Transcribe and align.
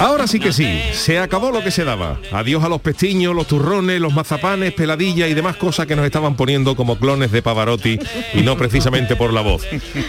Ahora 0.00 0.26
sí 0.26 0.40
que 0.40 0.50
sí, 0.50 0.80
se 0.94 1.18
acabó 1.18 1.50
lo 1.50 1.62
que 1.62 1.70
se 1.70 1.84
daba. 1.84 2.18
Adiós 2.32 2.64
a 2.64 2.70
los 2.70 2.80
pestiños, 2.80 3.34
los 3.34 3.46
turrones, 3.46 4.00
los 4.00 4.14
mazapanes, 4.14 4.72
peladillas 4.72 5.28
y 5.28 5.34
demás 5.34 5.56
cosas 5.56 5.86
que 5.86 5.94
nos 5.94 6.06
estaban 6.06 6.36
poniendo 6.36 6.74
como 6.74 6.98
clones 6.98 7.30
de 7.32 7.42
Pavarotti 7.42 7.98
y 8.32 8.40
no 8.40 8.56
precisamente 8.56 9.14
por 9.14 9.34
la 9.34 9.42
voz. 9.42 9.66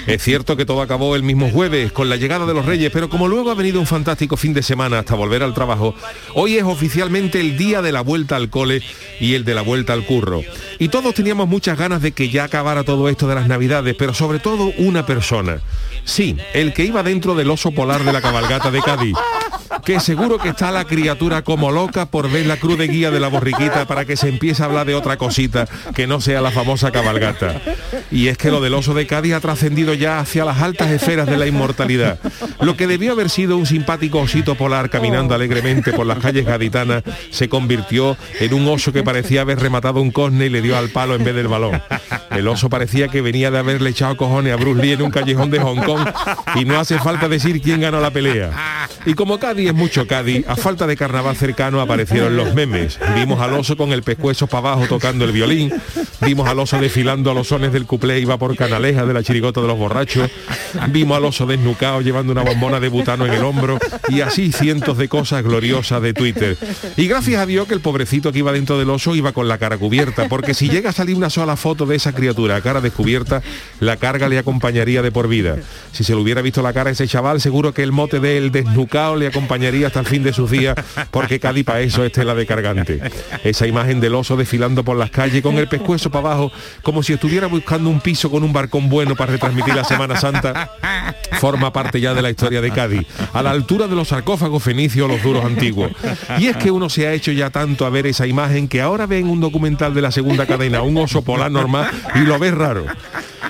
Es 0.07 0.23
cierto 0.23 0.55
que 0.55 0.65
todo 0.65 0.81
acabó 0.81 1.17
el 1.17 1.23
mismo 1.23 1.49
jueves 1.49 1.91
con 1.91 2.07
la 2.07 2.15
llegada 2.15 2.45
de 2.45 2.53
los 2.53 2.65
Reyes, 2.65 2.89
pero 2.89 3.09
como 3.09 3.27
luego 3.27 3.51
ha 3.51 3.53
venido 3.53 3.81
un 3.81 3.85
fantástico 3.85 4.37
fin 4.37 4.53
de 4.53 4.63
semana 4.63 4.99
hasta 4.99 5.15
volver 5.15 5.43
al 5.43 5.53
trabajo, 5.53 5.93
hoy 6.35 6.55
es 6.55 6.63
oficialmente 6.63 7.41
el 7.41 7.57
día 7.57 7.81
de 7.81 7.91
la 7.91 7.99
vuelta 7.99 8.37
al 8.37 8.49
cole 8.49 8.81
y 9.19 9.33
el 9.33 9.43
de 9.43 9.55
la 9.55 9.61
vuelta 9.61 9.91
al 9.91 10.05
curro. 10.05 10.41
Y 10.79 10.87
todos 10.87 11.13
teníamos 11.13 11.49
muchas 11.49 11.77
ganas 11.77 12.01
de 12.01 12.13
que 12.13 12.29
ya 12.29 12.45
acabara 12.45 12.85
todo 12.85 13.09
esto 13.09 13.27
de 13.27 13.35
las 13.35 13.49
Navidades, 13.49 13.93
pero 13.99 14.13
sobre 14.13 14.39
todo 14.39 14.71
una 14.77 15.05
persona. 15.05 15.59
Sí, 16.05 16.37
el 16.53 16.71
que 16.71 16.85
iba 16.85 17.03
dentro 17.03 17.35
del 17.35 17.49
oso 17.49 17.71
polar 17.71 18.05
de 18.05 18.13
la 18.13 18.21
cabalgata 18.21 18.71
de 18.71 18.81
Cádiz 18.81 19.17
que 19.85 19.99
seguro 19.99 20.37
que 20.37 20.49
está 20.49 20.71
la 20.71 20.85
criatura 20.85 21.41
como 21.41 21.71
loca 21.71 22.05
por 22.05 22.29
ver 22.29 22.45
la 22.45 22.57
cruz 22.57 22.77
de 22.77 22.87
guía 22.87 23.11
de 23.11 23.19
la 23.19 23.27
borriquita 23.27 23.85
para 23.85 24.05
que 24.05 24.17
se 24.17 24.29
empiece 24.29 24.61
a 24.61 24.65
hablar 24.65 24.85
de 24.85 24.95
otra 24.95 25.17
cosita 25.17 25.67
que 25.95 26.07
no 26.07 26.21
sea 26.21 26.41
la 26.41 26.51
famosa 26.51 26.91
cabalgata. 26.91 27.61
Y 28.11 28.27
es 28.27 28.37
que 28.37 28.51
lo 28.51 28.61
del 28.61 28.73
oso 28.73 28.93
de 28.93 29.07
Cádiz 29.07 29.33
ha 29.33 29.39
trascendido 29.39 29.93
ya 29.93 30.19
hacia 30.19 30.45
las 30.45 30.61
altas 30.61 30.91
esferas 30.91 31.27
de 31.27 31.37
la 31.37 31.47
inmortalidad. 31.47 32.19
Lo 32.59 32.75
que 32.75 32.87
debió 32.87 33.13
haber 33.13 33.29
sido 33.29 33.57
un 33.57 33.65
simpático 33.65 34.19
osito 34.19 34.55
polar 34.55 34.89
caminando 34.89 35.33
alegremente 35.33 35.93
por 35.93 36.05
las 36.05 36.19
calles 36.19 36.45
gaditanas 36.45 37.03
se 37.31 37.49
convirtió 37.49 38.17
en 38.39 38.53
un 38.53 38.67
oso 38.67 38.91
que 38.91 39.03
parecía 39.03 39.41
haber 39.41 39.59
rematado 39.59 40.01
un 40.01 40.11
cosne 40.11 40.47
y 40.47 40.49
le 40.49 40.61
dio 40.61 40.77
al 40.77 40.89
palo 40.89 41.15
en 41.15 41.23
vez 41.23 41.35
del 41.35 41.47
balón. 41.47 41.81
El 42.29 42.47
oso 42.47 42.69
parecía 42.69 43.07
que 43.07 43.21
venía 43.21 43.51
de 43.51 43.59
haberle 43.59 43.89
echado 43.89 44.17
cojones 44.17 44.53
a 44.53 44.57
Bruce 44.57 44.81
Lee 44.81 44.91
en 44.93 45.01
un 45.01 45.11
callejón 45.11 45.51
de 45.51 45.59
Hong 45.59 45.81
Kong 45.83 46.07
y 46.55 46.65
no 46.65 46.79
hace 46.79 46.99
falta 46.99 47.27
decir 47.27 47.61
quién 47.61 47.81
ganó 47.81 47.99
la 47.99 48.11
pelea. 48.11 48.51
Y 49.05 49.15
como 49.15 49.39
Cádiz 49.39 49.69
es 49.69 49.73
mucho 49.73 50.05
Cádiz, 50.05 50.45
a 50.47 50.55
falta 50.55 50.85
de 50.85 50.95
carnaval 50.95 51.35
cercano 51.35 51.81
aparecieron 51.81 52.37
los 52.37 52.53
memes. 52.53 52.99
Vimos 53.15 53.39
al 53.41 53.53
oso 53.53 53.75
con 53.75 53.91
el 53.93 54.03
pescuezo 54.03 54.45
para 54.45 54.69
abajo 54.69 54.85
tocando 54.87 55.25
el 55.25 55.31
violín, 55.31 55.73
vimos 56.21 56.47
al 56.47 56.59
oso 56.59 56.77
desfilando 56.79 57.31
a 57.31 57.33
los 57.33 57.47
sones 57.47 57.73
del 57.73 57.87
cuplé 57.87 58.19
iba 58.19 58.37
por 58.37 58.55
canaleja 58.55 59.05
de 59.05 59.13
la 59.13 59.23
chirigota 59.23 59.59
de 59.59 59.67
los 59.67 59.77
borrachos, 59.77 60.29
vimos 60.89 61.17
al 61.17 61.25
oso 61.25 61.47
desnucado 61.47 62.01
llevando 62.01 62.31
una 62.31 62.43
bombona 62.43 62.79
de 62.79 62.89
butano 62.89 63.25
en 63.25 63.33
el 63.33 63.43
hombro 63.43 63.79
y 64.09 64.21
así 64.21 64.51
cientos 64.51 64.97
de 64.99 65.09
cosas 65.09 65.43
gloriosas 65.43 66.01
de 66.01 66.13
Twitter. 66.13 66.57
Y 66.95 67.07
gracias 67.07 67.41
a 67.41 67.47
Dios 67.47 67.67
que 67.67 67.73
el 67.73 67.81
pobrecito 67.81 68.31
que 68.31 68.39
iba 68.39 68.51
dentro 68.51 68.77
del 68.77 68.89
oso 68.91 69.15
iba 69.15 69.31
con 69.31 69.47
la 69.47 69.57
cara 69.57 69.79
cubierta, 69.79 70.29
porque 70.29 70.53
si 70.53 70.69
llega 70.69 70.91
a 70.91 70.93
salir 70.93 71.15
una 71.15 71.31
sola 71.31 71.55
foto 71.55 71.87
de 71.87 71.95
esa 71.95 72.13
criatura 72.13 72.57
a 72.57 72.61
cara 72.61 72.81
descubierta, 72.81 73.41
la 73.79 73.97
carga 73.97 74.29
le 74.29 74.37
acompañaría 74.37 75.01
de 75.01 75.11
por 75.11 75.27
vida. 75.27 75.57
Si 75.91 76.03
se 76.03 76.13
le 76.13 76.21
hubiera 76.21 76.43
visto 76.43 76.61
la 76.61 76.73
cara 76.73 76.91
a 76.91 76.93
ese 76.93 77.07
chaval, 77.07 77.41
seguro 77.41 77.73
que 77.73 77.81
el 77.81 77.91
mote 77.91 78.19
del 78.19 78.51
desnucado 78.51 78.90
le 78.91 79.27
acompañaría 79.27 79.87
hasta 79.87 80.01
el 80.01 80.05
fin 80.05 80.21
de 80.21 80.33
sus 80.33 80.51
días, 80.51 80.75
porque 81.11 81.39
Cádiz 81.39 81.63
para 81.63 81.79
eso 81.79 82.03
es 82.03 82.11
tela 82.11 82.35
de 82.35 82.45
cargante. 82.45 82.99
Esa 83.43 83.65
imagen 83.65 84.01
del 84.01 84.15
oso 84.15 84.35
desfilando 84.35 84.83
por 84.83 84.97
las 84.97 85.11
calles 85.11 85.41
con 85.41 85.57
el 85.57 85.67
pescuezo 85.69 86.11
para 86.11 86.27
abajo, 86.27 86.51
como 86.81 87.01
si 87.01 87.13
estuviera 87.13 87.47
buscando 87.47 87.89
un 87.89 88.01
piso 88.01 88.29
con 88.29 88.43
un 88.43 88.51
barcón 88.51 88.89
bueno 88.89 89.15
para 89.15 89.31
retransmitir 89.31 89.75
la 89.75 89.85
Semana 89.85 90.17
Santa, 90.17 90.71
forma 91.39 91.71
parte 91.71 92.01
ya 92.01 92.13
de 92.13 92.21
la 92.21 92.29
historia 92.29 92.59
de 92.59 92.71
Cádiz, 92.71 93.07
a 93.31 93.41
la 93.41 93.51
altura 93.51 93.87
de 93.87 93.95
los 93.95 94.09
sarcófagos 94.09 94.61
fenicios 94.61 95.09
los 95.09 95.23
duros 95.23 95.45
antiguos. 95.45 95.91
Y 96.37 96.47
es 96.47 96.57
que 96.57 96.69
uno 96.69 96.89
se 96.89 97.07
ha 97.07 97.13
hecho 97.13 97.31
ya 97.31 97.49
tanto 97.49 97.85
a 97.85 97.89
ver 97.89 98.07
esa 98.07 98.27
imagen 98.27 98.67
que 98.67 98.81
ahora 98.81 99.05
ven 99.05 99.29
un 99.29 99.39
documental 99.39 99.93
de 99.93 100.01
la 100.01 100.11
segunda 100.11 100.45
cadena, 100.45 100.81
un 100.81 100.97
oso 100.97 101.21
polar 101.21 101.49
normal, 101.49 101.89
y 102.15 102.19
lo 102.19 102.37
ves 102.39 102.53
raro. 102.53 102.85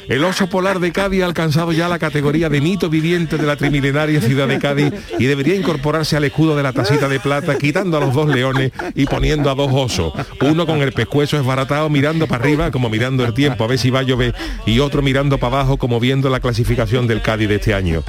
El 0.08 0.23
oso 0.23 0.47
polar 0.47 0.79
de 0.79 0.91
Cádiz 0.91 1.23
ha 1.23 1.25
alcanzado 1.25 1.72
ya 1.72 1.88
la 1.88 2.00
categoría 2.00 2.50
de 2.50 2.62
mito 2.62 2.90
viviente 2.90 3.38
de 3.38 3.46
la 3.46 3.56
trimilenaria 3.56 4.22
ciudad 4.22 4.47
de 4.47 4.59
Cádiz 4.59 4.94
y 5.19 5.25
debería 5.31 5.56
incorporarse 5.56 6.18
al 6.18 6.25
escudo 6.25 6.58
de 6.58 6.64
la 6.64 6.74
tacita 6.74 7.08
de 7.08 7.22
plata, 7.22 7.58
quitando 7.58 7.96
a 7.96 8.02
los 8.02 8.14
dos 8.14 8.28
leones 8.28 8.74
y 8.96 9.06
poniendo 9.06 9.50
a 9.50 9.56
dos 9.56 9.72
osos. 9.72 10.12
Uno 10.42 10.66
con 10.66 10.81
el 10.81 10.92
pescuezo 10.92 11.38
esbaratado 11.38 11.90
mirando 11.90 12.28
para 12.28 12.44
arriba, 12.44 12.69
como 12.69 12.90
mirando 12.90 13.24
el 13.24 13.34
tiempo, 13.34 13.64
a 13.64 13.68
ver 13.68 13.80
si 13.80 13.90
va 13.90 14.00
a 14.00 14.03
llover, 14.03 14.36
y 14.66 14.80
otro 14.80 15.02
mirando 15.02 15.38
para 15.38 15.56
abajo, 15.56 15.78
como 15.78 16.02
viendo 16.02 16.30
la 16.30 16.41
clasificación 16.41 17.08
del 17.08 17.22
Cádiz 17.22 17.47
de 17.47 17.56
este 17.56 17.74
año. 17.74 18.03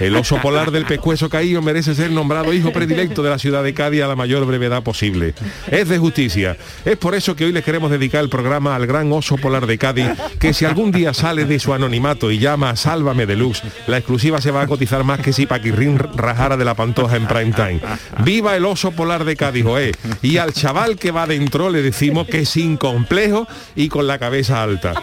El 0.00 0.16
oso 0.16 0.40
polar 0.40 0.72
del 0.72 0.84
pescuezo 0.84 1.28
caído 1.28 1.62
merece 1.62 1.94
ser 1.94 2.10
nombrado 2.10 2.52
hijo 2.52 2.72
predilecto 2.72 3.22
de 3.22 3.30
la 3.30 3.38
ciudad 3.38 3.62
de 3.62 3.72
Cádiz 3.72 4.02
a 4.02 4.08
la 4.08 4.16
mayor 4.16 4.44
brevedad 4.44 4.82
posible. 4.82 5.34
Es 5.70 5.88
de 5.88 5.98
justicia. 5.98 6.56
Es 6.84 6.96
por 6.96 7.14
eso 7.14 7.36
que 7.36 7.44
hoy 7.44 7.52
les 7.52 7.62
queremos 7.62 7.88
dedicar 7.88 8.24
el 8.24 8.30
programa 8.30 8.74
al 8.74 8.88
gran 8.88 9.12
oso 9.12 9.36
polar 9.36 9.68
de 9.68 9.78
Cádiz, 9.78 10.08
que 10.40 10.52
si 10.52 10.64
algún 10.64 10.90
día 10.90 11.14
sale 11.14 11.44
de 11.44 11.60
su 11.60 11.72
anonimato 11.72 12.32
y 12.32 12.40
llama 12.40 12.70
a 12.70 12.76
Sálvame 12.76 13.26
Deluxe, 13.26 13.62
la 13.86 13.98
exclusiva 13.98 14.40
se 14.40 14.50
va 14.50 14.62
a 14.62 14.66
cotizar 14.66 15.04
más 15.04 15.20
que 15.20 15.32
si 15.32 15.46
Paquirrín 15.46 15.98
rajara 15.98 16.56
de 16.56 16.63
la 16.64 16.74
pantoja 16.74 17.16
en 17.16 17.26
prime 17.26 17.52
time. 17.52 17.80
Viva 18.24 18.56
el 18.56 18.64
oso 18.64 18.90
polar 18.92 19.24
de 19.24 19.36
Cádiz, 19.36 19.64
Joé. 19.64 19.92
Y 20.22 20.38
al 20.38 20.52
chaval 20.52 20.96
que 20.96 21.10
va 21.10 21.26
dentro 21.26 21.70
le 21.70 21.82
decimos 21.82 22.26
que 22.26 22.40
es 22.40 22.48
sin 22.48 22.76
complejo 22.76 23.46
y 23.76 23.88
con 23.88 24.06
la 24.06 24.18
cabeza 24.18 24.62
alta. 24.62 24.94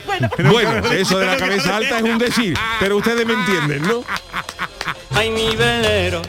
Bueno, 0.50 0.86
eso 0.92 1.18
de 1.20 1.26
la 1.26 1.38
cabeza 1.38 1.78
alta 1.78 1.98
es 2.00 2.04
un 2.04 2.18
decir, 2.18 2.58
pero 2.80 2.98
ustedes 2.98 3.26
me 3.26 3.34
entienden, 3.34 3.82
¿no? 3.84 4.04
Ay, 5.14 5.30
mi 5.30 5.56
velero, 5.56 6.22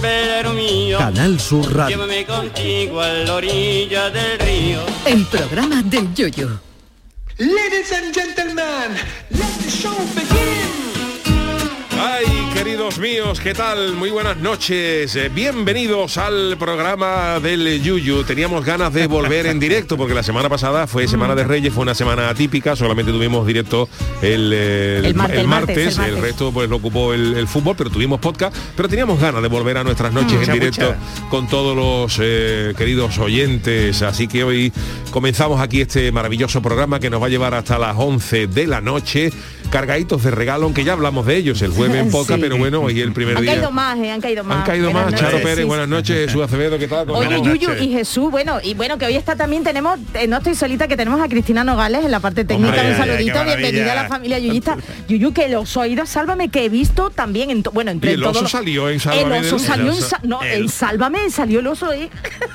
velero 0.00 0.52
mío, 0.52 0.98
Canal 0.98 1.38
Sur 1.38 1.74
Radio. 1.74 1.96
llévame 1.96 2.24
contigo 2.26 3.00
a 3.00 3.08
la 3.08 3.34
orilla 3.34 4.10
del 4.10 4.38
río. 4.38 4.80
El 5.06 5.24
programa 5.26 5.82
del 5.82 6.12
Yoyo. 6.14 6.60
Ladies 7.38 7.92
and 7.92 8.12
gentlemen, 8.12 8.96
let 9.30 9.46
the 9.62 9.70
show 9.70 9.94
begin. 10.14 10.67
Queridos 12.78 13.00
míos, 13.00 13.40
¿qué 13.40 13.54
tal? 13.54 13.94
Muy 13.96 14.10
buenas 14.10 14.36
noches. 14.36 15.16
Eh, 15.16 15.28
bienvenidos 15.34 16.16
al 16.16 16.56
programa 16.60 17.40
del 17.40 17.82
Yuyu. 17.82 18.22
Teníamos 18.22 18.64
ganas 18.64 18.92
de 18.92 19.08
volver 19.08 19.46
en 19.46 19.58
directo 19.58 19.96
porque 19.96 20.14
la 20.14 20.22
semana 20.22 20.48
pasada 20.48 20.86
fue 20.86 21.08
Semana 21.08 21.34
de 21.34 21.42
Reyes, 21.42 21.72
fue 21.72 21.82
una 21.82 21.96
semana 21.96 22.28
atípica, 22.28 22.76
solamente 22.76 23.10
tuvimos 23.10 23.44
directo 23.48 23.88
el, 24.22 24.52
eh, 24.54 25.02
El 25.02 25.16
martes, 25.16 25.38
el 25.40 25.48
martes, 25.48 25.98
martes, 25.98 26.20
resto 26.20 26.52
pues 26.52 26.70
lo 26.70 26.76
ocupó 26.76 27.12
el, 27.12 27.48
fútbol, 27.48 27.74
pero 27.76 27.90
tuvimos 27.90 28.20
podcast, 28.20 28.56
pero 28.76 28.88
teníamos 28.88 29.18
ganas 29.20 29.42
de 29.42 29.48
volver 29.48 29.76
a 29.76 29.82
nuestras 29.82 30.12
noches 30.12 30.34
en 30.34 30.38
Mucha, 30.38 30.52
directo 30.52 30.94
con 31.30 31.48
todos 31.48 31.76
los 31.76 32.20
eh, 32.22 32.74
queridos 32.78 33.18
oyentes. 33.18 34.02
Así 34.02 34.28
que 34.28 34.44
hoy 34.44 34.72
comenzamos 35.10 35.60
aquí 35.60 35.80
este 35.80 36.12
maravilloso 36.12 36.62
programa 36.62 37.00
que 37.00 37.10
nos 37.10 37.20
va 37.20 37.26
a 37.26 37.30
llevar 37.30 37.54
hasta 37.54 37.76
las 37.76 37.96
11 37.98 38.46
de 38.46 38.66
la 38.68 38.80
noche, 38.80 39.32
cargaditos 39.68 40.22
de 40.22 40.30
regalo, 40.30 40.64
aunque 40.64 40.84
ya 40.84 40.92
hablamos 40.94 41.26
de 41.26 41.36
ellos 41.36 41.60
el 41.62 41.70
jueves 41.72 41.96
en 42.00 42.10
poca, 42.12 42.34
Sí. 42.34 42.40
pero 42.40 42.56
bueno, 42.56 42.80
hoy 42.80 43.00
el 43.00 43.12
primer 43.12 43.36
Han 43.36 43.42
día. 43.42 43.52
caído 43.54 43.70
más, 43.70 43.98
eh, 43.98 44.10
han 44.10 44.20
caído 44.20 44.44
más. 44.44 44.58
Han 44.58 44.64
caído 44.64 44.90
Buenas 44.90 45.12
más, 45.12 45.20
Charo 45.20 45.32
noches, 45.32 45.44
Pérez, 45.46 45.58
sí, 45.58 45.64
buenas 45.64 45.86
sí. 45.86 45.90
noches, 45.90 46.26
Jesús 46.26 46.42
Acevedo, 46.42 46.78
¿qué 46.78 46.88
tal? 46.88 47.10
Oye, 47.10 47.40
Yuyu 47.42 47.72
y 47.80 47.88
Jesús, 47.92 48.30
bueno, 48.30 48.58
y 48.62 48.74
bueno, 48.74 48.98
que 48.98 49.06
hoy 49.06 49.16
está 49.16 49.36
también 49.36 49.64
tenemos, 49.64 49.98
eh, 50.14 50.26
no 50.26 50.38
estoy 50.38 50.54
solita, 50.54 50.88
que 50.88 50.96
tenemos 50.96 51.20
a 51.20 51.28
Cristina 51.28 51.64
Nogales 51.64 52.04
en 52.04 52.10
la 52.10 52.20
parte 52.20 52.44
técnica. 52.44 52.74
Hombre, 52.74 52.90
un 52.90 52.96
saludito, 52.96 53.44
bienvenida 53.44 53.92
a 53.92 54.02
la 54.02 54.08
familia 54.08 54.38
yuyista. 54.38 54.76
Yuyu, 55.08 55.32
que 55.32 55.48
los 55.48 55.76
oídos, 55.76 56.08
sálvame, 56.08 56.48
que 56.48 56.64
he 56.64 56.68
visto 56.68 57.10
también 57.10 57.50
en, 57.50 57.62
to- 57.62 57.70
bueno, 57.70 57.90
entre 57.90 58.12
Y 58.12 58.14
el 58.14 58.24
oso 58.24 58.42
los- 58.42 58.50
salió 58.50 58.88
en 58.88 58.94
El 58.94 59.00
Sálvame 59.00 59.38
oso 59.40 59.56
del- 59.56 59.66
salió 59.66 59.84
en, 59.92 59.96
El 59.98 60.02
oso- 60.04 60.16
no, 60.22 60.42
el- 60.42 60.62
en 60.62 60.68
Sálvame 60.68 61.30
salió 61.30 61.60
el 61.60 61.66
oso, 61.66 61.92
eh. 61.92 62.08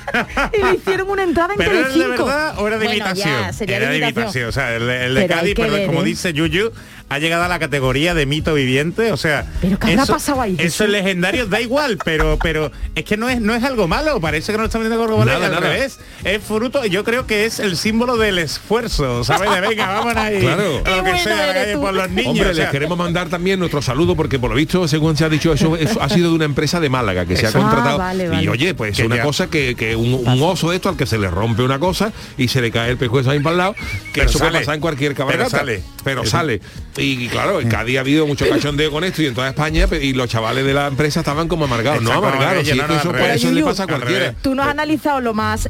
y 0.58 0.62
le 0.64 0.74
hicieron 0.74 1.08
una 1.08 1.22
entrada 1.22 1.54
en 1.54 1.58
¿Pero 1.58 1.70
era 1.72 1.88
de 1.88 1.94
Telecinco. 1.94 2.24
verdad 2.26 2.54
o 2.58 2.66
era 2.66 2.78
de 2.78 2.84
Bueno, 2.86 3.04
imitación? 3.04 3.40
ya, 3.42 3.52
sería 3.52 3.76
era 3.76 3.88
de 3.90 3.98
imitación. 3.98 4.22
imitación. 4.24 4.48
O 4.48 4.52
sea, 4.52 4.74
el, 4.76 4.86
de- 4.86 5.04
el 5.06 5.14
de 5.14 5.20
Pero 5.22 5.34
Cádiz, 5.40 5.54
pero 5.56 5.72
ver, 5.72 5.86
como 5.86 6.00
¿eh? 6.02 6.04
dice 6.04 6.32
Yuyu, 6.32 6.70
ha 7.08 7.18
llegado 7.18 7.44
a 7.44 7.48
la 7.48 7.58
categoría 7.58 8.14
de 8.14 8.26
mito 8.26 8.54
viviente. 8.54 9.12
O 9.12 9.16
sea, 9.16 9.46
Pero 9.60 9.78
¿qué 9.78 9.92
eso, 9.94 10.12
pasado 10.12 10.40
ahí, 10.40 10.56
Eso 10.58 10.84
es 10.84 10.90
legendario, 10.90 11.46
da 11.46 11.60
igual, 11.60 11.98
pero 12.04 12.38
pero 12.42 12.72
es 12.94 13.04
que 13.04 13.16
no 13.16 13.28
es 13.28 13.40
no 13.40 13.54
es 13.54 13.62
algo 13.64 13.86
malo. 13.88 14.20
Parece 14.20 14.52
que 14.52 14.58
no 14.58 14.62
lo 14.62 14.66
está 14.66 14.78
metiendo 14.78 15.06
con 15.06 15.26
Nada, 15.26 15.46
al 15.46 15.52
nada. 15.52 15.60
revés. 15.60 15.98
Es 16.24 16.42
fruto, 16.42 16.84
yo 16.86 17.04
creo 17.04 17.26
que 17.26 17.44
es 17.44 17.60
el 17.60 17.76
símbolo 17.76 18.16
del 18.16 18.38
esfuerzo, 18.38 19.22
¿sabes? 19.24 19.50
De 19.50 19.60
venga, 19.60 19.86
vámonos 19.86 20.16
ahí. 20.16 20.38
Claro. 20.44 20.82
a 20.84 20.96
Lo 20.96 21.04
que 21.04 21.18
sea, 21.18 21.44
a 21.44 21.46
la 21.48 21.54
calle 21.54 21.76
por 21.78 21.94
los 21.94 22.10
niños. 22.10 22.26
Hombre, 22.30 22.50
o 22.50 22.54
sea, 22.54 22.64
les 22.64 22.72
queremos 22.72 22.98
mandar 22.98 23.28
también 23.28 23.58
nuestro 23.60 23.80
saludo 23.82 24.16
porque 24.16 24.38
por 24.38 24.50
lo 24.50 24.56
visto, 24.56 24.86
según 24.88 25.16
se 25.16 25.24
ha 25.24 25.28
dicho, 25.28 25.52
eso, 25.52 25.76
eso 25.76 26.02
ha 26.02 26.08
sido 26.08 26.30
de 26.30 26.34
una 26.36 26.44
empresa 26.44 26.80
de 26.80 26.88
Málaga 26.88 27.26
que 27.26 27.36
se 27.36 27.46
ha 27.46 27.50
Eso. 27.50 27.58
contratado. 27.58 27.94
Ah, 27.96 27.98
vale, 28.06 28.24
Y 28.24 28.28
vale. 28.28 28.48
oye, 28.50 28.74
pues 28.74 28.98
es 28.98 29.04
una 29.04 29.16
ya- 29.16 29.22
cosa 29.22 29.48
que, 29.48 29.74
que 29.74 29.94
un, 29.96 30.14
un 30.26 30.42
oso 30.42 30.70
de 30.70 30.76
esto 30.76 30.88
al 30.88 30.96
que 30.96 31.06
se 31.06 31.18
le 31.18 31.28
rompe 31.30 31.62
una 31.62 31.78
cosa 31.78 32.12
y 32.36 32.48
se 32.48 32.60
le 32.60 32.70
cae 32.70 32.90
el 32.90 32.96
pescuezo 32.96 33.30
ahí 33.30 33.40
para 33.40 33.52
el 33.52 33.58
lado, 33.58 33.74
que 33.74 33.80
Pero 34.14 34.30
eso 34.30 34.38
sale. 34.38 34.50
puede 34.50 34.62
pasar 34.62 34.74
en 34.76 34.80
cualquier 34.80 35.14
cabalgata. 35.14 35.44
Pero 35.50 35.58
sale. 35.58 35.82
Pero 36.04 36.22
Eso. 36.22 36.30
sale. 36.30 36.60
Y, 36.96 37.28
claro, 37.28 37.60
en 37.60 37.68
Cádiz 37.68 37.96
ha 37.98 38.00
habido 38.00 38.26
mucho 38.26 38.48
cachondeo 38.48 38.90
con 38.90 39.02
esto 39.04 39.20
y 39.22 39.26
en 39.26 39.34
toda 39.34 39.48
España 39.48 39.88
y 40.00 40.12
los 40.12 40.28
chavales 40.28 40.64
de 40.64 40.72
la 40.74 40.86
empresa 40.86 41.20
estaban 41.20 41.48
como 41.48 41.64
amargados. 41.64 42.02
No 42.02 42.12
amargados, 42.12 42.66
no, 42.76 42.86
no, 42.86 42.96
eso, 42.96 43.10
pues, 43.10 43.44
le 43.44 43.62
pasa 43.64 43.82
a 43.82 43.86
al 43.86 43.90
cualquiera. 43.90 44.34
Tú 44.42 44.54
no 44.54 44.62
has 44.62 44.68
analizado 44.68 45.20
lo 45.20 45.34
más... 45.34 45.68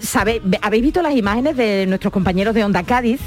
¿sabe- 0.00 0.40
¿Habéis 0.62 0.82
visto 0.82 1.02
las 1.02 1.14
imágenes 1.14 1.56
de 1.56 1.86
nuestros 1.86 2.12
compañeros 2.12 2.54
de 2.54 2.64
Onda 2.64 2.82
Cádiz? 2.82 3.20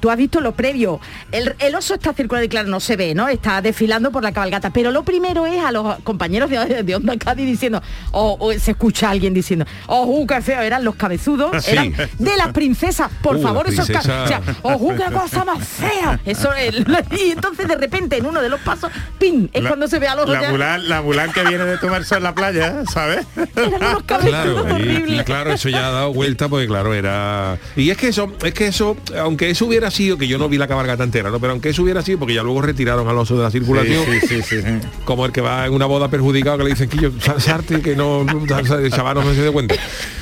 Tú 0.00 0.10
has 0.10 0.16
visto 0.16 0.40
lo 0.40 0.52
previo. 0.52 1.00
El, 1.32 1.54
el 1.58 1.74
oso 1.74 1.94
está 1.94 2.12
circulando 2.12 2.44
y 2.44 2.48
claro, 2.48 2.68
no 2.68 2.80
se 2.80 2.96
ve, 2.96 3.14
¿no? 3.14 3.28
Está 3.28 3.60
desfilando 3.62 4.10
por 4.10 4.22
la 4.22 4.32
cabalgata. 4.32 4.70
Pero 4.70 4.90
lo 4.90 5.02
primero 5.04 5.46
es 5.46 5.62
a 5.64 5.72
los 5.72 5.98
compañeros 6.00 6.50
de, 6.50 6.82
de 6.82 6.94
Onda 6.96 7.16
Cádiz 7.16 7.46
diciendo, 7.46 7.82
o, 8.12 8.52
se 8.58 8.72
escucha 8.72 9.08
a 9.08 9.10
alguien 9.12 9.34
diciendo, 9.34 9.64
oh, 9.86 10.04
uh, 10.04 10.26
qué 10.26 10.40
feo, 10.40 10.60
eran 10.60 10.84
los 10.84 10.96
cabezudos, 10.96 11.64
Sí. 11.64 11.72
eran 11.72 11.92
de 12.18 12.36
las 12.36 12.48
princesas, 12.52 13.10
por 13.22 13.36
Uh, 13.36 13.42
favor, 13.42 13.66
esos 13.68 13.86
princesa. 13.86 14.22
o 14.24 14.28
sea, 14.28 14.40
oh, 14.62 14.74
uh, 14.76 14.96
qué 14.96 15.04
cosa 15.12 15.44
más 15.44 15.66
fea. 15.66 16.18
Eso 16.24 16.52
es- 16.54 16.74
y 17.18 17.30
entonces 17.32 17.68
de 17.68 17.76
repente 17.76 18.16
en 18.18 18.26
uno 18.26 18.40
de 18.40 18.48
los 18.48 18.60
pasos, 18.60 18.90
¡pin! 19.18 19.50
Es 19.52 19.62
la- 19.62 19.70
cuando 19.70 19.88
se 19.88 19.98
ve 19.98 20.08
a 20.08 20.14
los 20.14 20.28
la 20.28 20.50
Mulan, 20.50 20.88
la 20.88 21.02
Mulan 21.02 21.32
que 21.32 21.42
viene 21.44 21.64
de 21.64 21.78
tomarse 21.78 22.14
en 22.16 22.22
la 22.22 22.34
playa, 22.34 22.82
¿sabes? 22.92 23.26
eran 23.56 23.74
unos 23.74 24.02
cabezudos 24.04 24.26
Claro, 24.64 24.68
y, 24.68 24.72
horribles. 24.72 25.20
y 25.20 25.24
claro, 25.24 25.52
eso 25.52 25.68
ya 25.68 25.88
ha 25.88 25.90
dado 25.90 26.12
vuelta 26.12 26.48
porque 26.48 26.66
claro, 26.66 26.94
era. 26.94 27.58
Y 27.76 27.90
es 27.90 27.96
que 27.96 28.08
eso, 28.08 28.32
es 28.44 28.54
que 28.54 28.66
eso, 28.68 28.96
aunque 29.20 29.50
eso 29.50 29.66
hubiera 29.66 29.85
sido, 29.90 30.18
que 30.18 30.26
yo 30.28 30.38
no 30.38 30.48
vi 30.48 30.58
la 30.58 30.66
cabalgata 30.68 31.04
entera, 31.04 31.30
¿no? 31.30 31.38
Pero 31.40 31.52
aunque 31.52 31.70
eso 31.70 31.82
hubiera 31.82 32.02
sido, 32.02 32.18
porque 32.18 32.34
ya 32.34 32.42
luego 32.42 32.62
retiraron 32.62 33.08
al 33.08 33.16
oso 33.18 33.36
de 33.36 33.42
la 33.42 33.50
circulación, 33.50 34.04
Sí, 34.20 34.26
sí, 34.26 34.42
sí, 34.42 34.62
sí. 34.62 34.68
como 35.04 35.26
el 35.26 35.32
que 35.32 35.40
va 35.40 35.66
en 35.66 35.72
una 35.72 35.86
boda 35.86 36.08
perjudicado 36.08 36.58
que 36.58 36.64
le 36.64 36.70
dicen 36.70 36.88
que 36.88 36.98
yo 36.98 37.10
sarte 37.38 37.80
que 37.80 37.96
no, 37.96 38.24
no 38.24 38.44
el 38.78 38.90
chaval 38.92 39.14
no 39.16 39.34
se 39.34 39.42
dé 39.42 39.50
cuenta. 39.50 39.74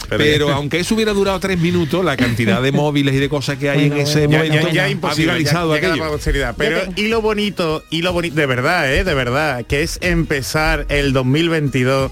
Pero 0.09 0.51
aunque 0.53 0.79
eso 0.81 0.95
hubiera 0.95 1.13
durado 1.13 1.41
tres 1.41 1.59
minutos, 1.59 2.05
la 2.05 2.17
cantidad 2.17 2.63
de 2.63 2.73
móviles 2.73 3.15
y 3.15 3.19
de 3.19 3.29
cosas 3.29 3.57
que 3.59 3.71
hay 3.71 3.87
en 3.87 3.95
ese 3.95 4.23
ya, 4.29 4.39
momento 4.39 4.69
ya, 4.69 4.73
ya 4.73 4.85
ha 4.85 4.91
imposible 4.91 5.43
ya- 5.45 5.63
aquello. 5.63 6.19
pero 6.57 6.79
y 6.97 7.09
lo 7.09 7.21
bonito 7.23 7.83
y 7.91 8.03
lo 8.03 8.13
bonito 8.13 8.37
de 8.37 8.47
verdad 8.47 8.93
eh 8.95 9.03
de 9.05 9.15
verdad 9.15 9.65
que 9.67 9.83
es 9.83 9.99
empezar 10.03 10.87
el 10.89 11.13
2022 11.13 12.11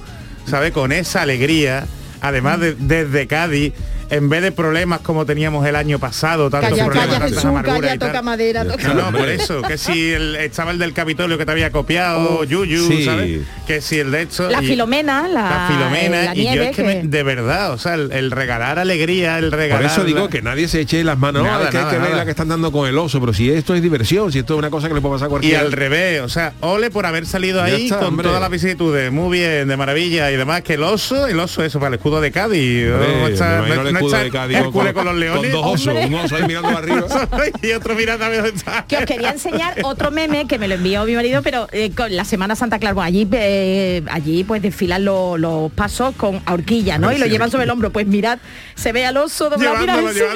sabe 0.49 0.73
con 0.73 0.91
esa 0.93 1.23
alegría 1.23 1.87
además 2.21 2.61
de, 2.61 2.75
desde 2.75 3.27
Cádiz 3.27 3.73
en 4.13 4.29
vez 4.29 4.43
de 4.43 4.53
problemas 4.53 5.01
como 5.01 5.25
teníamos 5.27 5.67
el 5.67 5.75
año 5.75 5.99
pasado 5.99 6.51
tantos 6.51 6.71
Calla, 6.71 6.85
problemas 6.85 7.09
calla, 7.17 7.29
Jesús, 7.29 7.45
amarguras 7.47 7.81
calla, 7.81 7.95
y 7.95 7.99
tal. 7.99 8.09
toca 8.11 8.23
madera, 8.23 8.65
toca 8.65 8.89
no, 8.95 9.11
no, 9.11 9.19
por 9.19 9.29
eso, 9.29 9.63
que 9.63 9.79
si 9.79 10.11
el, 10.13 10.37
estaba 10.37 10.71
el 10.71 10.79
del 10.79 10.93
Capitolio 10.93 11.39
que 11.39 11.47
te 11.47 11.53
había 11.53 11.71
copiado, 11.73 12.45
Yuyu, 12.45 12.87
sí. 12.89 13.05
¿sabes? 13.05 13.41
Que 13.67 13.81
si 13.81 13.99
el 13.99 14.11
de 14.11 14.23
esto... 14.23 14.51
La 14.51 14.63
y- 14.63 14.67
Filomena, 14.67 15.27
la, 15.29 15.43
la 15.43 15.67
Filomena, 15.69 16.23
eh, 16.23 16.27
la 16.27 16.37
y 16.37 16.55
yo 16.57 16.63
es 16.63 16.77
que, 16.77 16.83
me- 16.83 17.03
de 17.05 17.23
verdad, 17.23 17.73
o 17.73 17.79
sea, 17.79 17.95
el, 17.95 18.13
el 18.13 18.31
regalar 18.31 18.79
alegría, 18.79 19.39
el 19.39 19.49
Por 19.51 19.59
regalar... 19.59 19.85
eso 19.91 20.05
digo 20.05 20.29
que 20.29 20.43
nadie 20.43 20.69
se 20.69 20.81
eche 20.81 21.03
las 21.05 21.19
manos, 21.19 21.43
Nada, 21.43 21.59
"No, 21.59 21.65
es 21.65 21.71
que 21.71 21.77
hay 21.79 21.83
nada, 21.85 21.93
que 21.95 21.99
ver 22.01 22.09
nada. 22.11 22.19
la 22.19 22.25
que 22.27 22.31
están 22.33 22.49
dando 22.49 22.71
con 22.71 22.87
el 22.89 22.99
oso, 22.99 23.19
pero 23.19 23.33
si 23.33 23.51
esto 23.51 23.75
es 23.75 23.81
diversión, 23.83 24.31
si 24.31 24.41
esto 24.41 24.55
es 24.55 24.59
una 24.59 24.69
cosa 24.71 24.89
que 24.89 24.95
le 24.95 25.01
puede 25.01 25.15
pasar 25.15 25.27
a 25.27 25.29
Y 25.29 25.31
cualquiera. 25.31 25.61
al 25.61 25.73
revés, 25.73 26.21
o 26.21 26.29
sea, 26.29 26.53
ole 26.61 26.91
por 26.91 27.07
haber 27.07 27.25
salido 27.25 27.61
Ya 27.67 27.75
ahí 27.75 27.85
está, 27.87 27.99
con 27.99 28.09
hombre. 28.09 28.27
todas 28.27 28.41
las 28.43 28.51
vicisitudes, 28.51 29.11
muy 29.11 29.39
bien, 29.39 29.69
de 29.69 29.77
maravilla 29.77 30.31
y 30.31 30.37
demás, 30.37 30.61
que 30.61 30.75
el 30.75 30.83
oso, 30.83 31.27
el 31.27 31.41
oso 31.41 31.65
eso, 31.65 31.79
para 31.79 31.89
el 31.89 31.95
escudo 31.95 32.21
de 32.21 32.31
Cádiz. 32.31 32.91
Hombre, 32.93 33.21
no 33.21 33.29
está- 33.29 33.49
me 33.49 33.57
imagino 33.69 33.75
no- 33.83 33.89
el 33.89 33.95
no 33.95 33.99
escudo 34.07 34.17
está 34.17 34.25
de 34.25 34.31
Cádiz 34.31 34.57
Hércules 34.59 34.93
con, 34.93 35.05
los 35.05 35.15
leones. 35.17 35.43
Con 35.43 35.53
dos 35.53 35.67
osos, 35.75 35.89
Hombre. 35.89 36.07
un 36.07 36.15
oso 36.15 36.37
ahí 36.37 36.43
mirando 36.47 36.69
arriba. 36.71 37.07
y 37.63 37.73
otro 37.73 37.95
mirando 37.95 38.25
a 38.25 38.29
ver 38.29 38.43
dónde 38.43 38.57
está. 38.57 38.85
que 38.87 38.97
os 38.99 39.05
quería 39.05 39.31
enseñar 39.31 39.77
otro 39.83 40.11
meme 40.11 40.47
que 40.47 40.59
me 40.59 40.69
lo 40.69 40.75
envió 40.75 41.05
mi 41.05 41.15
marido, 41.15 41.43
pero 41.43 41.69
eh, 41.73 41.91
con 41.97 42.15
la 42.15 42.25
Semana 42.25 42.57
Santa, 42.57 42.79
claro, 42.79 43.01
allí 43.03 43.27
eh, 43.33 44.03
allí 44.11 44.45
pues 44.45 44.63
desfilan 44.63 45.05
lo- 45.05 45.37
los 45.39 45.73
pasos 45.73 46.15
con 46.17 46.41
a 46.47 46.53
horquilla, 46.55 46.99
¿no? 46.99 47.13
Y 47.13 47.19
lo 47.19 47.27
llevan 47.27 47.51
sobre 47.51 47.65
el 47.65 47.71
hombro. 47.71 47.91
Pues 47.91 48.07
mirad, 48.07 48.39
se 48.75 48.93
ve 48.93 49.05
al 49.07 49.17
oso 49.17 49.51
doblado, 49.51 49.85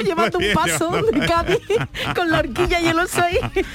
llevando 0.03 0.37
un 0.37 0.45
paso 0.53 0.89
de 0.91 1.01
llevándolo. 1.11 1.27
Cádiz 1.27 1.59
con 2.15 2.29
la 2.31 2.39
horquilla 2.39 2.79
y 2.81 2.87
el 2.87 2.99
oso 2.99 3.21
ahí. 3.21 3.37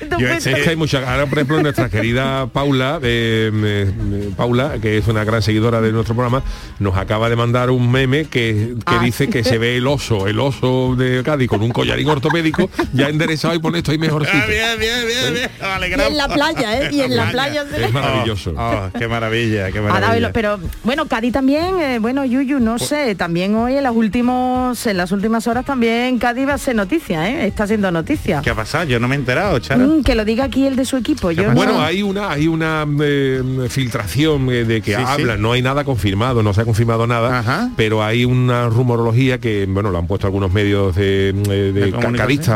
Estupendo. 0.00 0.26
Es 0.34 0.44
que 0.44 0.70
hay 0.70 0.76
muchas. 0.76 1.06
Ahora, 1.06 1.26
por 1.26 1.38
ejemplo, 1.38 1.62
nuestra 1.62 1.88
querida 1.88 2.46
Paula, 2.46 2.98
eh, 3.02 3.90
Paula, 4.36 4.78
que 4.80 4.98
es 4.98 5.06
una 5.08 5.24
gran 5.24 5.42
seguidora 5.42 5.80
de 5.80 5.92
nuestro 5.92 6.14
programa, 6.14 6.42
nos 6.78 6.96
acaba 6.96 7.28
de 7.28 7.36
mandar 7.36 7.70
un 7.70 7.90
meme 7.90 8.24
que, 8.24 8.74
que 8.86 8.94
Ah. 8.94 9.00
dice 9.02 9.27
que 9.30 9.44
se 9.44 9.58
ve 9.58 9.76
el 9.76 9.86
oso, 9.86 10.26
el 10.28 10.38
oso 10.40 10.94
de 10.96 11.22
Cádiz 11.22 11.48
con 11.48 11.62
un 11.62 11.70
collarín 11.70 12.08
ortopédico 12.08 12.70
ya 12.92 13.08
enderezado 13.08 13.54
y 13.54 13.58
pone 13.58 13.78
esto 13.78 13.90
ahí 13.92 13.98
mejorcito. 13.98 14.36
Ah, 14.36 14.46
bien, 14.46 14.78
bien, 14.78 15.06
bien, 15.06 15.34
bien. 15.34 15.50
Y 15.60 15.64
Alegramos. 15.64 16.06
en 16.12 16.16
la 16.16 16.28
playa, 16.28 16.82
¿eh? 16.82 16.90
Y 16.92 17.00
en 17.00 17.16
la 17.16 17.30
playa. 17.30 17.64
Es 17.76 17.92
maravilloso. 17.92 18.54
Oh, 18.56 18.86
oh, 18.94 18.98
qué 18.98 19.08
maravilla, 19.08 19.70
qué 19.70 19.78
el- 19.78 19.84
maravilla. 19.84 20.32
pero 20.32 20.58
bueno, 20.84 21.06
Cádiz 21.06 21.32
también, 21.32 21.78
eh, 21.80 21.98
bueno, 21.98 22.24
Yuyu, 22.24 22.58
no 22.60 22.78
sé, 22.78 23.14
también 23.14 23.54
hoy 23.54 23.74
en 23.76 23.82
las 23.84 23.94
últimos, 23.94 24.86
en 24.86 24.96
las 24.96 25.12
últimas 25.12 25.46
horas 25.46 25.64
también 25.64 26.18
Cádiz 26.18 26.48
va 26.48 26.54
a 26.54 26.58
ser 26.58 26.74
noticia, 26.76 27.28
¿eh? 27.28 27.46
Está 27.46 27.66
siendo 27.66 27.90
noticia. 27.90 28.40
¿Qué 28.42 28.50
ha 28.50 28.54
pasado? 28.54 28.84
Yo 28.84 28.98
no 29.00 29.08
me 29.08 29.14
he 29.14 29.18
enterado, 29.18 29.58
Charo. 29.58 29.86
Mm, 29.86 30.02
que 30.02 30.14
lo 30.14 30.24
diga 30.24 30.44
aquí 30.44 30.66
el 30.66 30.76
de 30.76 30.84
su 30.84 30.96
equipo. 30.96 31.30
Yo 31.30 31.50
Bueno, 31.52 31.74
no- 31.74 31.82
hay 31.82 32.02
una 32.02 32.30
hay 32.30 32.46
una 32.48 32.86
eh, 33.02 33.42
filtración 33.68 34.50
eh, 34.50 34.64
de 34.64 34.80
que 34.82 34.92
Sí, 34.94 35.00
sí. 35.00 35.04
hablan, 35.06 35.40
no 35.40 35.52
hay 35.52 35.62
nada 35.62 35.84
confirmado, 35.84 36.42
no 36.42 36.52
se 36.54 36.60
ha 36.60 36.64
confirmado 36.64 37.06
nada, 37.06 37.38
Ajá. 37.40 37.70
pero 37.76 38.02
hay 38.02 38.24
una 38.24 38.68
rumorología 38.68 39.17
que 39.38 39.66
bueno 39.68 39.90
lo 39.90 39.98
han 39.98 40.06
puesto 40.06 40.26
algunos 40.26 40.52
medios 40.52 40.94
de, 40.96 41.30
eh, 41.30 41.72
de 41.72 41.92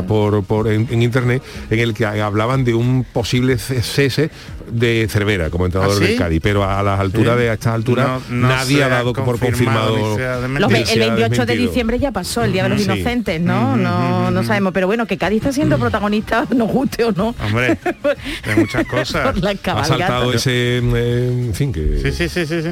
por, 0.02 0.44
por 0.44 0.68
en, 0.68 0.86
en 0.90 1.02
internet 1.02 1.42
en 1.70 1.78
el 1.80 1.92
que 1.94 2.06
hablaban 2.06 2.64
de 2.64 2.74
un 2.74 3.04
posible 3.04 3.58
cese 3.58 4.30
de 4.70 5.06
Cervera 5.10 5.50
como 5.50 5.66
entrenador 5.66 5.96
¿Ah, 5.96 6.00
sí? 6.00 6.06
del 6.12 6.18
Cádiz, 6.18 6.40
pero 6.42 6.64
a 6.64 6.82
las 6.82 7.00
alturas 7.00 7.34
Sí. 7.36 7.42
de 7.42 7.50
a 7.50 7.52
estas 7.54 7.74
alturas 7.74 8.06
No- 8.30 8.36
no 8.36 8.48
nadie 8.48 8.82
ha 8.84 8.88
dado 8.88 9.12
por 9.12 9.38
confirmado 9.38 9.96
Los 9.96 10.72
el 10.72 10.86
se 10.86 11.02
ha 11.04 11.14
28 11.14 11.46
de 11.46 11.56
diciembre 11.56 11.98
ya 11.98 12.12
pasó, 12.12 12.44
el 12.44 12.52
Día 12.52 12.62
de 12.64 12.68
los 12.70 12.80
Sí. 12.82 12.84
Inocentes, 12.84 13.40
¿no? 13.40 13.76
No, 13.76 14.30
no 14.30 14.44
sabemos, 14.44 14.72
pero 14.72 14.86
bueno, 14.86 15.06
que 15.06 15.18
Cádiz 15.18 15.38
está 15.38 15.52
siendo 15.52 15.78
protagonista, 15.78 16.46
nos 16.56 16.68
guste 16.70 17.04
o 17.04 17.12
no. 17.12 17.34
Hombre, 17.44 17.78
de 18.46 18.56
muchas 18.56 18.86
cosas. 18.86 19.32
Por 19.32 19.42
la 19.42 19.50
Ha 19.50 19.84
saltado 19.84 20.32
ese 20.32 20.78
eh, 20.78 21.44
en 21.48 21.54
fin 21.54 21.72
que 21.72 21.98
Sí, 22.02 22.12
sí, 22.12 22.28
sí, 22.28 22.46
sí, 22.46 22.62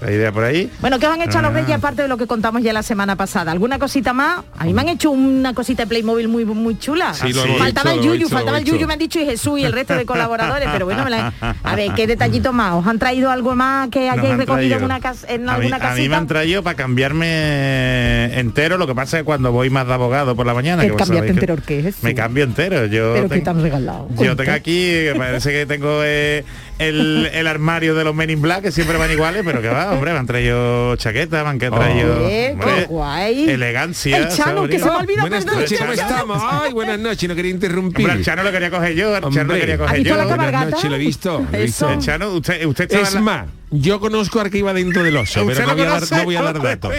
Esa 0.00 0.10
idea 0.12 0.32
por 0.32 0.44
ahí. 0.44 0.70
Bueno, 0.80 0.98
¿qué 0.98 1.06
os 1.06 1.12
han 1.14 1.22
hecho 1.22 1.38
a 1.38 1.42
los 1.42 1.50
Ah. 1.50 1.54
reyes 1.54 1.72
aparte 1.76 2.02
de 2.02 2.08
lo 2.08 2.16
que 2.16 2.26
contamos 2.26 2.62
ya 2.62 2.72
la 2.72 2.82
semana 2.82 3.16
pasada? 3.16 3.50
¿Alguna 3.52 3.78
cosita 3.78 4.12
más? 4.12 4.40
A 4.58 4.64
mí 4.64 4.72
me 4.72 4.82
han 4.82 4.88
hecho 4.90 5.10
una 5.10 5.54
cosita 5.54 5.82
de 5.82 5.86
Playmobil 5.88 6.28
muy 6.28 6.44
muy 6.44 6.78
chula. 6.78 7.14
Sí, 7.14 7.32
lo 7.32 7.44
hemos 7.44 7.58
faltaba 7.58 7.92
el 7.92 8.00
Yuyu, 8.00 8.28
faltaba 8.28 8.58
el. 8.58 8.64
Yuyu, 8.64 8.86
me 8.86 8.92
han 8.92 8.98
dicho 8.98 9.18
y 9.20 9.24
Jesús 9.24 9.58
y 9.58 9.64
el 9.64 9.72
resto 9.72 9.94
de 9.94 10.04
colaboradores, 10.06 10.68
pero 10.72 10.84
bueno, 10.86 11.04
me 11.04 11.10
la- 11.10 11.32
a 11.62 11.74
ver, 11.76 11.92
¿qué 11.94 12.06
detallito 12.06 12.52
más? 12.52 12.74
¿Os 12.74 12.86
han 12.86 12.98
traído 12.98 13.30
algo 13.30 13.54
más 13.56 13.88
que 13.88 14.08
hayáis 14.08 14.36
recogido 14.36 14.76
en, 14.78 14.84
una 14.84 15.00
cas- 15.00 15.24
en 15.28 15.48
a, 15.48 15.58
mí, 15.58 15.66
alguna 15.66 15.90
a 15.90 15.94
mí 15.94 16.08
me 16.08 16.16
han 16.16 16.26
traído 16.26 16.62
para 16.62 16.76
cambiarme 16.76 18.38
entero, 18.38 18.78
lo 18.78 18.86
que 18.86 18.94
pasa 18.94 19.18
es 19.18 19.22
que 19.22 19.24
cuando 19.24 19.52
voy 19.52 19.70
más 19.70 19.86
de 19.86 19.94
abogado 19.94 20.36
por 20.36 20.46
la 20.46 20.54
mañana. 20.54 20.82
¿Qué 20.82 20.90
que 20.94 21.04
que 21.20 21.28
entero 21.28 21.56
qué, 21.64 21.82
Jesús? 21.82 22.02
Me 22.02 22.14
cambio 22.14 22.44
entero. 22.44 22.86
Yo 22.86 23.12
Pero 23.14 23.28
que 23.28 23.34
tengo- 23.36 23.44
te 23.44 23.50
han 23.50 23.62
regalado. 23.62 24.08
Yo 24.18 24.36
tengo 24.36 24.52
aquí, 24.52 24.80
que 24.90 25.14
parece 25.16 25.50
que 25.50 25.66
tengo 25.66 26.00
eh, 26.04 26.44
el, 26.78 27.28
el 27.32 27.46
armario 27.46 27.94
de 27.94 28.04
los 28.04 28.14
Men 28.14 28.30
in 28.30 28.40
Black, 28.40 28.62
que 28.62 28.72
siempre 28.72 28.96
van 28.96 29.10
iguales, 29.10 29.42
pero 29.44 29.60
que 29.60 29.68
va, 29.68 29.92
hombre, 29.92 30.12
me 30.12 30.18
han 30.18 30.26
traído 30.26 30.96
chaquetas, 30.96 31.42
me 31.44 31.50
han 31.50 31.58
traído 31.58 32.14
hombre, 32.14 32.86
guay. 32.88 33.50
elegancia. 33.50 34.16
El 34.18 34.28
Chano, 34.28 34.66
que 34.68 34.78
se 34.78 34.84
me 34.84 34.90
ha 34.90 34.96
olvidado, 34.98 35.28
Buenas 35.28 35.44
perdón, 35.44 35.60
noches. 35.62 35.78
¿cómo 35.80 35.92
estamos? 35.92 36.42
Ay, 36.44 36.72
buenas 36.72 36.98
noches, 36.98 37.28
no 37.28 37.34
quería 37.34 37.50
interrumpir. 37.50 38.04
Hombre, 38.06 38.18
el 38.20 38.24
Chano 38.24 38.42
lo 38.42 38.52
quería 38.52 38.70
coger 38.70 38.94
yo, 38.94 39.16
el 39.16 39.22
Chano 39.22 39.54
lo 39.54 39.60
quería 39.60 39.74
¿Has 39.74 39.80
coger 39.80 39.96
visto 39.98 40.10
yo. 40.10 40.16
la 40.16 40.36
Buenas 40.36 40.70
noches, 40.70 40.90
lo 40.90 40.96
he 40.96 40.98
visto, 40.98 41.46
lo 41.50 41.58
he 41.58 41.62
visto. 41.62 41.86
Eso. 41.86 41.92
El 41.94 41.98
Chano, 42.00 42.28
usted, 42.30 42.64
usted 42.66 42.84
estaba 42.84 43.02
Es 43.02 43.08
en 43.10 43.14
la- 43.16 43.20
más, 43.20 43.44
yo 43.70 44.00
conozco 44.00 44.40
al 44.40 44.50
que 44.50 44.58
iba 44.58 44.72
dentro 44.72 45.02
del 45.02 45.16
oso, 45.16 45.42
¿Usted 45.42 45.54
pero 45.54 45.66
no 45.68 45.72
lo 45.74 45.76
voy, 45.76 45.82
a 45.82 45.90
dar, 45.90 45.94
conoce? 46.00 46.16
no 46.16 46.24
voy 46.24 46.36
a 46.36 46.42
dar 46.42 46.62
datos. 46.62 46.94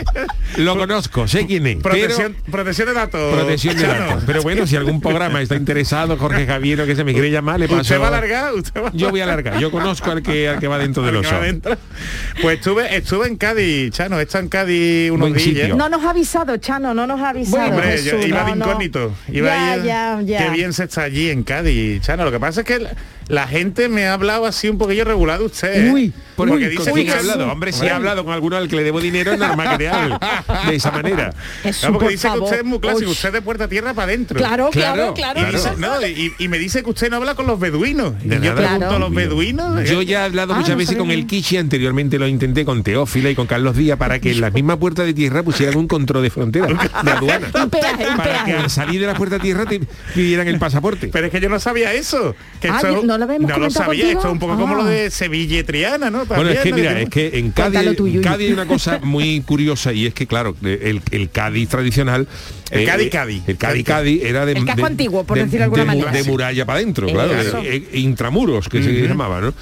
Lo 0.58 0.78
conozco, 0.78 1.28
sé 1.28 1.46
quién 1.48 1.66
es. 1.68 1.78
Protección, 1.78 2.36
pero- 2.42 2.52
protección 2.52 2.88
de 2.88 2.94
datos. 2.94 3.34
Protección 3.36 3.78
de 3.78 3.88
datos. 3.88 4.24
Pero 4.30 4.42
bueno, 4.44 4.68
si 4.68 4.76
algún 4.76 5.02
programa 5.02 5.42
está 5.42 5.56
interesado, 5.56 6.18
Jorge 6.18 6.46
Javier, 6.46 6.82
o 6.82 6.86
que 6.86 6.96
se 6.96 7.04
me 7.04 7.14
quiere 7.14 7.32
llamar, 7.32 7.60
le 7.60 7.68
paso. 7.68 7.82
¿Usted 7.82 8.00
va 8.00 8.06
a 8.06 8.08
alargar? 8.10 8.54
¿Usted 8.54 8.84
va 8.84 8.92
Yo 8.94 9.10
voy 9.10 9.22
a 9.22 9.24
alargar. 9.24 9.60
Yo 9.60 9.72
conozco 9.72 10.12
al 10.12 10.22
que, 10.22 10.48
al 10.50 10.60
que 10.60 10.68
va 10.68 10.78
dentro 10.78 11.04
del 11.04 11.16
oso. 11.18 11.36
Pues 12.42 12.58
estuve, 12.58 12.96
estuve 12.96 13.28
en 13.28 13.38
Cádiz, 13.38 13.92
Chano, 13.92 14.20
he 14.20 14.24
estado 14.24 14.44
en 14.44 14.50
Cádiz 14.50 15.12
unos 15.12 15.30
Buen 15.30 15.34
días. 15.34 15.44
sitio. 15.46 15.76
No 15.76 15.90
nos 15.90 16.04
ha 16.04 16.12
avisado, 16.12 16.58
Chano, 16.58 16.94
no 16.94 17.08
nos 17.08 17.20
ha 17.22 17.30
avisado. 17.30 17.70
Hombre, 17.70 17.98
yo 18.04 18.12
Jesús, 18.12 18.28
iba 18.28 18.42
no, 18.42 18.46
de 18.46 18.52
incógnito. 18.52 19.14
Iba 19.28 19.48
ya, 19.50 19.72
ahí, 19.74 19.84
ya, 19.86 20.22
ya. 20.24 20.38
Qué 20.46 20.50
bien 20.52 20.74
se 20.74 20.84
está 20.86 21.04
allí 21.04 21.30
en 21.30 21.44
Cádiz, 21.44 22.02
Chano. 22.02 22.26
Lo 22.26 22.32
que 22.32 22.40
pasa 22.40 22.62
es 22.62 22.68
que 22.68 22.74
el, 22.76 22.88
la 23.30 23.48
gente 23.48 23.88
me 23.88 24.06
ha 24.08 24.14
hablado 24.14 24.46
así 24.46 24.68
un 24.68 24.78
poquillo 24.78 25.06
regular 25.06 25.40
de 25.40 25.46
usted. 25.46 25.88
¿eh? 25.88 25.92
Uy, 25.94 26.14
porque 26.36 26.54
uy, 26.54 26.66
dice 26.66 26.76
¿con 26.92 26.94
quién 26.94 27.06
que 27.08 27.14
he 27.14 27.16
es- 27.16 27.22
hablado? 27.22 27.52
Hombre, 27.52 27.72
si 27.72 27.86
he 27.86 27.90
hablado 27.92 28.26
con 28.26 28.34
alguno 28.34 28.58
al 28.58 28.68
que 28.68 28.76
le 28.76 28.84
debo 28.84 29.00
dinero, 29.00 29.32
es 29.32 29.40
normal 29.40 29.72
que 29.72 29.78
te 29.78 29.90
hable 29.90 30.18
de 30.68 30.76
esa 30.76 30.92
manera. 30.92 31.34
Jesús, 31.64 31.80
Claro, 31.80 31.94
porque 31.94 32.06
por 32.06 32.12
dice 32.12 32.30
que 32.34 32.40
usted 32.40 32.58
es 32.60 32.64
muy 32.66 32.80
clásico, 32.80 33.06
Uy. 33.06 33.12
usted 33.14 33.30
es 33.30 33.34
de 33.34 33.42
puerta 33.42 33.64
a 33.66 33.68
tierra 33.68 33.94
para 33.94 34.06
adentro. 34.12 34.38
Claro, 34.38 34.70
claro, 34.72 35.14
Claro, 35.14 35.34
claro. 35.36 35.50
Y, 35.50 35.54
dice- 35.54 35.72
no, 35.78 36.06
y, 36.08 36.34
y 36.40 36.48
me 36.48 36.58
dice 36.58 36.84
que 36.84 36.90
usted 36.90 37.10
no 37.10 37.18
habla 37.18 37.36
con 37.36 37.46
los 37.48 37.60
beduinos. 37.60 38.14
Y 38.24 38.30
yo 38.30 38.40
nada. 38.40 38.56
pregunto 38.56 38.78
Claro. 38.80 38.96
a 38.96 39.00
los 39.00 39.14
beduinos. 39.14 39.90
Yo 39.90 40.02
eh, 40.02 40.06
ya 40.06 40.22
he 40.22 40.26
hablado 40.26 40.54
Ah, 40.54 40.58
muchas 40.58 40.72
no 40.72 40.78
veces 40.78 40.98
con 40.98 41.12
el 41.12 41.22
yo. 41.22 41.28
Kichi, 41.28 41.58
anteriormente 41.58 42.18
lo 42.18 42.28
intenté 42.28 42.66
con 42.66 42.82
Teófila 42.84 43.30
y 43.30 43.36
con 43.36 43.46
Carlos 43.48 43.76
Díaz 43.78 43.98
para 44.00 44.20
que 44.20 44.32
en 44.32 44.42
la 44.42 44.50
misma 44.50 44.78
puerta 44.80 45.04
de 45.04 45.14
tierra 45.14 45.44
pusieran 45.44 45.78
un 45.78 45.88
control 45.88 46.24
de 46.24 46.30
frontera, 46.32 46.68
de 46.68 47.12
aduana. 47.12 47.48
Un 47.54 47.70
peaje, 47.70 48.08
un 48.10 48.18
Para 48.18 48.46
que 48.46 48.54
al 48.54 48.70
salir 48.70 49.00
de 49.02 49.08
la 49.08 49.14
puerta 49.14 49.36
de 49.36 49.42
tierra 49.42 49.66
te 49.66 49.82
pidieran 50.16 50.48
el 50.48 50.58
pasaporte. 50.58 51.10
Pero 51.10 51.28
es 51.28 51.32
que 51.32 51.40
yo 51.40 51.50
no 51.50 51.60
sabía 51.60 51.94
eso. 51.94 52.36
Que 52.60 52.70
Ah, 52.70 52.76
esto 52.78 52.98
es- 53.00 53.04
¿no 53.04 53.18
lo 53.20 53.26
habíamos 53.26 53.50
no 53.52 53.58
lo 53.60 53.70
sabía. 53.70 53.86
contigo? 54.04 54.10
Esto 54.20 54.28
es 54.28 54.34
un 54.34 54.40
poco 54.40 54.58
como 54.58 54.74
Ah. 54.74 54.78
lo 54.78 54.86
de 54.86 55.12
Sevilla 55.12 55.60
y 55.60 55.64
Triana, 55.64 56.10
¿no? 56.10 56.26
Bueno, 56.26 56.50
es 56.50 56.60
que 56.60 56.70
¿no? 56.72 56.76
mira, 56.78 56.96
Que- 56.96 57.02
es 57.04 57.10
que 57.10 57.40
en 57.40 57.52
Cádiz. 57.52 57.82
Cádiz 58.24 58.48
hay 58.48 58.54
una 58.54 58.66
cosa 58.66 59.00
muy 59.04 59.42
curiosa 59.42 59.94
y 59.94 60.08
es 60.08 60.14
que, 60.14 60.26
claro, 60.28 60.56
el, 60.64 61.02
el 61.12 61.30
Cádiz 61.30 61.70
tradicional... 61.70 62.28
El 62.72 62.82
eh, 62.82 62.86
Cádiz, 62.86 63.08
eh, 63.08 63.10
Cádiz. 63.10 63.44
El 63.48 63.58
Cádiz 63.58 63.84
Cádiz 63.86 64.24
era 64.24 64.46
de... 64.46 64.52
El 64.54 64.66
casco 64.66 64.82
de- 64.82 64.88
antiguo, 64.88 65.24
por 65.24 65.38
de- 65.38 65.44
decirlo 65.46 65.60
de 65.60 65.64
alguna 65.66 65.82
de 65.82 65.88
manera. 65.88 66.12
De 66.12 66.24
muralla 66.24 66.66
para 66.66 66.78
adentro, 66.80 67.08
claro. 67.08 67.32
Eh, 67.64 67.90
intramuros, 67.94 68.70
que 68.70 68.84
se 68.84 68.92
llamaba, 69.08 69.42
¿no? 69.42 69.50
Eh, 69.50 69.54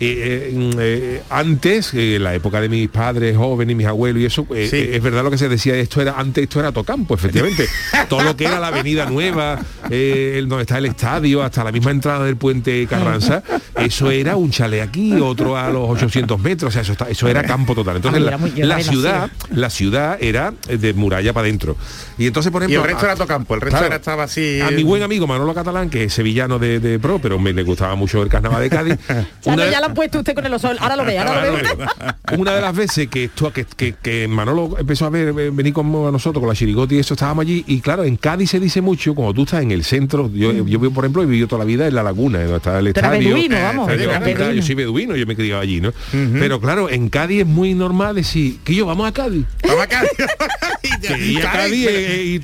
eh, 0.00 0.52
mm, 0.54 0.70
eh, 0.80 1.22
antes, 1.30 1.94
eh, 1.94 2.16
en 2.16 2.24
la 2.24 2.34
época 2.34 2.60
de 2.60 2.68
mis 2.68 2.88
padres 2.88 3.36
jóvenes 3.36 3.72
y 3.72 3.76
mis 3.76 3.86
abuelos 3.86 4.22
y 4.22 4.26
eso, 4.26 4.46
eh, 4.54 4.68
Sí. 4.70 4.76
eh, 4.76 4.96
es 4.96 5.02
verdad 5.02 5.22
lo 5.22 5.30
que 5.30 5.38
se 5.38 5.48
decía, 5.48 5.74
esto 5.76 6.00
era 6.00 6.14
antes 6.18 6.42
esto 6.44 6.60
era 6.60 6.72
Tocampo, 6.72 7.14
efectivamente. 7.14 7.66
Todo 8.08 8.22
lo 8.22 8.36
que 8.36 8.44
era 8.44 8.58
la 8.58 8.68
Avenida 8.68 9.06
Nueva, 9.06 9.60
eh, 9.90 10.34
el, 10.38 10.48
donde 10.48 10.62
está 10.62 10.78
el 10.78 10.86
estadio, 10.86 11.42
hasta 11.42 11.62
la 11.64 11.72
misma 11.72 11.90
entrada 11.92 12.24
del 12.24 12.36
puente 12.36 12.86
Carranza, 12.88 13.42
eso 13.80 14.10
era 14.10 14.36
un 14.36 14.50
chale 14.50 14.82
aquí, 14.82 15.12
otro 15.20 15.56
a 15.56 15.70
los 15.70 15.88
800 15.90 16.40
metros, 16.40 16.70
o 16.70 16.72
sea, 16.72 16.82
eso, 16.82 16.92
está- 16.92 17.08
eso 17.08 17.28
era 17.28 17.42
campo 17.44 17.74
total. 17.74 17.96
Entonces 17.96 18.22
Ah, 18.26 18.38
la, 18.56 18.66
la 18.66 18.80
ciudad, 18.82 19.30
la 19.52 19.70
ciudad 19.70 20.18
era 20.20 20.52
de 20.68 20.92
muralla 20.94 21.32
para 21.32 21.46
adentro. 21.46 21.76
Y 22.18 22.26
entonces, 22.26 22.50
por 22.56 22.62
Y 22.62 22.72
ejemplo, 22.72 22.84
el 22.84 22.90
resto 22.94 23.06
a- 23.06 23.08
era 23.10 23.16
Tocampo, 23.16 23.54
el 23.54 23.60
resto 23.60 23.72
Claro. 23.76 23.86
era 23.86 23.96
estaba 23.96 24.22
así. 24.24 24.60
a 24.60 24.70
mi 24.70 24.82
buen 24.82 25.02
amigo 25.02 25.26
Manolo 25.26 25.52
Catalán, 25.54 25.90
que 25.90 26.04
es 26.04 26.12
sevillano 26.12 26.58
de, 26.58 26.80
de 26.80 26.98
pro, 26.98 27.18
pero 27.18 27.38
me 27.38 27.52
le 27.52 27.62
gustaba 27.62 27.94
mucho 27.94 28.22
el 28.22 28.28
carnaval 28.28 28.62
de 28.62 28.70
Cádiz. 28.70 28.96
Una 29.44 29.68
ya 29.70 29.80
lo 29.80 29.86
ha 29.86 29.94
puesto 29.94 30.18
usted 30.18 30.34
con 30.34 30.46
el 30.46 30.54
oso. 30.54 30.70
Ahora 30.78 30.96
lo 30.96 31.04
ve, 31.04 31.18
ahora 31.18 31.46
lo 31.46 31.52
ve. 31.52 31.62
una 32.38 32.54
de 32.54 32.60
las 32.60 32.74
veces 32.74 33.08
que 33.08 33.24
esto 33.24 33.52
que, 33.52 33.64
que, 33.64 33.94
que 34.02 34.26
Manolo 34.28 34.76
empezó 34.78 35.06
a 35.06 35.10
ver 35.10 35.28
eh, 35.28 35.50
venir 35.52 35.72
con 35.72 35.90
nosotros 35.92 36.40
con 36.40 36.48
la 36.48 36.54
chirigoti 36.54 36.96
y 36.96 36.98
eso 36.98 37.14
estábamos 37.14 37.42
allí 37.42 37.64
y 37.68 37.80
claro 37.80 38.02
en 38.04 38.16
Cádiz 38.16 38.50
se 38.50 38.58
dice 38.60 38.80
mucho 38.80 39.14
cuando 39.14 39.34
tú 39.34 39.42
estás 39.44 39.62
en 39.62 39.70
el 39.70 39.84
centro 39.84 40.30
yo, 40.32 40.52
yo 40.66 40.80
por 40.90 41.04
ejemplo 41.04 41.22
he 41.22 41.26
vivido 41.26 41.46
toda 41.46 41.60
la 41.60 41.64
vida 41.64 41.86
en 41.86 41.94
la 41.94 42.02
laguna 42.02 42.40
donde 42.40 42.56
está 42.56 42.78
el 42.80 42.88
estadio 42.88 43.28
beduino, 43.34 43.56
vamos, 43.62 43.90
Eh, 43.92 43.98
yo, 44.02 44.08
beduino. 44.10 44.34
claro, 44.36 44.52
yo 44.52 44.62
soy 44.62 44.74
beduino 44.74 45.14
yo 45.16 45.26
me 45.26 45.34
he 45.34 45.36
criado 45.36 45.60
allí 45.62 45.80
no 45.80 45.92
pero 46.38 46.60
claro 46.60 46.90
en 46.90 47.08
Cádiz 47.08 47.40
es 47.42 47.46
muy 47.46 47.74
normal 47.74 48.16
decir 48.16 48.58
que 48.64 48.74
yo 48.74 48.86
vamos 48.86 49.08
a 49.08 49.12
Cádiz 49.12 49.44
Vamos 49.62 49.82
a 49.82 49.86
Cádiz. 49.86 50.10
a 51.44 51.52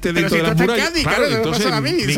irte 0.09 0.13
pero 0.13 0.29
dentro 0.29 0.29
si 0.31 0.37
de 0.37 0.43
tú 0.43 0.47
las 0.47 0.51
estás 0.53 0.61
en 0.61 0.67
murallas 0.67 0.89
Cádiz, 0.91 1.03
Claro, 1.03 1.17
claro, 1.19 1.31
me 1.31 1.37
entonces 1.37 1.65
pasa 1.65 1.77
a 1.77 1.81
mí, 1.81 1.93
mi, 1.93 2.15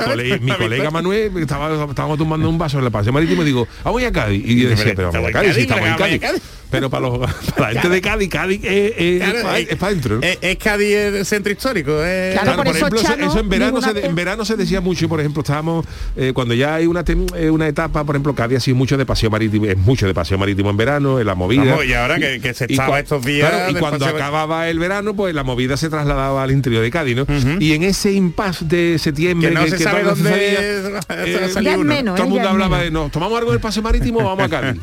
colega 0.54 0.84
pasa. 0.84 0.90
Manuel 0.90 1.32
estaba, 1.38 1.84
estábamos 1.90 2.18
tomando 2.18 2.48
un 2.48 2.58
vaso 2.58 2.78
en 2.78 2.84
el 2.84 2.90
paseo 2.90 3.12
marítimo 3.12 3.42
y 3.42 3.46
digo 3.46 3.68
vamos 3.82 4.02
a 4.02 4.12
Cádiz 4.12 4.42
y 4.44 4.62
yo 4.62 4.68
decía 4.70 4.92
pero 4.96 5.12
vamos 5.12 5.28
a 5.28 5.32
Cádiz 5.32 5.54
si 5.54 5.60
estamos 5.62 5.88
en 5.88 5.96
Cádiz 5.96 6.42
pero 6.70 6.90
para, 6.90 7.06
los, 7.06 7.18
para 7.56 7.72
la 7.72 7.80
gente 7.82 7.88
de 7.88 8.00
Cádiz 8.00 8.28
Cádiz 8.28 8.60
es, 8.64 8.92
es, 8.98 9.18
Claro, 9.22 9.38
es 9.38 9.44
pa- 9.44 9.58
eh, 9.60 9.66
es 9.70 9.76
para 9.76 9.90
adentro 9.92 10.16
¿no? 10.16 10.22
Es, 10.22 10.38
es 10.40 10.56
Cádiz 10.56 10.92
el 10.96 11.24
centro 11.26 11.52
histórico. 11.52 12.02
es- 12.02 12.32
Claro, 12.32 12.44
Claro, 12.44 12.56
por 12.56 12.64
por, 12.64 12.76
eso 12.76 12.86
ejemplo, 12.86 13.00
eso, 13.00 13.08
Chano, 13.10 13.30
eso 13.30 13.38
en 13.40 13.48
verano 13.48 13.80
se, 13.80 14.06
en 14.06 14.14
verano 14.16 14.44
se 14.44 14.56
decía 14.56 14.80
mucho, 14.80 15.08
por 15.08 15.20
ejemplo, 15.20 15.42
estábamos 15.42 15.86
eh, 16.16 16.32
cuando 16.34 16.52
ya 16.54 16.74
hay 16.74 16.86
una 16.86 17.04
tem- 17.04 17.32
eh, 17.36 17.50
una 17.50 17.68
etapa, 17.68 18.02
por 18.02 18.16
ejemplo, 18.16 18.34
que 18.34 18.42
había 18.42 18.58
sido 18.58 18.76
mucho 18.76 18.96
de 18.96 19.06
paseo 19.06 19.30
marítimo, 19.30 19.66
es 19.66 19.76
mucho 19.78 20.06
de 20.08 20.14
paseo 20.14 20.36
marítimo 20.36 20.68
en 20.70 20.76
verano, 20.76 21.20
en 21.20 21.26
la 21.26 21.36
movida. 21.36 21.64
Vamos, 21.64 21.84
y 21.86 21.92
ahora 21.94 22.18
que- 22.18 22.40
que 22.40 22.54
se 22.54 22.64
estaba 22.64 22.98
estos 22.98 23.24
días 23.24 23.50
claro, 23.50 23.70
y 23.70 23.74
cuando 23.74 23.98
paseo- 24.06 24.16
acababa 24.16 24.68
el 24.68 24.78
verano, 24.80 25.14
pues 25.14 25.32
la 25.32 25.44
movida 25.44 25.76
se 25.76 25.88
trasladaba 25.90 26.42
al 26.42 26.50
interior 26.50 26.82
de 26.82 26.90
Cádiz, 26.90 27.14
¿no? 27.16 27.26
Y 27.60 27.72
en 27.74 27.82
ese 27.84 28.12
impasse 28.12 28.64
de 28.64 28.98
septiembre 28.98 29.48
Que 29.48 29.54
no 29.54 29.66
se 29.66 29.78
sabe 29.78 30.02
todo 30.02 30.14
dónde 30.14 30.30
eh, 30.34 31.50
Ya 31.62 31.72
es 31.72 31.76
uno. 31.76 31.84
menos, 31.84 32.14
todo 32.16 32.26
el 32.26 32.32
¿eh? 32.32 32.34
mundo 32.34 32.48
hablaba 32.48 32.78
menos. 32.78 32.84
de 32.84 32.90
nos 32.90 33.10
tomamos 33.12 33.38
algo 33.38 33.50
del 33.52 33.60
paseo 33.60 33.82
marítimo 33.82 34.20
o 34.20 34.24
vamos 34.24 34.44
a 34.44 34.48
Cádiz. 34.48 34.80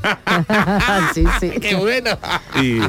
sí, 1.13 1.23
sí. 1.39 1.49
Qué 1.61 1.75
bueno. 1.75 2.11
Y, 2.61 2.79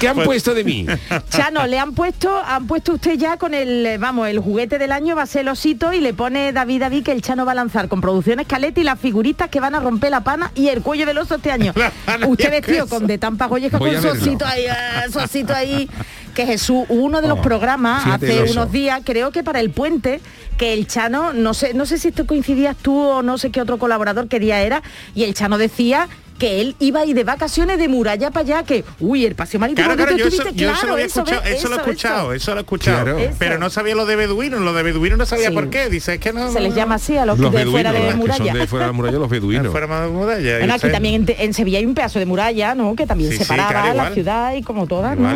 ¿Qué 0.00 0.08
han 0.08 0.14
Pues- 0.16 0.26
puesto 0.26 0.54
de 0.54 0.64
mí? 0.64 0.86
Chano, 1.30 1.66
le 1.66 1.78
han 1.78 1.94
puesto, 1.94 2.36
han 2.44 2.66
puesto 2.66 2.94
usted 2.94 3.14
ya 3.18 3.36
con 3.36 3.54
el, 3.54 3.84
eh, 3.86 3.98
vamos, 3.98 4.28
el 4.28 4.38
juguete 4.38 4.78
del 4.78 4.92
año 4.92 5.16
va 5.16 5.22
a 5.22 5.26
ser 5.26 5.42
el 5.42 5.48
osito 5.48 5.92
y 5.92 6.00
le 6.00 6.14
pone 6.14 6.52
David 6.52 6.80
David 6.80 7.04
que 7.04 7.12
el 7.12 7.22
Chano 7.22 7.44
va 7.44 7.52
a 7.52 7.56
lanzar 7.56 7.88
con 7.88 8.00
producciones 8.00 8.46
Caleta 8.46 8.80
y 8.80 8.84
las 8.84 8.98
figuritas 8.98 9.48
que 9.48 9.60
van 9.60 9.74
a 9.74 9.80
romper 9.80 10.10
la 10.10 10.22
pana 10.22 10.50
y 10.54 10.68
el 10.68 10.82
cuello 10.82 11.06
del 11.06 11.18
oso 11.18 11.36
este 11.36 11.50
año. 11.50 11.72
Usted 12.26 12.50
vestido 12.50 12.86
con 12.86 13.06
de 13.06 13.18
tampa 13.18 13.46
golleja 13.46 13.78
con 13.78 13.90
su 14.00 14.08
osito 14.08 14.44
ahí, 14.46 14.64
eh, 14.66 15.10
su 15.12 15.18
osito 15.18 15.54
ahí. 15.54 15.88
Que 16.34 16.46
Jesús, 16.46 16.84
uno 16.88 17.20
de 17.22 17.28
los 17.28 17.38
Oh, 17.38 17.42
programas 17.42 18.06
hace 18.06 18.42
unos 18.50 18.72
días, 18.72 19.00
creo 19.04 19.30
que 19.30 19.42
para 19.44 19.60
el 19.60 19.70
puente, 19.70 20.20
que 20.58 20.72
el 20.72 20.86
Chano, 20.86 21.32
no 21.32 21.54
sé, 21.54 21.74
no 21.74 21.86
sé 21.86 21.98
si 21.98 22.08
esto 22.08 22.26
coincidías 22.26 22.76
tú 22.76 22.96
o 22.98 23.22
no 23.22 23.38
sé 23.38 23.50
qué 23.50 23.60
otro 23.60 23.78
colaborador 23.78 24.28
qué 24.28 24.38
día 24.40 24.60
era, 24.62 24.82
y 25.14 25.24
el 25.24 25.34
Chano 25.34 25.58
decía 25.58 26.08
que 26.38 26.60
él 26.60 26.74
iba 26.80 26.98
a 27.00 27.04
ir 27.06 27.14
de 27.14 27.22
vacaciones 27.22 27.78
de 27.78 27.86
muralla 27.86 28.32
para 28.32 28.44
allá, 28.44 28.62
que, 28.64 28.84
uy, 28.98 29.24
el 29.24 29.36
paseo 29.36 29.60
marítimo 29.60 29.86
Claro, 29.86 29.96
que 29.96 30.04
claro, 30.04 30.18
yo 30.18 30.26
eso, 30.26 30.42
yo 30.42 30.48
eso 30.48 30.54
claro, 30.80 30.86
lo 30.88 30.92
había 30.94 31.06
eso, 31.06 31.20
escuchado, 31.20 31.44
eso 31.44 31.68
lo 31.68 31.74
he 31.74 31.78
escuchado, 31.78 32.32
eso. 32.32 32.34
eso 32.34 32.50
lo 32.52 32.56
he 32.56 32.60
escuchado. 32.62 33.04
Claro. 33.16 33.34
Pero 33.38 33.58
no 33.58 33.70
sabía 33.70 33.94
lo 33.94 34.04
de 34.04 34.16
beduinos, 34.16 34.60
lo 34.60 34.72
de 34.72 34.82
beduinos 34.82 35.16
no 35.16 35.26
sabía 35.26 35.48
Sí. 35.50 35.54
por 35.54 35.70
qué. 35.70 35.88
Dice, 35.88 36.14
es 36.14 36.20
que 36.20 36.32
no. 36.32 36.50
Se 36.50 36.58
les 36.60 36.74
llama 36.74 36.96
así 36.96 37.16
a 37.16 37.24
los, 37.24 37.38
Los 37.38 37.52
de 37.52 37.58
beduinos, 37.58 37.72
fuera 37.72 37.92
de 37.92 38.14
muralla. 38.16 38.44
son 38.50 38.58
de 38.58 38.66
fuera 38.66 38.86
de 38.86 38.88
la 38.88 38.96
muralla, 38.96 39.18
los 39.18 39.30
beduinos. 39.30 39.70
Fuera 39.70 39.86
más 39.86 40.02
de 40.02 40.08
muralla. 40.08 40.58
Bueno, 40.58 40.74
aquí 40.74 40.90
también 40.90 41.14
en, 41.28 41.36
en 41.38 41.54
Sevilla 41.54 41.78
hay 41.78 41.86
un 41.86 41.94
pedazo 41.94 42.18
de 42.18 42.26
muralla, 42.26 42.74
¿no? 42.74 42.96
Que 42.96 43.06
también 43.06 43.30
Sí, 43.30 43.36
sí, 43.38 43.42
separaba 43.44 43.70
claro, 43.70 43.86
la 43.88 43.94
igual. 43.94 44.14
ciudad 44.14 44.54
y 44.54 44.62
como 44.62 44.88
todas, 44.88 45.16
¿no? 45.16 45.28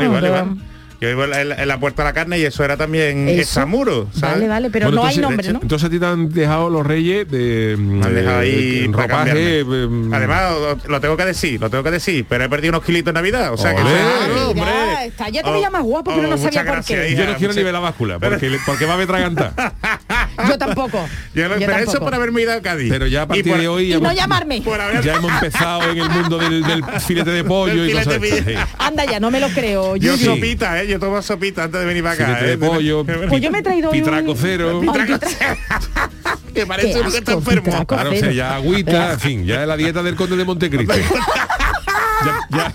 Yo 1.00 1.08
iba 1.08 1.24
en 1.26 1.48
la, 1.48 1.62
en 1.62 1.68
la 1.68 1.78
puerta 1.78 2.02
de 2.02 2.08
la 2.08 2.12
carne 2.12 2.38
y 2.40 2.44
eso 2.44 2.64
era 2.64 2.76
también 2.76 3.28
examuro. 3.28 4.08
Vale, 4.16 4.48
vale, 4.48 4.68
pero 4.68 4.86
Bueno, 4.86 5.02
no 5.02 5.06
hay 5.08 5.16
nombre, 5.18 5.52
¿no? 5.52 5.60
Entonces 5.62 5.86
a 5.86 5.90
ti 5.90 6.00
te 6.00 6.06
han 6.06 6.28
dejado 6.32 6.68
los 6.70 6.84
reyes 6.84 7.30
de 7.30 7.76
Me 7.78 8.04
han 8.04 8.14
dejado 8.16 8.38
ahí 8.40 8.86
ropaje. 8.88 9.08
cambiarme. 9.08 9.60
eh, 9.60 9.88
Además, 10.12 10.52
lo, 10.60 10.78
lo 10.90 11.00
tengo 11.00 11.16
que 11.16 11.24
decir, 11.24 11.60
lo 11.60 11.70
tengo 11.70 11.84
que 11.84 11.92
decir, 11.92 12.26
pero 12.28 12.42
he 12.44 12.48
perdido 12.48 12.72
unos 12.72 12.84
kilitos 12.84 13.12
en 13.12 13.14
Navidad, 13.14 13.52
o 13.52 13.56
sea 13.56 13.76
que 13.76 13.80
Olé. 13.80 13.90
claro, 13.92 14.54
Mira, 14.54 14.66
hombre. 14.72 15.06
está- 15.06 15.28
ya 15.28 15.42
te 15.44 15.50
veía 15.52 15.70
más 15.70 15.82
guapo, 15.82 16.10
pero 16.10 16.22
no 16.28 16.36
muchas 16.36 16.52
sabía 16.52 16.74
por 16.74 16.84
qué. 16.84 17.10
hija, 17.12 17.22
yo 17.24 17.30
no 17.30 17.36
quiero 17.38 17.54
ni 17.54 17.62
ver 17.62 17.72
la 17.72 17.78
báscula, 17.80 18.18
porque, 18.18 18.58
porque 18.66 18.84
va 18.84 18.90
a 18.90 18.94
haber 18.94 19.06
tragantar. 19.06 19.52
Yo 20.48 20.56
tampoco. 20.56 21.04
Yo 21.34 21.48
no- 21.48 21.58
Yo 21.58 21.66
pero 21.66 21.78
eso 21.78 21.98
por 22.00 22.14
haberme 22.14 22.42
ido 22.42 22.52
a 22.52 22.60
Cádiz. 22.60 22.88
Pero 22.90 23.06
ya 23.08 23.22
a 23.22 23.24
Y 23.24 23.26
partir 23.26 23.48
por- 23.52 23.60
de 23.60 23.68
hoy 23.68 23.84
Y 23.86 23.88
ya, 23.88 23.94
no 23.98 24.04
hemos, 24.06 24.14
llamarme. 24.14 24.62
por 24.62 24.80
haber- 24.80 25.02
ya 25.02 25.14
hemos 25.16 25.32
empezado 25.32 25.90
en 25.90 25.98
el 25.98 26.10
mundo 26.10 26.38
del, 26.38 26.62
del 26.62 26.84
filete 27.00 27.30
de 27.30 27.42
pollo 27.44 27.84
y 27.84 27.92
cosas 27.92 28.20
de 28.20 28.40
de-. 28.42 28.58
Anda 28.78 29.04
ya, 29.04 29.18
no 29.20 29.30
me 29.32 29.40
lo 29.40 29.48
creo. 29.48 29.96
Yo 29.96 30.16
sopita, 30.16 30.80
¿eh? 30.82 30.86
Yo 30.88 30.98
tomo 30.98 31.20
sopita 31.22 31.64
antes 31.64 31.80
de 31.80 31.86
venir 31.86 32.02
para 32.02 32.14
acá. 32.14 32.40
De 32.40 32.52
¿eh? 32.54 32.58
pollo, 32.58 33.04
Pues 33.04 33.42
yo 33.42 33.50
me 33.50 33.58
he 33.58 33.62
traído 33.62 33.90
hoy 33.90 33.98
un- 33.98 34.04
pitraco 34.04 34.34
cero. 34.36 34.80
Pitraco 34.80 35.18
que 36.54 36.66
parece 36.66 36.92
Qué 36.94 37.00
uno 37.00 37.10
que 37.10 37.18
está 37.18 37.32
asco, 37.32 37.40
enfermo. 37.40 37.62
pitraco. 37.64 37.86
Claro, 37.94 38.10
o 38.10 38.14
sea, 38.16 38.32
ya 38.32 38.54
agüita, 38.56 39.12
en 39.12 39.20
fin, 39.20 39.44
ya 39.44 39.62
es 39.62 39.68
la 39.68 39.76
dieta 39.76 40.02
del 40.02 40.16
conde 40.16 40.36
de 40.36 40.44
Montecristo. 40.44 40.94
ya, 42.24 42.40
ya, 42.50 42.72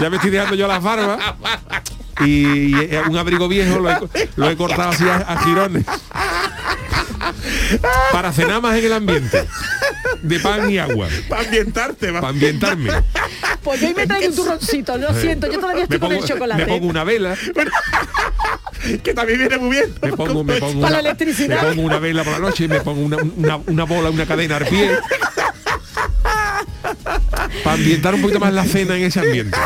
ya 0.00 0.10
me 0.10 0.16
estoy 0.16 0.30
dejando 0.30 0.56
yo 0.56 0.66
las 0.66 0.82
barbas 0.82 1.18
y, 2.24 2.74
y 2.74 2.90
un 3.08 3.16
abrigo 3.16 3.48
viejo 3.48 3.78
lo 3.78 3.90
he, 3.90 3.98
lo 4.36 4.50
he 4.50 4.56
cortado 4.56 4.90
así 4.90 5.04
a, 5.08 5.16
a 5.16 5.38
girones. 5.44 5.84
Para 8.12 8.32
cenar 8.32 8.60
más 8.62 8.76
en 8.78 8.84
el 8.84 8.92
ambiente. 8.92 9.44
De 10.22 10.40
pan 10.40 10.70
y 10.70 10.78
agua. 10.78 11.08
Para 11.28 11.42
ambientarte, 11.42 12.10
va. 12.10 12.20
Para 12.20 12.30
ambientarme. 12.32 12.90
Pues 13.62 13.80
yo 13.80 13.88
hoy 13.88 13.94
me 13.94 14.06
traigo 14.06 14.28
un 14.28 14.36
turroncito, 14.36 14.96
lo 14.98 15.14
siento, 15.14 15.46
yo 15.50 15.58
todavía 15.58 15.80
Me 15.80 15.82
estoy 15.84 15.98
con 15.98 16.08
pongo, 16.10 16.22
el 16.22 16.28
chocolate. 16.28 16.66
me 16.66 16.72
pongo 16.72 16.86
una 16.86 17.04
vela, 17.04 17.34
que 19.02 19.14
también 19.14 19.38
viene 19.38 19.56
muy 19.58 19.70
bien. 19.70 19.94
me 20.02 20.12
pongo, 20.12 20.44
me 20.44 20.54
pongo, 20.60 20.80
Para 20.82 20.88
una, 20.88 20.90
la 20.90 21.00
electricidad. 21.00 21.62
me 21.62 21.68
pongo 21.70 21.82
una 21.82 21.98
vela 21.98 22.24
por 22.24 22.32
la 22.34 22.38
noche, 22.40 22.68
me 22.68 22.80
pongo 22.80 23.00
una, 23.02 23.16
una, 23.16 23.56
una 23.56 23.84
bola, 23.84 24.10
una 24.10 24.26
cadena 24.26 24.56
al 24.56 24.66
pie. 24.66 24.90
Para 27.64 27.74
ambientar 27.76 28.14
un 28.14 28.20
poquito 28.20 28.38
más 28.40 28.52
la 28.52 28.64
cena 28.64 28.96
en 28.96 29.04
ese 29.04 29.20
ambiente. 29.20 29.56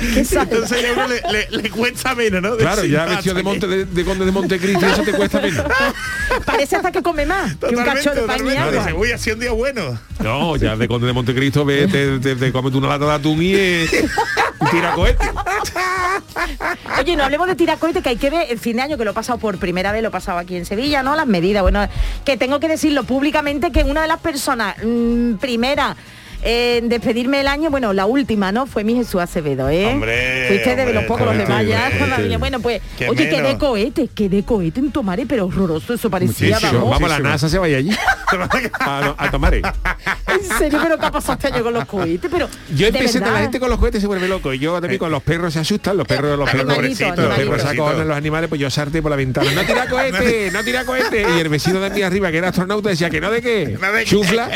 Entonces 0.00 0.82
ya 0.82 0.90
a 0.90 0.92
uno 0.92 1.08
le, 1.08 1.22
le- 1.50 1.62
le 1.62 1.70
cuesta 1.70 2.14
menos, 2.14 2.40
¿no? 2.42 2.56
Claro, 2.56 2.84
ya 2.84 3.04
vestido 3.06 3.34
de, 3.34 3.42
"Pasa 3.42 3.52
monte, 3.52 3.66
que-". 3.68 3.76
de, 3.76 3.84
de 3.86 4.04
conde 4.04 4.24
de 4.26 4.30
Montecristo, 4.32 4.86
eso 4.86 5.02
te 5.02 5.12
cuesta 5.12 5.40
menos. 5.40 5.64
Parece 6.44 6.76
hasta 6.76 6.92
que 6.92 7.02
come 7.02 7.26
más 7.26 7.54
que 7.56 7.74
un 7.74 7.82
cacho 7.84 8.10
de 8.14 8.22
pan 8.22 8.36
y 8.36 8.38
totalmente. 8.44 8.58
agua. 8.58 8.72
Dice, 8.84 8.92
uy, 8.92 9.12
ha 9.12 9.18
sido 9.18 9.34
un 9.36 9.40
día 9.40 9.52
bueno. 9.52 9.98
No, 10.22 10.56
ya 10.56 10.76
de 10.76 10.86
conde 10.88 11.06
de 11.08 11.12
Montecristo 11.12 11.64
ve, 11.64 11.88
te, 11.88 12.18
te, 12.20 12.36
te 12.36 12.52
comes 12.52 12.74
una 12.74 12.88
lata 12.88 13.06
de 13.06 13.12
atún 13.12 13.42
y, 13.42 13.54
eh, 13.54 13.86
y 14.66 14.70
tira 14.70 14.92
cohete. 14.94 15.26
Oye, 17.00 17.16
no 17.16 17.24
hablemos 17.24 17.46
de 17.48 17.54
tiracoite, 17.56 18.02
que 18.02 18.08
hay 18.10 18.16
que 18.16 18.30
ver 18.30 18.46
el 18.50 18.58
fin 18.58 18.76
de 18.76 18.82
año, 18.82 18.98
que 18.98 19.04
lo 19.04 19.10
he 19.12 19.14
pasado 19.14 19.38
por 19.38 19.58
primera 19.58 19.92
vez, 19.92 20.02
lo 20.02 20.08
he 20.08 20.12
pasado 20.12 20.38
aquí 20.38 20.56
en 20.56 20.64
Sevilla, 20.66 21.02
¿no? 21.02 21.14
Las 21.16 21.26
medidas, 21.26 21.62
bueno, 21.62 21.88
que 22.24 22.36
tengo 22.36 22.60
que 22.60 22.68
decirlo 22.68 23.04
públicamente 23.04 23.70
que 23.72 23.84
una 23.84 24.02
de 24.02 24.08
las 24.08 24.20
personas 24.20 24.76
mm, 24.82 25.34
primera 25.34 25.96
en 26.42 26.88
despedirme 26.88 27.40
el 27.40 27.48
año, 27.48 27.70
bueno, 27.70 27.92
la 27.92 28.06
última, 28.06 28.52
¿no? 28.52 28.66
Fue 28.66 28.84
mi 28.84 28.94
Jesús 28.94 29.20
Acevedo, 29.20 29.68
¿eh? 29.68 29.86
Hombre, 29.86 30.44
Fuiste 30.48 30.76
de 30.76 30.82
hombre, 30.82 30.94
los 30.94 31.04
pocos 31.04 31.26
los 31.26 31.36
demás 31.36 31.66
ya. 31.66 31.90
Bueno, 32.38 32.60
pues, 32.60 32.80
Qué 32.96 33.08
oye, 33.08 33.28
que 33.28 33.36
menos. 33.36 33.52
de 33.52 33.58
cohete, 33.58 34.08
que 34.14 34.28
de 34.28 34.44
cohete 34.44 34.80
en 34.80 34.92
Tomare, 34.92 35.26
pero 35.26 35.46
horroroso, 35.46 35.94
eso 35.94 36.08
parecía, 36.10 36.56
Muchísimo. 36.56 36.80
vamos. 36.80 37.00
Vamos, 37.00 37.12
a 37.12 37.18
la. 37.20 37.28
NASA 37.30 37.48
se 37.48 37.58
vaya 37.58 37.78
allí. 37.78 37.90
a, 38.80 39.14
a 39.16 39.30
tomar. 39.30 39.54
En 39.54 39.62
serio, 40.58 40.78
pero 40.82 40.98
¿qué 40.98 41.06
ha 41.06 41.10
pasado 41.10 41.34
este 41.34 41.46
año 41.48 41.62
con 41.64 41.72
los 41.74 41.84
cohetes? 41.86 42.30
Pero, 42.30 42.48
Yo 42.74 42.86
empecé, 42.86 43.20
la 43.20 43.38
gente 43.40 43.58
con 43.58 43.70
los 43.70 43.78
cohetes 43.78 44.00
se 44.00 44.06
vuelve 44.06 44.28
loco. 44.28 44.52
Y 44.52 44.58
yo 44.58 44.80
también 44.80 44.98
con 44.98 45.10
los 45.10 45.22
perros 45.22 45.52
se 45.54 45.60
asustan, 45.60 45.96
los 45.96 46.06
perros, 46.06 46.38
los 46.38 46.48
perros, 46.50 46.68
Animalito, 46.78 47.04
los 47.16 47.34
perros 47.36 47.62
se 47.62 47.68
acojonan 47.68 48.08
los 48.08 48.16
animales, 48.16 48.48
pues 48.48 48.60
yo 48.60 48.70
salté 48.70 49.02
por 49.02 49.10
la 49.10 49.16
ventana. 49.16 49.50
No 49.52 49.62
tira 49.62 49.86
cohete, 49.88 50.50
no 50.52 50.62
tira 50.64 50.84
cohete. 50.84 51.26
Y 51.36 51.40
el 51.40 51.48
vecino 51.48 51.80
de 51.80 51.86
aquí 51.86 52.02
arriba, 52.02 52.30
que 52.30 52.38
era 52.38 52.48
astronauta, 52.48 52.90
decía 52.90 53.10
que 53.10 53.20
no 53.20 53.30
de 53.30 53.42
qué. 53.42 53.78
Chufla, 54.04 54.48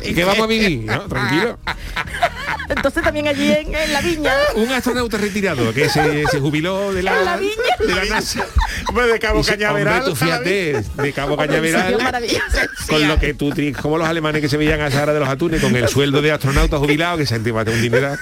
de 0.00 0.14
que 0.14 0.24
vamos 0.24 0.44
a 0.44 0.46
vivir. 0.46 0.84
No, 0.84 1.08
tranquilo. 1.30 1.58
Entonces 2.68 3.02
también 3.02 3.26
allí 3.26 3.50
en, 3.50 3.74
en 3.74 3.92
la 3.92 4.00
viña. 4.00 4.32
Un 4.54 4.70
astronauta 4.70 5.18
retirado 5.18 5.74
que 5.74 5.88
se, 5.88 6.24
se 6.28 6.38
jubiló 6.38 6.92
de 6.92 7.02
la, 7.02 7.18
En 7.18 7.24
la 7.24 7.36
viña. 7.36 7.52
de 7.80 7.94
la 7.94 8.04
NASA. 8.04 8.44
Hombre, 8.88 9.06
de 9.08 9.18
Cabo 9.18 9.42
Cañaveral. 9.42 9.94
hombre, 9.98 10.10
tú 10.10 10.16
fíjate, 10.16 10.82
de 11.02 11.12
Cabo 11.12 11.32
Hombre, 11.34 11.46
un 11.48 11.52
Cañaveral, 11.52 11.88
sitio 11.90 12.04
maravilloso. 12.04 12.58
con 12.88 13.08
lo 13.08 13.18
que 13.18 13.34
tú, 13.34 13.50
tri- 13.50 13.74
como 13.76 13.98
los 13.98 14.06
alemanes 14.08 14.40
que 14.40 14.48
se 14.48 14.56
veían 14.56 14.80
a 14.80 14.90
Sahara 14.90 15.12
de 15.12 15.18
los 15.20 15.28
Atunes, 15.28 15.60
con 15.60 15.74
el 15.74 15.88
sueldo 15.88 16.22
de 16.22 16.30
astronauta 16.30 16.78
jubilado, 16.78 17.18
que 17.18 17.26
se 17.26 17.34
encima 17.34 17.62
un 17.62 17.82
dinero. 17.82 18.14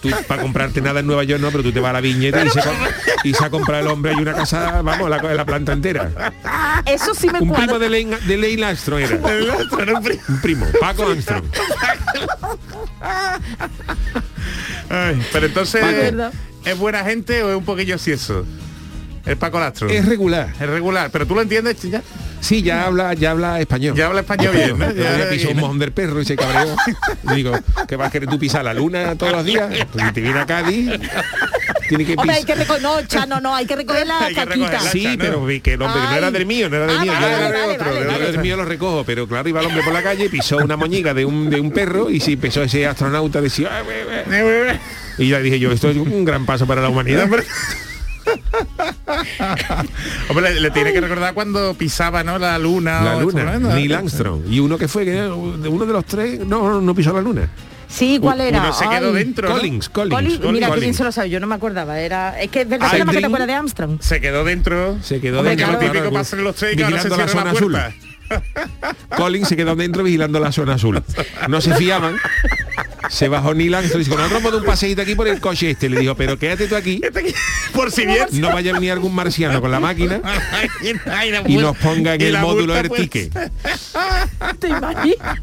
Tú 0.00 0.10
para 0.28 0.40
comprarte 0.42 0.80
nada 0.80 1.00
en 1.00 1.06
Nueva 1.06 1.24
York 1.24 1.40
no, 1.40 1.50
pero 1.50 1.62
tú 1.64 1.72
te 1.72 1.80
vas 1.80 1.90
a 1.90 1.94
la 1.94 2.00
viñeta 2.00 2.44
y 2.44 2.50
se, 2.50 2.60
y 3.24 3.34
se 3.34 3.44
ha 3.44 3.50
comprado 3.50 3.82
el 3.82 3.88
hombre 3.88 4.12
y 4.16 4.20
una 4.20 4.34
casa, 4.34 4.82
vamos, 4.82 5.08
la, 5.10 5.16
la 5.18 5.44
planta 5.44 5.72
entera. 5.72 6.10
Eso 6.86 7.12
sí 7.14 7.28
me 7.28 7.40
Un 7.40 7.48
cuadra. 7.48 7.78
primo 7.78 7.78
de 7.80 8.36
Lane 8.36 8.64
Armstrong 8.66 9.00
era. 9.00 9.16
Un 10.28 10.40
primo, 10.40 10.66
Paco 10.78 11.06
Armstrong. 11.08 11.44
Ay, 14.88 15.26
pero 15.32 15.46
entonces. 15.46 15.82
¿es 16.64 16.78
buena 16.78 17.04
gente 17.04 17.42
o 17.42 17.50
es 17.50 17.56
un 17.56 17.64
poquillo 17.64 17.96
eso? 18.12 18.44
El 19.26 19.36
Paco 19.38 19.58
Lastro. 19.58 19.88
Es 19.88 20.04
regular. 20.04 20.50
Es 20.60 20.66
regular, 20.68 21.10
pero 21.10 21.26
tú 21.26 21.34
lo 21.34 21.42
entiendes 21.42 21.80
ya. 21.82 22.02
Sí, 22.40 22.60
ya 22.62 22.84
habla, 22.84 23.14
ya 23.14 23.30
habla 23.30 23.58
español. 23.58 23.96
Ya 23.96 24.06
habla 24.06 24.20
español 24.20 24.54
bien, 24.54 24.78
¿no? 24.78 24.92
Ya, 24.92 25.16
Ya- 25.18 25.30
pisó 25.30 25.48
un 25.50 25.56
mojón 25.60 25.78
del 25.78 25.92
perro 25.92 26.20
y 26.20 26.26
se 26.26 26.36
cabreó. 26.36 26.76
Digo, 27.34 27.58
¿qué 27.88 27.96
vas 27.96 28.08
a 28.08 28.10
querer 28.10 28.28
tú 28.28 28.38
pisar 28.38 28.62
la 28.64 28.74
luna 28.74 29.14
todos 29.16 29.32
los 29.32 29.44
días? 29.46 29.70
Pues 29.90 30.04
si 30.06 30.12
te 30.12 30.20
viene 30.20 30.40
a 30.40 30.44
Cádiz, 30.44 30.90
tiene 31.88 32.04
que 32.04 32.12
Hombre, 32.18 32.36
hay 32.36 32.42
pisar. 32.42 32.44
que 32.44 32.54
recoger, 32.64 32.82
no, 32.82 33.02
Chano, 33.06 33.40
no, 33.40 33.54
hay 33.54 33.64
que 33.64 33.76
recoger 33.76 34.06
la 34.06 34.18
Hay 34.26 34.34
caquita. 34.34 34.78
Sí, 34.80 35.04
Chano. 35.04 35.16
pero 35.18 35.46
vi 35.46 35.60
que 35.62 35.72
el 35.72 35.80
hombre 35.82 36.02
que 36.02 36.06
no 36.08 36.16
era 36.16 36.26
Ay. 36.26 36.32
del 36.34 36.44
mío, 36.46 36.68
no 36.68 36.76
era 36.76 36.86
del 36.86 36.96
Ah, 36.98 37.00
mío, 37.00 37.12
vale, 37.14 37.26
yo 37.26 37.28
era 37.30 37.38
vale, 37.38 37.46
de 37.54 37.60
vale, 37.62 37.72
otro, 37.76 37.86
vale, 37.86 38.00
de 38.00 38.06
vale. 38.12 38.24
del 38.32 38.38
mío 38.42 38.56
lo 38.58 38.64
recojo, 38.66 39.04
pero 39.04 39.26
claro, 39.26 39.48
iba 39.48 39.60
el 39.60 39.66
hombre 39.66 39.82
por 39.82 39.94
la 39.94 40.02
calle, 40.02 40.28
pisó 40.28 40.58
una 40.58 40.76
moñiga 40.76 41.14
de 41.14 41.24
un, 41.24 41.48
de 41.48 41.60
un 41.60 41.70
perro 41.70 42.10
y 42.10 42.20
si 42.20 42.34
empezó 42.34 42.62
ese 42.62 42.86
astronauta 42.86 43.40
decía, 43.40 43.70
y 45.18 45.28
ya 45.28 45.38
dije 45.38 45.58
yo, 45.58 45.72
esto 45.72 45.88
es 45.88 45.96
un 45.96 46.26
gran 46.26 46.44
paso 46.44 46.66
para 46.66 46.82
la 46.82 46.90
humanidad. 46.90 47.26
Hombre, 50.28 50.54
le, 50.54 50.60
le 50.60 50.70
tiene 50.70 50.92
que 50.92 51.00
recordar 51.00 51.34
cuando 51.34 51.74
pisaba, 51.74 52.24
¿no? 52.24 52.38
La 52.38 52.58
luna. 52.58 53.02
La 53.02 53.16
o 53.16 53.20
luna, 53.20 53.50
eso, 53.50 53.60
¿no? 53.60 53.74
Neil 53.74 53.94
Armstrong. 53.94 54.42
Y 54.50 54.60
uno 54.60 54.78
que 54.78 54.88
fue, 54.88 55.04
que 55.04 55.26
uno 55.26 55.86
de 55.86 55.92
los 55.92 56.04
tres, 56.04 56.40
no, 56.40 56.68
no, 56.68 56.80
no 56.80 56.94
pisó 56.94 57.12
la 57.12 57.20
luna. 57.20 57.48
Sí, 57.86 58.18
¿cuál 58.20 58.40
era? 58.40 58.58
Uno 58.60 58.72
se 58.72 58.88
quedó 58.88 59.08
Ay. 59.10 59.14
dentro, 59.14 59.48
¿no? 59.48 59.54
Collins, 59.56 59.88
Collins. 59.88 60.14
Collins, 60.38 60.52
mira, 60.52 60.70
bien 60.74 60.94
se 60.94 61.04
lo 61.04 61.12
sabe, 61.12 61.30
yo 61.30 61.38
no 61.38 61.46
me 61.46 61.54
acordaba, 61.54 62.00
era... 62.00 62.40
Es 62.40 62.50
que 62.50 62.62
es 62.62 62.68
verdad 62.68 62.90
que 62.90 63.04
que 63.04 63.20
te 63.20 63.26
acuerdas 63.26 63.46
de 63.46 63.54
Armstrong. 63.54 64.00
Se 64.00 64.20
quedó 64.20 64.42
dentro. 64.42 64.98
Se 65.02 65.20
quedó 65.20 65.38
Hombre, 65.38 65.54
dentro. 65.54 65.68
claro. 65.68 65.80
Lo 65.80 65.86
típico 65.92 66.10
claro, 66.10 66.12
pasa 66.12 66.36
en 66.36 66.44
los 66.44 66.56
tres 66.56 66.72
y 66.72 66.76
que 66.76 66.84
ahora 66.84 67.02
se 67.02 67.08
vigilando 67.08 67.24
la 67.24 67.28
cierra 67.28 67.52
zona 67.54 67.76
la 67.76 67.86
azul. 67.86 68.00
Collins 69.16 69.48
se 69.48 69.56
quedó 69.56 69.76
dentro 69.76 70.02
vigilando 70.02 70.40
la 70.40 70.52
zona 70.52 70.74
azul. 70.74 71.02
No 71.48 71.60
se 71.60 71.74
fiaban. 71.74 72.16
Se 73.10 73.28
bajó 73.28 73.54
Neil 73.54 73.74
Armstrong 73.74 74.00
y 74.00 74.04
dijo, 74.04 74.16
vamos 74.16 74.40
a 74.40 74.50
dar 74.50 74.54
un 74.54 74.64
paseíto 74.64 75.02
aquí 75.02 75.14
por 75.14 75.28
el 75.28 75.40
coche 75.40 75.70
este. 75.70 75.88
Le 75.88 76.00
dijo, 76.00 76.14
pero 76.14 76.38
quédate 76.38 76.66
tú 76.66 76.76
aquí. 76.76 77.00
Por 77.72 77.90
si 77.90 78.06
bien. 78.06 78.26
No 78.32 78.48
vaya 78.52 78.70
a 78.70 78.74
venir 78.74 78.92
algún 78.92 79.14
marciano 79.14 79.60
con 79.60 79.70
la 79.70 79.80
máquina 79.80 80.20
y 81.46 81.56
nos 81.56 81.76
ponga 81.76 82.14
en 82.14 82.22
el 82.22 82.38
módulo 82.38 82.74
del 82.74 82.88
pues, 82.88 83.02
ticket. 83.02 83.32
¿Te 84.58 84.68
imaginas? 84.68 85.38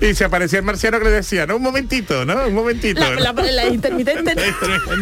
Y 0.00 0.14
se 0.14 0.24
aparecía 0.24 0.58
el 0.58 0.64
marciano 0.64 0.98
que 0.98 1.04
le 1.04 1.10
decía, 1.10 1.46
no, 1.46 1.56
un 1.56 1.62
momentito, 1.62 2.24
¿no? 2.24 2.46
Un 2.46 2.54
momentito. 2.54 3.00
La, 3.00 3.32
la, 3.32 3.32
la 3.32 3.68
intermitente. 3.68 4.34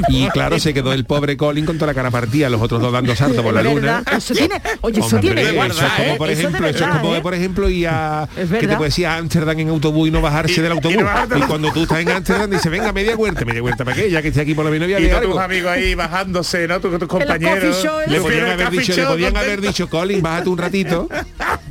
Y 0.09 0.29
claro, 0.29 0.59
se 0.59 0.75
quedó 0.75 0.93
el 0.93 1.05
pobre 1.05 1.37
Colin 1.37 1.65
con 1.65 1.77
toda 1.77 1.89
la 1.89 1.95
cara 1.95 2.11
partida, 2.11 2.49
los 2.51 2.61
otros 2.61 2.81
dos 2.81 2.93
dando 2.93 3.15
salto 3.17 3.43
por 3.43 3.55
la 3.55 3.63
luna. 3.63 4.03
Eso 4.17 4.35
tiene, 4.35 4.61
oye, 4.83 5.01
eso 5.01 5.17
Hombre, 5.17 5.21
tiene 5.21 5.43
eso 5.43 5.51
es 5.53 5.93
como 5.93 6.13
¿eh? 6.13 6.15
por 6.19 6.31
Eso 6.31 6.41
ejemplo, 6.41 6.67
eso 6.69 6.77
es 6.79 6.81
verdad, 6.85 7.01
como 7.01 7.17
¿eh? 7.17 7.21
por 7.21 7.35
ejemplo 7.35 7.69
ir 7.71 7.89
a 7.89 8.29
que 8.35 8.43
te 8.47 8.47
verdad. 8.57 8.77
puedes 8.79 8.99
ir 8.99 9.07
a 9.07 9.17
Ámsterdam 9.17 9.59
en 9.61 9.69
autobús 9.71 10.09
y 10.09 10.11
no 10.11 10.21
bajarse 10.21 10.53
Y- 10.61 10.63
del 10.63 10.73
y 10.73 10.77
autobús. 10.77 11.03
no 11.31 11.39
Y, 11.39 11.43
cuando 11.43 11.73
tú 11.73 11.83
estás 11.83 12.01
en 12.01 12.11
Ámsterdam 12.11 12.51
dice, 12.51 12.69
venga, 12.69 12.93
media 12.93 13.17
vuelta, 13.17 13.45
media 13.45 13.63
vuelta 13.63 13.85
para 13.85 13.97
qué, 13.97 14.11
ya 14.11 14.21
que 14.23 14.29
estoy 14.29 14.43
aquí 14.43 14.55
por 14.55 14.65
la 14.65 14.71
novia 14.79 15.01
Y 15.01 15.09
tus 15.09 15.39
amigos 15.39 15.71
ahí 15.71 15.95
bajándose, 15.95 16.69
¿no? 16.69 16.81
Con 16.81 16.99
tus 16.99 17.09
compañeros. 17.09 17.87
Le 18.09 18.21
podían 18.21 18.47
haber 18.51 18.71
dicho, 18.71 18.93
le 18.93 19.03
shop 19.03 19.09
podían 19.13 19.33
contento. 19.33 19.39
haber 19.39 19.61
dicho, 19.61 19.89
Colin, 19.89 20.23
bájate 20.23 20.49
un 20.49 20.59
ratito. 20.59 21.09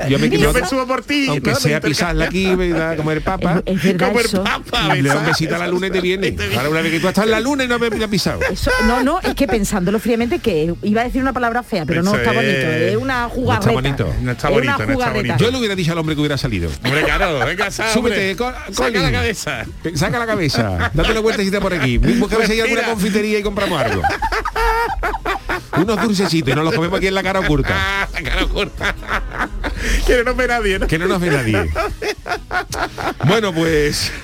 Yo 0.09 0.17
me 0.19 0.29
Yo 0.29 0.39
quedo, 0.39 0.53
me 0.53 0.65
subo 0.67 0.87
por 0.87 1.03
ti. 1.03 1.27
aunque 1.29 1.51
¿no? 1.51 1.55
sea 1.57 1.79
pisarla 1.79 2.25
aquí, 2.25 2.47
como 2.97 3.11
el 3.11 3.21
papa. 3.21 3.61
Es, 3.65 3.83
es 3.85 3.95
eso. 4.25 4.43
papa. 4.43 4.97
Y 4.97 5.01
le 5.01 5.09
da 5.09 5.15
un 5.15 5.21
besar. 5.21 5.25
besito 5.27 5.55
a 5.55 5.59
la 5.59 5.67
luna 5.67 5.87
y 5.87 5.91
te 5.91 6.01
viene. 6.01 6.35
Ahora 6.57 6.69
una 6.69 6.81
vez 6.81 6.91
que 6.91 6.99
tú 6.99 7.07
estás 7.07 7.25
en 7.25 7.31
la 7.31 7.39
luna 7.39 7.63
y 7.63 7.67
no 7.67 7.77
me 7.79 7.87
has 7.87 8.07
pisado. 8.09 8.39
Eso- 8.49 8.71
no, 8.85 9.03
no, 9.03 9.19
es 9.21 9.35
que 9.35 9.47
pensándolo 9.47 9.99
fríamente 9.99 10.39
que 10.39 10.73
iba 10.83 11.01
a 11.01 11.03
decir 11.03 11.21
una 11.21 11.33
palabra 11.33 11.63
fea, 11.63 11.85
pero 11.85 12.03
no 12.03 12.11
Eso 12.11 12.19
está 12.19 12.31
es- 12.31 12.35
bonito, 12.35 12.67
es 12.71 12.95
una 12.97 13.29
jugarreta. 13.29 13.71
bonito. 13.71 14.13
No 14.21 14.31
está 14.31 14.47
Es 14.47 14.53
bonito, 14.53 14.75
una 14.75 14.85
no 14.85 14.93
está 14.93 15.09
bonito. 15.13 15.37
Yo 15.37 15.51
le 15.51 15.57
hubiera 15.57 15.75
dicho 15.75 15.91
al 15.91 15.97
hombre 15.97 16.15
que 16.15 16.21
hubiera 16.21 16.37
salido. 16.37 16.69
Hombre, 16.83 17.03
claro, 17.03 17.39
venga, 17.45 17.71
sal, 17.71 17.91
Súbete. 17.93 18.35
Co- 18.35 18.51
Saca 18.71 18.99
la 18.99 19.11
cabeza. 19.11 19.65
Saca 19.95 20.19
la 20.19 20.25
cabeza, 20.25 20.91
date 20.93 21.11
una 21.11 21.19
vueltecita 21.21 21.59
por 21.59 21.73
aquí. 21.73 21.97
Busca 21.97 22.35
a 22.35 22.39
ver 22.39 22.47
si 22.47 22.53
hay 22.53 22.61
alguna 22.61 22.83
confitería 22.83 23.39
y 23.39 23.43
compramos 23.43 23.81
algo. 23.81 24.01
Unos 25.77 26.01
dulcecitos 26.01 26.51
y 26.51 26.55
nos 26.55 26.65
los 26.65 26.73
comemos 26.73 26.97
aquí 26.97 27.07
en 27.07 27.15
la 27.15 27.23
cara 27.23 27.39
oculta. 27.39 28.07
La 28.13 28.21
cara 28.21 28.45
corta. 28.47 28.95
que 30.07 30.17
no 30.17 30.23
nos 30.23 30.37
ve 30.37 30.47
nadie, 30.47 30.79
¿no? 30.79 30.87
Que 30.87 30.97
no 30.99 31.07
nos 31.07 31.19
ve 31.21 31.29
nadie. 31.31 31.71
Bueno, 33.25 33.53
pues. 33.53 34.11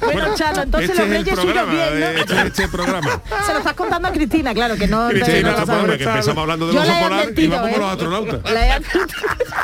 Bueno, 0.00 0.34
Chalo, 0.36 0.62
entonces 0.62 0.90
este 0.90 1.02
los 1.02 1.10
reyes 1.10 1.34
programa. 1.34 1.72
bien, 1.72 1.84
¿no? 2.00 2.06
de- 2.06 2.20
Este 2.20 2.34
es 2.34 2.44
este 2.44 2.68
programa. 2.68 3.22
Se 3.46 3.52
lo 3.52 3.58
estás 3.58 3.72
contando 3.72 4.08
a 4.08 4.12
Cristina, 4.12 4.52
claro, 4.52 4.76
que 4.76 4.86
no... 4.86 5.08
Cristina, 5.08 5.40
no 5.40 5.48
este 5.50 5.62
programa 5.64 5.96
que 5.96 6.04
empezamos 6.04 6.38
hablando 6.42 6.66
de 6.66 6.74
Yo 6.74 6.80
los 6.84 6.88
polar 6.88 7.32
y 7.34 7.46
vamos 7.46 7.62
con 7.70 7.74
¿eh? 7.74 7.78
los 7.78 7.90
astronautas. 7.90 8.40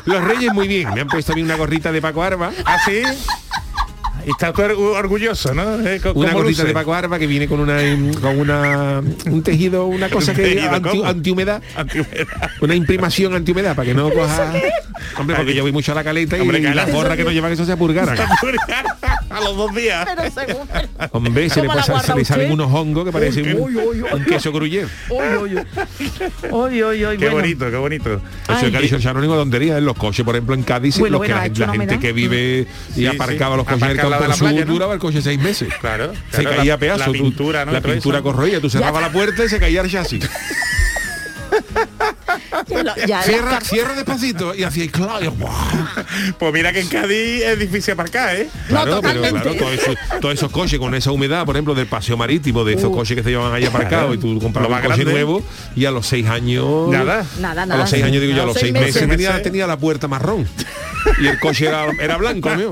Los 0.07 0.25
reyes 0.25 0.53
muy 0.55 0.67
bien. 0.67 0.93
Me 0.95 1.03
han 1.03 1.09
puesto 1.09 1.33
a 1.33 1.35
mí 1.35 1.43
una 1.43 1.57
gorrita 1.57 1.93
de 1.93 2.01
Paco 2.01 2.23
Arba. 2.23 2.51
¿Ah, 2.65 2.79
sí? 2.87 3.03
Y 4.27 4.31
estás 4.31 4.53
tú 4.53 4.63
orgu- 4.63 4.97
orgulloso, 4.97 5.55
¿no? 5.55 5.81
Eh, 5.81 6.01
Una 6.03 6.13
¿cómo 6.13 6.33
gorrita 6.33 6.63
luce? 6.63 6.65
de 6.65 6.73
Paco 6.73 6.95
Arba 6.95 7.19
que 7.19 7.27
viene 7.27 7.49
con 7.49 7.61
una 7.61 7.79
con 8.21 8.39
una 8.39 9.01
un 9.27 9.43
tejido, 9.43 9.87
una 9.87 10.09
cosa 10.09 10.35
que 10.35 10.43
tejido, 10.43 10.71
anti, 10.75 11.03
antihumedad. 11.05 11.63
Antihumedad. 11.77 12.27
Una 12.61 12.75
imprimación 12.75 13.35
antihumedad 13.35 13.75
para 13.75 13.87
que 13.87 13.95
no 13.95 14.11
coja. 14.11 14.53
Hombre, 15.19 15.37
porque 15.37 15.55
yo 15.55 15.63
voy 15.63 15.73
mucho 15.73 15.93
a 15.93 15.95
la 15.95 16.05
caleta 16.05 16.37
y, 16.37 16.41
Hombre, 16.41 16.59
y 16.59 16.63
claro. 16.63 16.77
las 16.77 16.93
gorras 16.93 17.17
que 17.17 17.25
no 17.25 17.31
llevan 17.31 17.53
eso 17.53 17.65
se 17.65 17.73
apurgaran. 17.73 18.17
a 19.31 19.41
los 19.41 19.57
dos 19.57 19.75
días. 19.75 20.07
Pero 20.17 20.31
según... 20.31 20.69
Hombre, 21.13 21.49
se 21.51 21.61
le, 21.63 21.67
¿Cómo 21.69 21.79
la 21.79 21.87
pasa- 21.87 22.13
se 22.13 22.19
le 22.19 22.25
salen 22.25 22.53
unos 22.53 22.73
hongos 22.73 23.05
que 23.05 23.13
parecen 23.13 23.61
un, 23.61 23.77
un 23.77 24.25
queso 24.25 24.53
uy, 27.11 27.19
Qué 27.19 27.25
bueno. 27.27 27.41
bonito, 27.41 27.71
qué 27.71 27.77
bonito. 27.77 28.21
Eso 28.49 28.67
es 28.67 28.71
que 28.71 28.77
ha 28.77 28.81
dicho 28.81 28.99
ninguna 29.21 29.41
tontería. 29.41 29.79
En 29.79 29.85
los 29.85 29.97
coches, 29.97 30.25
por 30.25 30.35
ejemplo, 30.35 30.55
en 30.55 30.63
Cádiz, 30.63 30.99
Bueno, 30.99 31.19
los 31.19 31.27
que 31.27 31.33
bueno, 31.33 31.37
la, 31.37 31.43
gente- 31.43 31.61
la 31.61 32.01
que 32.01 32.13
vive 32.13 32.67
y 32.91 32.95
Sí, 32.95 33.07
aparcaba 33.07 33.55
sí. 33.55 33.57
los 33.59 33.67
coches 33.67 33.83
en 33.83 33.91
el 33.91 33.97
campo 33.97 34.09
duraba 34.73 34.95
el 34.95 34.99
coche 35.01 35.23
seis 35.23 35.41
meses. 35.41 35.73
Claro. 35.81 36.13
Se 36.33 36.45
caía 36.45 36.73
la- 36.75 36.79
pedazo. 36.79 37.07
La 37.07 37.13
pintura, 37.13 37.65
¿no? 37.65 37.73
La 37.73 37.81
pintura 37.81 38.23
corroía. 38.23 38.61
Tú 38.61 38.69
cerrabas 38.69 39.03
la 39.03 39.13
puerta 39.13 39.45
y 39.45 39.49
se 39.49 39.59
caía 39.59 39.81
el 39.83 39.91
chasis. 39.91 40.29
Ya 42.71 42.83
lo- 42.83 43.07
ya 43.07 43.23
Cierra, 43.23 43.61
cierra 43.61 43.95
despacito 43.95 44.55
y 44.55 44.63
hacía 44.63 44.91
claro. 44.91 45.35
Pues 46.39 46.53
mira 46.53 46.73
que 46.73 46.81
en 46.81 46.89
Cádiz 46.89 47.43
es 47.43 47.59
difícil 47.59 47.95
aparcar, 47.95 48.37
¿eh? 48.37 48.49
No, 48.69 48.83
Claro, 48.85 49.01
pero 49.03 49.21
claro, 49.23 49.55
todos 49.55 49.73
esos, 49.73 49.97
todos 50.21 50.35
esos 50.35 50.51
coches 50.53 50.79
con 50.79 50.95
esa 50.95 51.11
humedad, 51.11 51.45
por 51.45 51.57
ejemplo, 51.57 51.75
del 51.75 51.87
paseo 51.87 52.17
marítimo, 52.17 52.65
de 52.65 52.75
esos 52.75 52.91
coches 52.95 53.17
que 53.17 53.23
se 53.23 53.31
llevan 53.31 53.53
ahí 53.53 53.65
aparcados 53.65 54.15
y 54.15 54.19
tú 54.19 54.39
compras 54.41 54.67
un 54.69 54.75
coche 54.75 54.87
grande. 54.87 55.05
nuevo 55.05 55.43
y 55.75 55.85
a 55.85 55.91
los 55.91 56.07
seis 56.07 56.27
años... 56.27 56.89
Nada. 56.91 57.25
Nada, 57.41 57.63
A 57.63 57.67
nada. 57.67 57.81
los 57.81 57.91
seis 57.91 58.05
años 58.05 58.21
digo 58.23 58.35
yo, 58.35 58.41
a 58.41 58.45
A 58.45 58.47
los 58.47 58.57
seis 58.57 58.73
meses, 58.73 58.95
meses. 58.95 59.09
tenía, 59.09 59.43
tenía 59.43 59.67
la 59.67 59.77
puerta 59.77 60.07
marrón. 60.09 60.49
Y 61.21 61.27
el 61.27 61.39
coche 61.41 61.67
era, 61.67 61.87
era 62.01 62.17
blanco, 62.19 62.51
mío. 62.57 62.71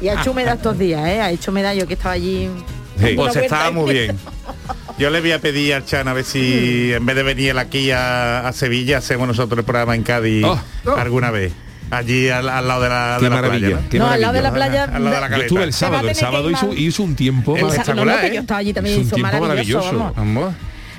Y 0.00 0.08
ha 0.08 0.20
hecho 0.20 0.32
humedad 0.32 0.54
estos 0.56 0.78
días, 0.78 1.06
¿eh? 1.08 1.20
Ha 1.20 1.30
hecho 1.30 1.50
humedad 1.50 1.72
yo 1.74 1.86
que 1.86 1.94
estaba 1.94 2.14
allí... 2.14 2.48
Sí. 3.00 3.14
Pues 3.16 3.34
estaba 3.36 3.70
muy 3.70 3.92
bien. 3.92 4.18
Yo 5.00 5.08
le 5.10 5.20
voy 5.22 5.32
a 5.32 5.38
pedir 5.40 5.72
al 5.74 5.84
Chan 5.86 6.06
a 6.08 6.12
ver 6.12 6.24
si 6.24 6.92
en 6.92 7.06
vez 7.06 7.16
de 7.16 7.22
venir 7.22 7.56
aquí 7.58 7.90
a, 7.90 8.46
a 8.46 8.52
Sevilla 8.52 8.98
hacemos 8.98 9.26
nosotros 9.26 9.58
el 9.60 9.64
programa 9.64 9.94
en 9.94 10.02
Cádiz 10.02 10.44
Oh, 10.44 10.60
oh. 10.84 10.90
alguna 10.90 11.30
vez. 11.30 11.52
Allí 11.90 12.28
al, 12.28 12.48
al 12.48 12.68
lado 12.68 12.82
de 12.82 12.88
la, 12.90 13.16
Qué 13.18 13.24
de 13.24 13.30
la 13.30 13.36
maravilla, 13.36 13.66
playa. 13.68 13.82
¿no? 13.82 13.88
qué 13.88 13.98
No, 13.98 14.10
al 14.10 14.20
lado 14.20 14.32
de 14.34 14.42
la 14.42 14.52
playa... 14.52 14.84
Al 14.84 15.02
lado 15.04 15.14
de 15.16 15.20
la 15.22 15.26
Yo 15.26 15.30
caleta. 15.30 15.46
estuve 15.46 15.62
el 15.64 15.68
a 15.70 15.72
sábado, 15.72 16.08
el 16.08 16.14
sábado 16.14 16.50
hizo, 16.50 16.72
hizo 16.74 17.02
un 17.02 17.16
tiempo. 17.16 17.56
No, 17.56 17.62
no, 17.62 17.68
espectacular, 17.72 18.20
que 18.20 18.26
¿eh? 18.28 18.34
yo 18.34 18.40
estaba 18.42 18.60
allí 18.60 18.72
también 18.74 18.94
Es 18.94 19.00
un 19.00 19.06
hizo 19.06 19.14
tiempo 19.16 19.40
maravilloso, 19.40 19.92
maravilloso. 19.92 20.14
vamos. 20.16 20.54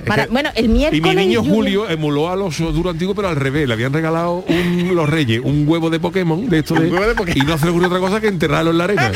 Para- 0.05 0.27
bueno, 0.27 0.49
el 0.55 0.65
Y 0.65 0.67
mi 0.67 0.73
miércoles... 0.79 1.15
niño. 1.15 1.43
Julio 1.43 1.89
emuló 1.89 2.29
a 2.29 2.35
los 2.35 2.57
duro 2.57 2.89
antiguos, 2.89 3.15
pero 3.15 3.27
al 3.29 3.35
revés. 3.35 3.67
Le 3.67 3.73
habían 3.73 3.93
regalado 3.93 4.43
un- 4.47 4.95
los 4.95 5.09
reyes 5.09 5.39
un 5.43 5.65
huevo 5.67 5.89
de 5.89 5.99
Pokémon 5.99 6.49
de 6.49 6.59
esto 6.59 6.75
de, 6.75 6.87
Un 6.87 6.93
huevo 6.93 7.07
de 7.07 7.15
Pokémon. 7.15 7.37
y 7.37 7.41
no 7.49 7.57
se 7.57 7.65
le 7.65 7.71
ocurrió 7.71 7.87
otra 7.87 7.99
cosa 7.99 8.19
que 8.21 8.27
enterrarlo 8.27 8.71
en 8.71 8.77
la 8.77 8.83
arena. 8.85 9.11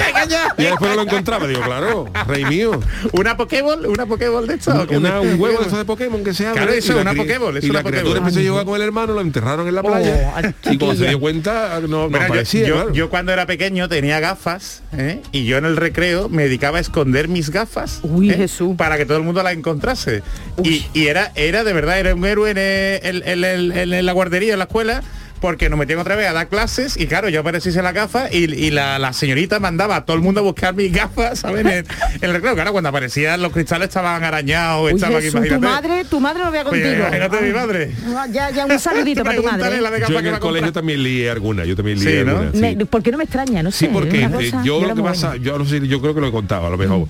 y 0.58 0.64
después 0.64 0.90
no 0.92 0.96
lo 0.98 1.02
encontraba. 1.04 1.48
Digo, 1.48 1.62
claro, 1.62 2.06
rey 2.28 2.46
mío. 2.46 2.80
¿Una 3.14 3.36
Pokéball? 3.38 3.86
¿Una 3.88 4.06
Pokéball 4.06 4.48
de 4.48 4.56
esto? 4.56 4.72
Una- 4.92 5.20
un 5.22 5.40
huevo 5.40 5.58
de 5.60 5.64
estos 5.66 5.78
de 5.78 5.86
Pokémon 5.86 6.24
que 6.24 6.34
se 6.34 6.46
abre. 6.48 6.62
Claro, 6.62 6.74
eso, 6.74 6.92
y 6.94 6.96
la 6.96 7.02
una 7.02 7.14
Pokéball, 7.14 7.58
es 7.58 7.64
Y 7.64 7.70
una 7.70 7.80
la 7.84 7.90
criatura 7.90 8.20
empezó 8.20 8.40
a 8.40 8.44
jugar 8.44 8.66
con 8.66 8.76
el 8.76 8.82
hermano, 8.82 9.14
lo 9.14 9.22
enterraron 9.22 9.68
en 9.68 9.76
la 9.76 9.82
Oh, 9.82 9.86
playa. 9.88 10.34
al 10.36 10.56
y 10.72 10.78
cuando 10.78 10.96
se 10.96 11.08
dio 11.10 11.20
cuenta, 11.20 11.80
no, 11.82 11.88
no 11.88 11.98
Bueno, 12.10 12.18
yo- 12.20 12.24
aparecía. 12.26 12.68
yo, 12.68 12.74
claro. 12.76 12.94
yo 12.94 13.10
cuando 13.10 13.32
era 13.34 13.46
pequeño 13.46 13.88
tenía 13.90 14.20
gafas 14.20 14.82
¿eh? 14.98 15.22
y 15.32 15.46
yo 15.46 15.58
en 15.58 15.66
el 15.66 15.78
recreo 15.78 16.30
me 16.30 16.44
dedicaba 16.44 16.78
a 16.78 16.82
esconder 16.82 17.28
mis 17.28 17.50
gafas 17.50 18.00
¿eh? 18.04 18.08
Uy, 18.10 18.30
Jesús. 18.30 18.76
para 18.78 18.98
que 18.98 19.06
todo 19.06 19.18
el 19.18 19.24
mundo 19.24 19.42
las 19.44 19.54
encontrase 19.54 20.24
y, 20.64 20.75
y 20.94 21.08
era 21.08 21.32
era 21.36 21.64
de 21.64 21.74
verdad 21.74 22.00
era 22.00 22.14
un 22.16 22.26
héroe 22.26 22.52
en, 22.52 22.58
en- 22.58 23.72
en 23.94 24.06
la 24.06 24.12
guardería 24.14 24.54
en 24.54 24.60
la 24.60 24.66
escuela 24.66 25.04
porque 25.46 25.70
nos 25.70 25.78
metían 25.78 26.00
otra 26.00 26.16
vez 26.16 26.28
a 26.28 26.34
dar 26.34 26.48
clases 26.50 26.98
y 26.98 27.06
claro, 27.06 27.30
yo 27.30 27.42
aparecía 27.42 27.72
sin 27.72 27.84
la 27.84 27.92
gafa 27.92 28.34
y, 28.34 28.52
y 28.52 28.72
la, 28.72 28.98
la 28.98 29.14
señorita 29.14 29.60
mandaba 29.60 29.96
a 29.98 30.04
todo 30.04 30.18
el 30.18 30.24
mundo 30.24 30.40
a 30.40 30.44
buscar 30.44 30.74
mis 30.74 30.92
gafas, 30.92 31.38
¿sabes? 31.42 31.62
En, 31.62 31.68
el- 31.68 31.86
en 32.16 32.24
el 32.24 32.32
recreo, 32.34 32.56
claro, 32.56 32.72
cuando 32.72 32.90
aparecían 32.90 33.40
los 33.44 33.52
cristales 33.52 33.90
estaban 33.90 34.24
arañados, 34.24 34.88
Uy, 34.92 34.96
estaban, 34.96 35.22
Jesús, 35.22 35.34
tu 35.34 35.38
imagínate. 35.48 35.68
madre, 35.68 36.06
tu 36.06 36.20
madre 36.20 36.44
lo 36.46 36.50
vea 36.52 36.62
Oye, 36.64 36.82
contigo. 36.82 36.96
imagínate 37.08 37.42
mi 37.42 37.54
madre. 37.54 37.92
Ah, 38.16 38.26
Ya, 38.32 38.50
ya, 38.50 38.66
un 38.66 38.80
saludito 38.80 39.24
para 39.24 39.36
tu 39.36 39.44
madre. 39.52 39.82
la 39.82 39.92
de 39.92 40.00
Yo 40.10 40.18
en 40.20 40.26
el 40.26 40.40
colegio 40.40 40.74
también 40.74 41.04
lié 41.04 41.30
alguna, 41.30 41.64
yo 41.64 41.76
también 41.76 42.00
lié 42.00 42.20
Sí, 42.22 42.26
¿no? 42.26 42.32
alguna. 42.32 42.52
sí. 42.52 42.76
Me- 42.78 42.86
¿Por 42.88 43.04
qué 43.04 43.12
no 43.12 43.20
me 43.20 43.26
extraña? 43.26 43.62
No 43.62 43.70
sé. 43.70 43.86
Sí, 43.86 43.90
porque 43.94 44.24
eh, 44.24 44.30
cosa- 44.32 44.64
yo 44.64 44.82
lo 44.82 44.96
que 44.96 45.04
pasa, 45.04 45.36
yo 45.36 45.60
no 45.60 45.66
sé, 45.66 45.88
yo 45.88 46.02
creo 46.02 46.16
que 46.16 46.22
lo 46.22 46.28
he 46.30 46.32
contado 46.32 46.66
a 46.66 46.70
lo 46.72 46.78
mejor. 46.80 47.08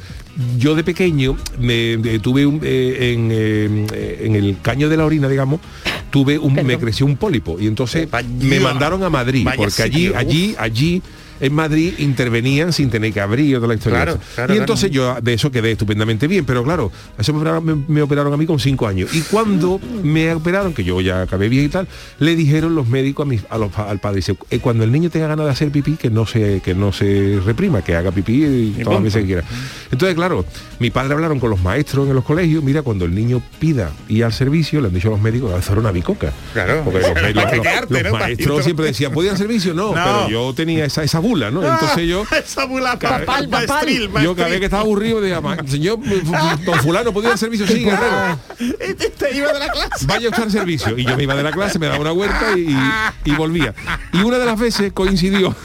Yo 0.58 0.76
de 0.76 0.84
pequeño 0.84 1.38
me, 1.58 1.98
me 1.98 2.20
tuve 2.20 2.46
un, 2.46 2.60
eh, 2.64 3.14
en, 3.14 3.30
eh, 3.32 4.20
en 4.26 4.36
el 4.36 4.58
caño 4.62 4.90
de 4.90 4.98
la 4.98 5.06
orina, 5.06 5.30
digamos, 5.30 5.62
tuve 6.16 6.40
un, 6.40 6.54
me 6.54 6.78
creció 6.78 7.06
un 7.06 7.18
pólipo 7.18 7.60
y 7.60 7.68
entonces 7.68 8.08
me 8.40 8.62
mandaron 8.62 9.04
a 9.04 9.10
Madrid 9.10 9.46
porque 9.54 9.84
allí, 9.84 10.14
allí, 10.16 10.56
allí 10.58 11.02
en 11.40 11.54
Madrid 11.54 11.94
intervenían 12.00 12.72
sin 12.74 12.90
tener 12.90 13.12
que 13.14 13.22
abrir 13.22 13.56
toda 13.56 13.68
la 13.68 13.74
historia. 13.76 14.04
Claro, 14.04 14.20
claro, 14.36 14.56
y 14.56 14.58
entonces 14.58 14.92
yo 14.92 15.16
de 15.22 15.34
eso 15.34 15.52
quedé 15.52 15.72
estupendamente 15.72 16.28
bien, 16.28 16.46
pero 16.46 16.64
claro, 16.64 16.92
eso 17.18 17.34
me 17.34 17.40
operaron, 17.40 17.66
me- 17.66 17.76
me 17.88 18.02
operaron 18.02 18.34
a 18.34 18.38
mí 18.38 18.46
con 18.46 18.60
cinco 18.60 18.88
años. 18.88 19.14
Y 19.14 19.22
cuando 19.22 19.80
me 20.04 20.34
operaron, 20.34 20.74
que 20.74 20.84
yo 20.84 21.00
ya 21.02 21.22
acabé 21.24 21.50
bien 21.50 21.66
y 21.66 21.70
tal, 21.70 21.88
le 22.20 22.36
dijeron 22.36 22.76
los 22.76 22.88
médicos 22.88 23.26
a 23.26 23.30
mis, 23.30 23.42
a 23.50 23.58
los, 23.58 23.72
pa- 23.72 23.90
al 23.90 24.00
padre, 24.00 24.18
dice, 24.18 24.36
"Eh, 24.50 24.60
cuando 24.60 24.84
el 24.84 24.92
niño 24.92 25.10
tenga 25.10 25.28
ganas 25.28 25.46
de 25.46 25.52
hacer 25.52 25.72
pipí, 25.72 25.96
que 25.96 26.10
no 26.10 26.26
se, 26.26 26.62
que 26.64 26.74
no 26.74 26.92
se 26.94 27.40
reprima, 27.46 27.82
que 27.84 27.96
haga 27.96 28.12
pipí 28.12 28.44
y 28.46 28.72
todas 28.84 28.96
las 28.96 29.04
veces 29.04 29.22
que 29.22 29.28
quiera. 29.28 29.44
Entonces, 29.92 30.16
claro, 30.16 30.46
mi 30.80 30.90
padre 30.92 31.14
hablaron 31.14 31.40
con 31.40 31.50
los 31.50 31.62
maestros 31.62 32.08
en 32.08 32.16
los 32.16 32.24
colegios, 32.24 32.64
mira, 32.64 32.82
cuando 32.82 33.06
el 33.06 33.14
niño 33.16 33.42
pida 33.60 33.92
ir 34.08 34.24
al 34.26 34.34
servicio, 34.34 34.82
le 34.82 34.88
han 34.88 34.94
dicho 34.94 35.08
a 35.10 35.12
los 35.12 35.22
médicos, 35.22 35.54
a 35.54 35.58
hacer 35.58 35.78
una 35.78 35.92
bicoca. 35.92 36.32
Claro. 36.54 36.82
Porque 36.84 37.00
los, 37.00 38.12
maestros 38.12 38.64
siempre 38.64 38.86
decían, 38.88 39.12
¿podía 39.12 39.32
al 39.32 39.38
servicio? 39.38 39.74
No, 39.74 39.88
No. 39.88 39.94
pero 39.94 40.30
yo 40.30 40.54
tenía 40.54 40.86
esa, 40.86 41.04
esa 41.04 41.20
bula, 41.26 41.52
¿no? 41.52 41.64
Entonces 41.64 42.08
yo 42.08 42.24
Esa 42.32 42.66
bula 42.66 42.98
Papal, 43.00 43.26
papal. 43.26 43.48
maestril, 43.50 44.10
yo 44.22 44.36
cada 44.36 44.50
vez 44.50 44.60
que 44.60 44.66
estaba 44.66 44.84
aburrido 44.84 45.22
decía, 45.22 45.42
"Ma- 45.42 45.58
señor, 45.68 46.00
don 46.66 46.80
fulano, 46.82 47.12
¿podía 47.14 47.30
ir 47.30 47.34
al 47.34 47.40
servicio? 47.40 47.68
Sí, 47.68 47.84
guerrero. 47.84 48.40
Este 48.80 49.10
te 49.10 49.36
iba 49.36 49.52
de 49.52 49.60
la 49.60 49.70
clase. 49.70 50.06
Vaya 50.06 50.30
usted 50.30 50.44
al 50.44 50.52
servicio. 50.52 50.98
Y 50.98 51.06
yo 51.06 51.16
me 51.18 51.24
iba 51.24 51.36
de 51.36 51.44
la 51.44 51.52
clase, 51.52 51.80
me 51.80 51.88
daba 51.88 52.00
una 52.00 52.12
vuelta 52.12 52.58
y, 52.58 52.76
y 53.26 53.32
volvía. 53.36 53.74
Y 54.14 54.20
una 54.22 54.38
de 54.38 54.46
las 54.46 54.60
veces 54.60 54.92
coincidió 54.94 55.56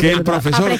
que 0.00 0.12
el 0.12 0.22
profesor, 0.22 0.70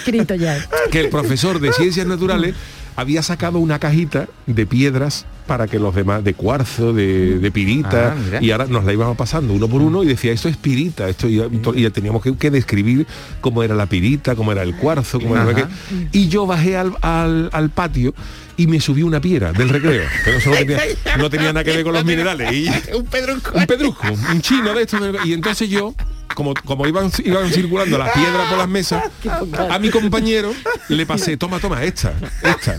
que 0.91 1.01
el 1.01 1.09
profesor 1.11 1.61
de 1.61 1.73
ciencias 1.73 2.07
naturales 2.07 2.55
había 2.97 3.23
sacado 3.23 3.59
una 3.59 3.79
cajita 3.79 4.27
de 4.47 4.67
piedras 4.67 5.27
para 5.47 5.69
que 5.69 5.79
los 5.79 5.95
demás, 5.95 6.25
de 6.25 6.35
cuarzo, 6.35 6.93
de, 6.93 7.39
de 7.39 7.51
pirita, 7.53 8.17
Ah, 8.35 8.39
y 8.41 8.51
ahora 8.51 8.67
nos 8.67 8.85
la 8.85 8.93
íbamos 8.93 9.17
pasando 9.17 9.55
uno 9.55 9.69
por 9.69 9.81
uno 9.81 10.03
y 10.03 10.07
decía, 10.07 10.33
esto 10.33 10.49
es 10.49 10.57
pirita, 10.57 11.09
esto 11.09 11.29
y, 11.29 11.41
y 11.77 11.83
ya 11.83 11.91
teníamos 11.91 12.21
que, 12.23 12.35
que 12.37 12.51
describir 12.51 13.07
cómo 13.41 13.63
era 13.63 13.77
la 13.77 13.87
pirita, 13.87 14.35
cómo 14.35 14.51
era 14.51 14.63
el 14.65 14.75
cuarzo, 14.75 15.21
cómo 15.21 15.37
era 15.37 15.55
qué. 15.55 15.65
Y 16.11 16.27
yo 16.29 16.47
bajé 16.47 16.77
al, 16.77 16.95
al- 17.01 17.49
al 17.53 17.71
patio 17.71 18.13
y 18.57 18.67
me 18.67 18.81
subí 18.81 19.03
una 19.03 19.21
piedra 19.21 19.53
del 19.53 19.69
recreo, 19.69 20.03
que 20.25 20.37
eso 20.37 20.51
no 20.51 20.57
tenía, 20.57 20.79
no 21.19 21.31
tenía 21.31 21.53
nada 21.53 21.63
que 21.63 21.73
ver 21.73 21.85
con 21.85 21.93
los 21.93 22.05
minerales. 22.05 22.53
Y, 22.53 22.67
Un 22.97 23.05
pedrusco. 23.05 23.53
un 23.57 23.67
pedrusco, 23.67 24.07
un 24.33 24.41
chino 24.41 24.75
de 24.75 24.83
estos. 24.83 25.01
Y 25.25 25.33
entonces 25.33 25.69
yo, 25.69 25.95
como, 26.35 26.55
como 26.55 26.87
iban, 26.87 27.11
iban 27.25 27.51
circulando 27.51 27.99
las 27.99 28.13
piedras 28.13 28.49
por 28.49 28.59
las 28.59 28.69
mesas, 28.69 29.05
a 29.71 29.79
mi 29.79 29.91
compañero 29.91 30.53
le 30.89 31.07
pasé, 31.07 31.37
toma, 31.37 31.59
toma, 31.59 31.83
esta, 31.85 32.15
esta. 32.43 32.79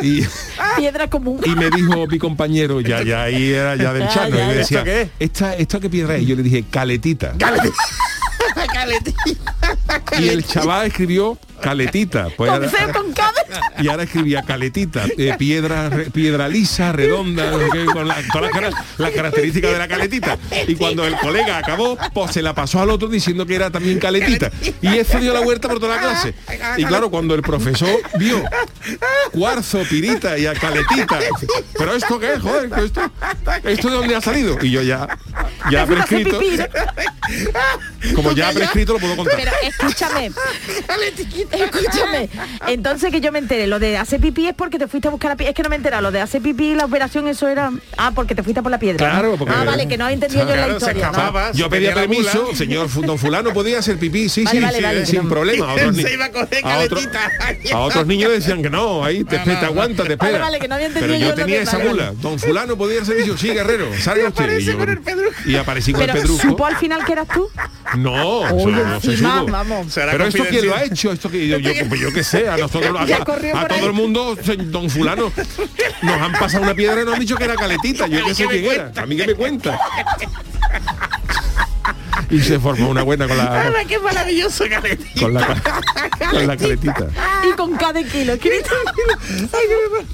Y, 0.00 0.22
Piedra 0.76 1.08
común. 1.08 1.40
y 1.44 1.50
me 1.50 1.70
dijo 1.70 2.06
mi 2.06 2.18
compañero, 2.18 2.80
ya, 2.80 3.02
ya 3.02 3.24
ahí 3.24 3.52
era 3.52 3.76
ya 3.76 3.92
del 3.92 4.08
chano, 4.08 4.36
ya, 4.36 4.44
y 4.44 4.48
me 4.48 4.54
decía, 4.54 4.78
¿Esto 4.78 4.84
qué 4.84 5.02
es? 5.02 5.08
¿Esta, 5.18 5.56
¿esto 5.56 5.80
qué 5.80 5.90
piedra 5.90 6.16
es? 6.16 6.22
Y 6.22 6.26
yo 6.26 6.36
le 6.36 6.42
dije, 6.42 6.64
caletita. 6.70 7.34
Y 10.18 10.28
el 10.28 10.44
chaval 10.44 10.86
escribió 10.86 11.38
caletita. 11.62 12.28
Pues 12.36 12.50
Con 12.50 12.62
ahora- 12.64 12.68
C, 12.70 12.92
con 12.92 13.12
K. 13.12 13.32
y 13.80 13.88
ahora 13.88 14.02
escribía 14.02 14.42
caletita, 14.42 15.04
eh, 15.16 15.34
piedra, 15.38 15.88
re- 15.88 16.10
piedra 16.10 16.48
lisa, 16.48 16.92
redonda, 16.92 17.50
no 17.50 17.58
sé 17.58 17.68
qué, 17.72 17.84
con 17.86 18.06
la- 18.08 18.16
todas 18.32 18.42
las, 18.42 18.50
cara- 18.52 18.70
las 18.98 19.10
características 19.12 19.72
de 19.72 19.78
la 19.78 19.88
caletita. 19.88 20.38
Y 20.66 20.74
cuando 20.76 21.06
el 21.06 21.16
colega 21.16 21.58
acabó, 21.58 21.96
pues 22.12 22.32
se 22.32 22.42
la 22.42 22.54
pasó 22.54 22.80
al 22.80 22.90
otro 22.90 23.08
diciendo 23.08 23.46
que 23.46 23.54
era 23.54 23.70
también 23.70 23.98
caletita. 23.98 24.50
Y 24.82 24.98
eso 24.98 25.18
dio 25.18 25.32
la 25.32 25.40
vuelta 25.40 25.68
por 25.68 25.80
toda 25.80 25.96
la 25.96 26.02
clase. 26.02 26.34
Y 26.76 26.84
claro, 26.84 27.10
cuando 27.10 27.34
el 27.34 27.42
profesor 27.42 27.98
vio 28.18 28.42
cuarzo, 29.32 29.82
pirita 29.88 30.36
y 30.38 30.46
a 30.46 30.54
caletita, 30.54 31.18
pero 31.78 31.94
esto 31.94 32.18
qué 32.18 32.34
es, 32.34 32.40
joder, 32.40 32.68
¿Pero 32.68 32.84
esto, 32.84 33.00
esto 33.64 33.88
de 33.90 33.94
dónde 33.96 34.16
ha 34.16 34.20
salido. 34.20 34.58
Y 34.62 34.70
yo 34.70 34.82
ya, 34.82 35.06
ya 35.70 35.86
prescrito, 35.86 36.40
como 38.14 38.32
ya 38.32 38.50
prescrito 38.52 38.94
lo 38.94 38.98
puedo 38.98 39.16
contar. 39.16 39.36
Pero 39.36 39.52
escúchame. 39.62 40.30
Escúchame. 41.52 42.28
Entonces 42.66 43.10
que 43.10 43.20
yo 43.20 43.32
me 43.32 43.38
enteré, 43.38 43.66
lo 43.66 43.78
de 43.78 43.96
hacer 43.96 44.20
pipí 44.20 44.46
es 44.46 44.54
porque 44.54 44.78
te 44.78 44.86
fuiste 44.88 45.08
a 45.08 45.10
buscar 45.10 45.30
la 45.30 45.36
piedra. 45.36 45.50
Es 45.50 45.56
que 45.56 45.62
no 45.62 45.68
me 45.68 45.76
he 45.76 45.78
enterado, 45.78 46.02
lo 46.02 46.10
de 46.10 46.20
hacer 46.20 46.42
pipí 46.42 46.72
y 46.72 46.74
la 46.74 46.84
operación, 46.84 47.28
eso 47.28 47.48
era. 47.48 47.70
Ah, 47.96 48.12
porque 48.14 48.34
te 48.34 48.42
fuiste 48.42 48.62
por 48.62 48.70
la 48.70 48.78
piedra. 48.78 49.06
¿no? 49.06 49.12
Claro, 49.12 49.36
porque- 49.38 49.54
Ah, 49.56 49.64
vale, 49.64 49.86
que 49.88 49.96
no 49.98 50.08
he 50.08 50.12
entendido 50.12 50.42
yo 50.42 50.48
la 50.50 50.64
Claro, 50.64 50.80
se 50.80 50.92
historia. 50.92 51.52
Yo 51.54 51.68
pedía 51.70 51.94
permiso, 51.94 52.54
señor 52.54 52.88
don 53.02 53.18
fulano 53.18 53.52
podía 53.52 53.78
hacer 53.78 53.98
pipí, 53.98 54.28
sí, 54.28 54.44
Vale, 54.44 54.58
sí, 54.58 54.64
vale, 54.64 54.76
sí, 54.78 54.82
vale, 54.84 55.06
sin 55.06 55.22
no. 55.24 55.28
problema. 55.28 55.70
A 55.70 55.74
otros, 55.74 55.96
Se 55.96 56.02
ni- 56.04 56.10
iba 56.12 56.24
a 56.26 56.30
coger 56.30 56.64
a 56.66 56.78
otro- 56.80 56.96
caletita. 56.98 57.30
a 57.74 57.78
otros 57.80 58.06
niños 58.06 58.30
decían 58.32 58.62
que 58.62 58.70
no, 58.70 59.04
ahí 59.04 59.24
te, 59.24 59.36
espera, 59.36 59.60
te 59.60 59.66
aguanta, 59.66 60.04
te 60.04 60.12
espera. 60.14 60.38
vale, 60.38 60.58
que 60.58 60.68
no 60.68 60.74
había 60.74 60.86
entendido 60.88 61.14
Pero 61.14 61.28
yo 61.30 61.34
tenía 61.34 61.62
esa 61.62 61.78
vale. 61.78 62.12
Don 62.20 62.38
fulano 62.38 62.76
podía 62.76 63.02
hacer 63.02 63.12
servicio, 63.12 63.36
sí, 63.36 63.48
guerrero, 63.50 63.86
salga 64.00 64.28
usted. 64.28 64.58
Y, 64.58 64.64
yo- 64.64 64.72
y 65.46 65.56
aparecí 65.56 65.92
con 65.92 66.00
Pero 66.06 66.14
el 66.20 66.26
supo 66.26 66.64
al 66.66 66.76
final 66.76 67.04
que 67.04 67.12
eras 67.12 67.28
tú. 67.28 67.48
No, 67.96 68.42
se 69.00 69.16
supo. 69.16 69.46
Pero 69.94 70.26
esto 70.26 70.44
quién 70.48 70.66
lo 70.66 70.74
ha 70.76 70.84
hecho, 70.84 71.12
esto 71.12 71.30
que 71.30 71.41
yo, 71.48 71.58
yo, 71.58 71.72
pues 71.88 72.00
yo 72.00 72.12
qué 72.12 72.24
sé, 72.24 72.48
a 72.48 72.56
nosotros 72.56 72.96
a, 72.98 73.02
a 73.02 73.68
todo 73.68 73.86
el 73.86 73.92
mundo, 73.92 74.36
don 74.66 74.88
fulano, 74.90 75.32
nos 76.02 76.20
han 76.20 76.32
pasado 76.32 76.62
una 76.62 76.74
piedra 76.74 77.02
y 77.02 77.04
nos 77.04 77.14
han 77.14 77.20
dicho 77.20 77.36
que 77.36 77.44
era 77.44 77.54
caletita, 77.54 78.06
yo 78.06 78.24
qué 78.24 78.34
sé 78.34 78.46
quién 78.46 78.64
era, 78.64 78.92
a 78.96 79.06
mí 79.06 79.16
que 79.16 79.26
me 79.26 79.34
cuenta. 79.34 79.78
Y 82.32 82.40
se 82.40 82.58
formó 82.58 82.88
una 82.88 83.02
buena 83.02 83.28
con 83.28 83.36
la 83.36 83.62
Ay, 83.78 83.86
qué 83.86 83.98
maravilloso 84.00 84.64
caletita. 84.68 85.20
con 85.20 85.34
la, 85.34 85.46
con 86.30 86.46
la 86.46 86.56
caletita. 86.56 87.06
Y 87.48 87.52
con 87.56 87.76
cada 87.76 88.02
kilo. 88.02 88.32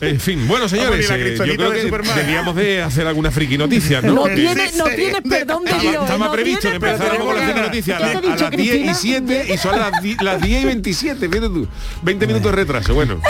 En 0.00 0.20
fin, 0.20 0.46
bueno 0.46 0.68
señores, 0.68 1.08
eh, 1.10 1.34
yo 1.36 1.44
creo 1.56 1.70
de 1.70 1.76
que 1.76 1.82
Superman. 1.82 2.16
debíamos 2.16 2.54
de 2.56 2.82
hacer 2.82 3.06
alguna 3.06 3.30
friki 3.30 3.56
noticia, 3.58 4.00
¿no? 4.02 4.12
No, 4.14 4.24
Que 4.24 4.34
tiene, 4.36 4.68
Sí, 4.68 4.78
no 4.78 4.84
tienes 4.84 5.22
perdón 5.22 5.64
de 5.64 5.70
Estaba, 5.70 5.82
Dios. 5.90 6.02
estaba 6.04 6.26
no 6.26 6.32
previsto 6.32 6.68
que 6.68 6.74
empezáramos 6.76 7.26
con 7.26 7.36
la 7.36 7.42
friki 7.42 7.60
noticia 7.60 7.96
a, 7.96 7.98
¿Qué 7.98 8.04
te 8.04 8.26
he 8.26 8.28
la- 8.28 8.34
a 8.34 8.38
las 8.38 8.50
10 8.50 8.60
y 8.60 8.68
Cristina? 8.82 8.94
7 8.94 9.54
y 9.54 9.58
son 9.58 9.78
las, 9.78 9.92
las 10.22 10.40
10 10.42 10.62
y 10.62 10.64
27, 10.64 11.28
fíjate 11.28 11.48
tú. 11.48 11.68
20 12.02 12.26
minutos 12.26 12.50
de 12.50 12.56
retraso, 12.56 12.94
bueno. 12.94 13.20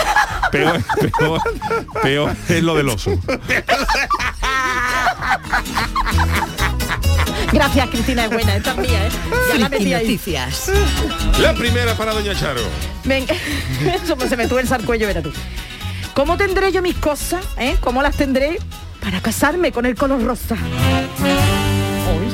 Peor, 0.51 0.81
peor, 1.19 1.41
peor 2.01 2.31
es 2.49 2.63
lo 2.63 2.75
del 2.75 2.89
oso. 2.89 3.19
Gracias, 7.51 7.89
Cristina, 7.89 8.25
es 8.25 8.31
buena, 8.31 8.55
esta 8.55 8.71
es 8.71 8.77
mía, 8.77 9.07
¿eh? 9.07 9.09
Ya 9.51 9.57
la 9.59 9.67
Friki 9.69 9.83
metí 9.83 9.93
ahí. 9.93 10.03
Noticias. 10.03 10.71
La 11.39 11.53
primera 11.53 11.95
para 11.95 12.13
Doña 12.13 12.35
Charo. 12.35 12.61
Venga, 13.03 13.35
eso 14.03 14.15
pues 14.15 14.29
se 14.29 14.37
me 14.37 14.47
tuerza 14.47 14.75
el 14.75 14.85
cuello, 14.85 15.07
verás 15.07 15.23
tú. 15.23 15.31
¿Cómo 16.13 16.37
tendré 16.37 16.71
yo 16.71 16.81
mis 16.81 16.95
cosas? 16.95 17.43
¿eh? 17.57 17.77
¿Cómo 17.79 18.01
las 18.01 18.15
tendré 18.15 18.59
para 19.01 19.21
casarme 19.21 19.71
con 19.71 19.85
el 19.85 19.95
color 19.95 20.23
rosa? 20.23 20.57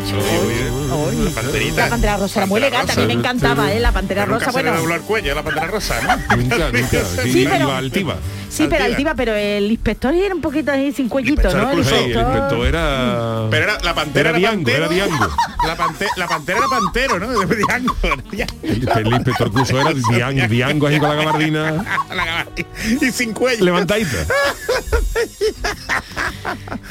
La 0.05 1.31
panterita. 1.31 1.83
La 1.85 1.89
pantera 1.89 2.17
rosa 2.17 2.39
era 2.39 2.45
muy 2.45 2.59
elegante, 2.59 2.91
a 2.91 2.95
mí 2.95 3.05
me 3.07 3.13
encantaba, 3.13 3.71
¿eh? 3.73 3.79
La 3.79 3.91
pantera 3.91 4.25
Pero 4.25 4.35
rosa, 4.39 4.51
se 4.51 4.57
le 4.57 4.63
bueno. 4.63 4.77
dobló 4.81 4.95
el 4.95 5.01
cuello, 5.01 5.33
la 5.35 5.43
pantera 5.43 5.67
rosa, 5.67 5.95
¿no? 6.01 6.35
Nunca, 6.37 6.71
nunca. 6.71 7.05
Sí, 7.23 7.31
Sí, 7.31 7.47
pero- 7.49 7.65
iba 7.65 7.77
altiva. 7.77 8.15
Sí, 8.47 8.67
pero 8.69 8.85
Altiva. 8.85 9.15
pero 9.15 9.33
el 9.35 9.69
inspector 9.69 10.13
era 10.13 10.33
un 10.33 10.39
poquito 10.39 10.71
ahí 10.71 10.93
sin 10.93 11.09
cuellito, 11.09 11.53
¿no? 11.53 11.71
El 11.71 11.79
inspector- 11.79 12.65
era... 12.65 13.47
Pero 13.49 13.63
era 13.65 13.77
la 13.83 13.93
pantera 13.93 14.29
Era 14.29 14.37
Diango, 14.37 14.69
era 14.69 14.87
Diango. 14.87 15.27
La, 15.67 15.75
pante- 15.75 16.07
la 16.15 16.25
pantera 16.25 16.59
era 16.59 16.67
pantero, 16.69 17.19
¿no? 17.19 17.37
De 17.37 17.55
Diango. 17.57 17.95
El, 18.63 19.07
inspector 19.07 19.51
Crusoe 19.51 19.81
era 19.81 19.91
Diango, 19.93 20.47
Diango 20.49 20.87
ahí 20.87 20.99
con 20.99 21.09
la 21.09 21.15
gabardina 21.15 21.85
La 22.15 22.25
gabardina. 22.25 22.67
y 23.01 23.11
sin 23.11 23.33
cuello. 23.33 23.65
levantadita. 23.65 24.19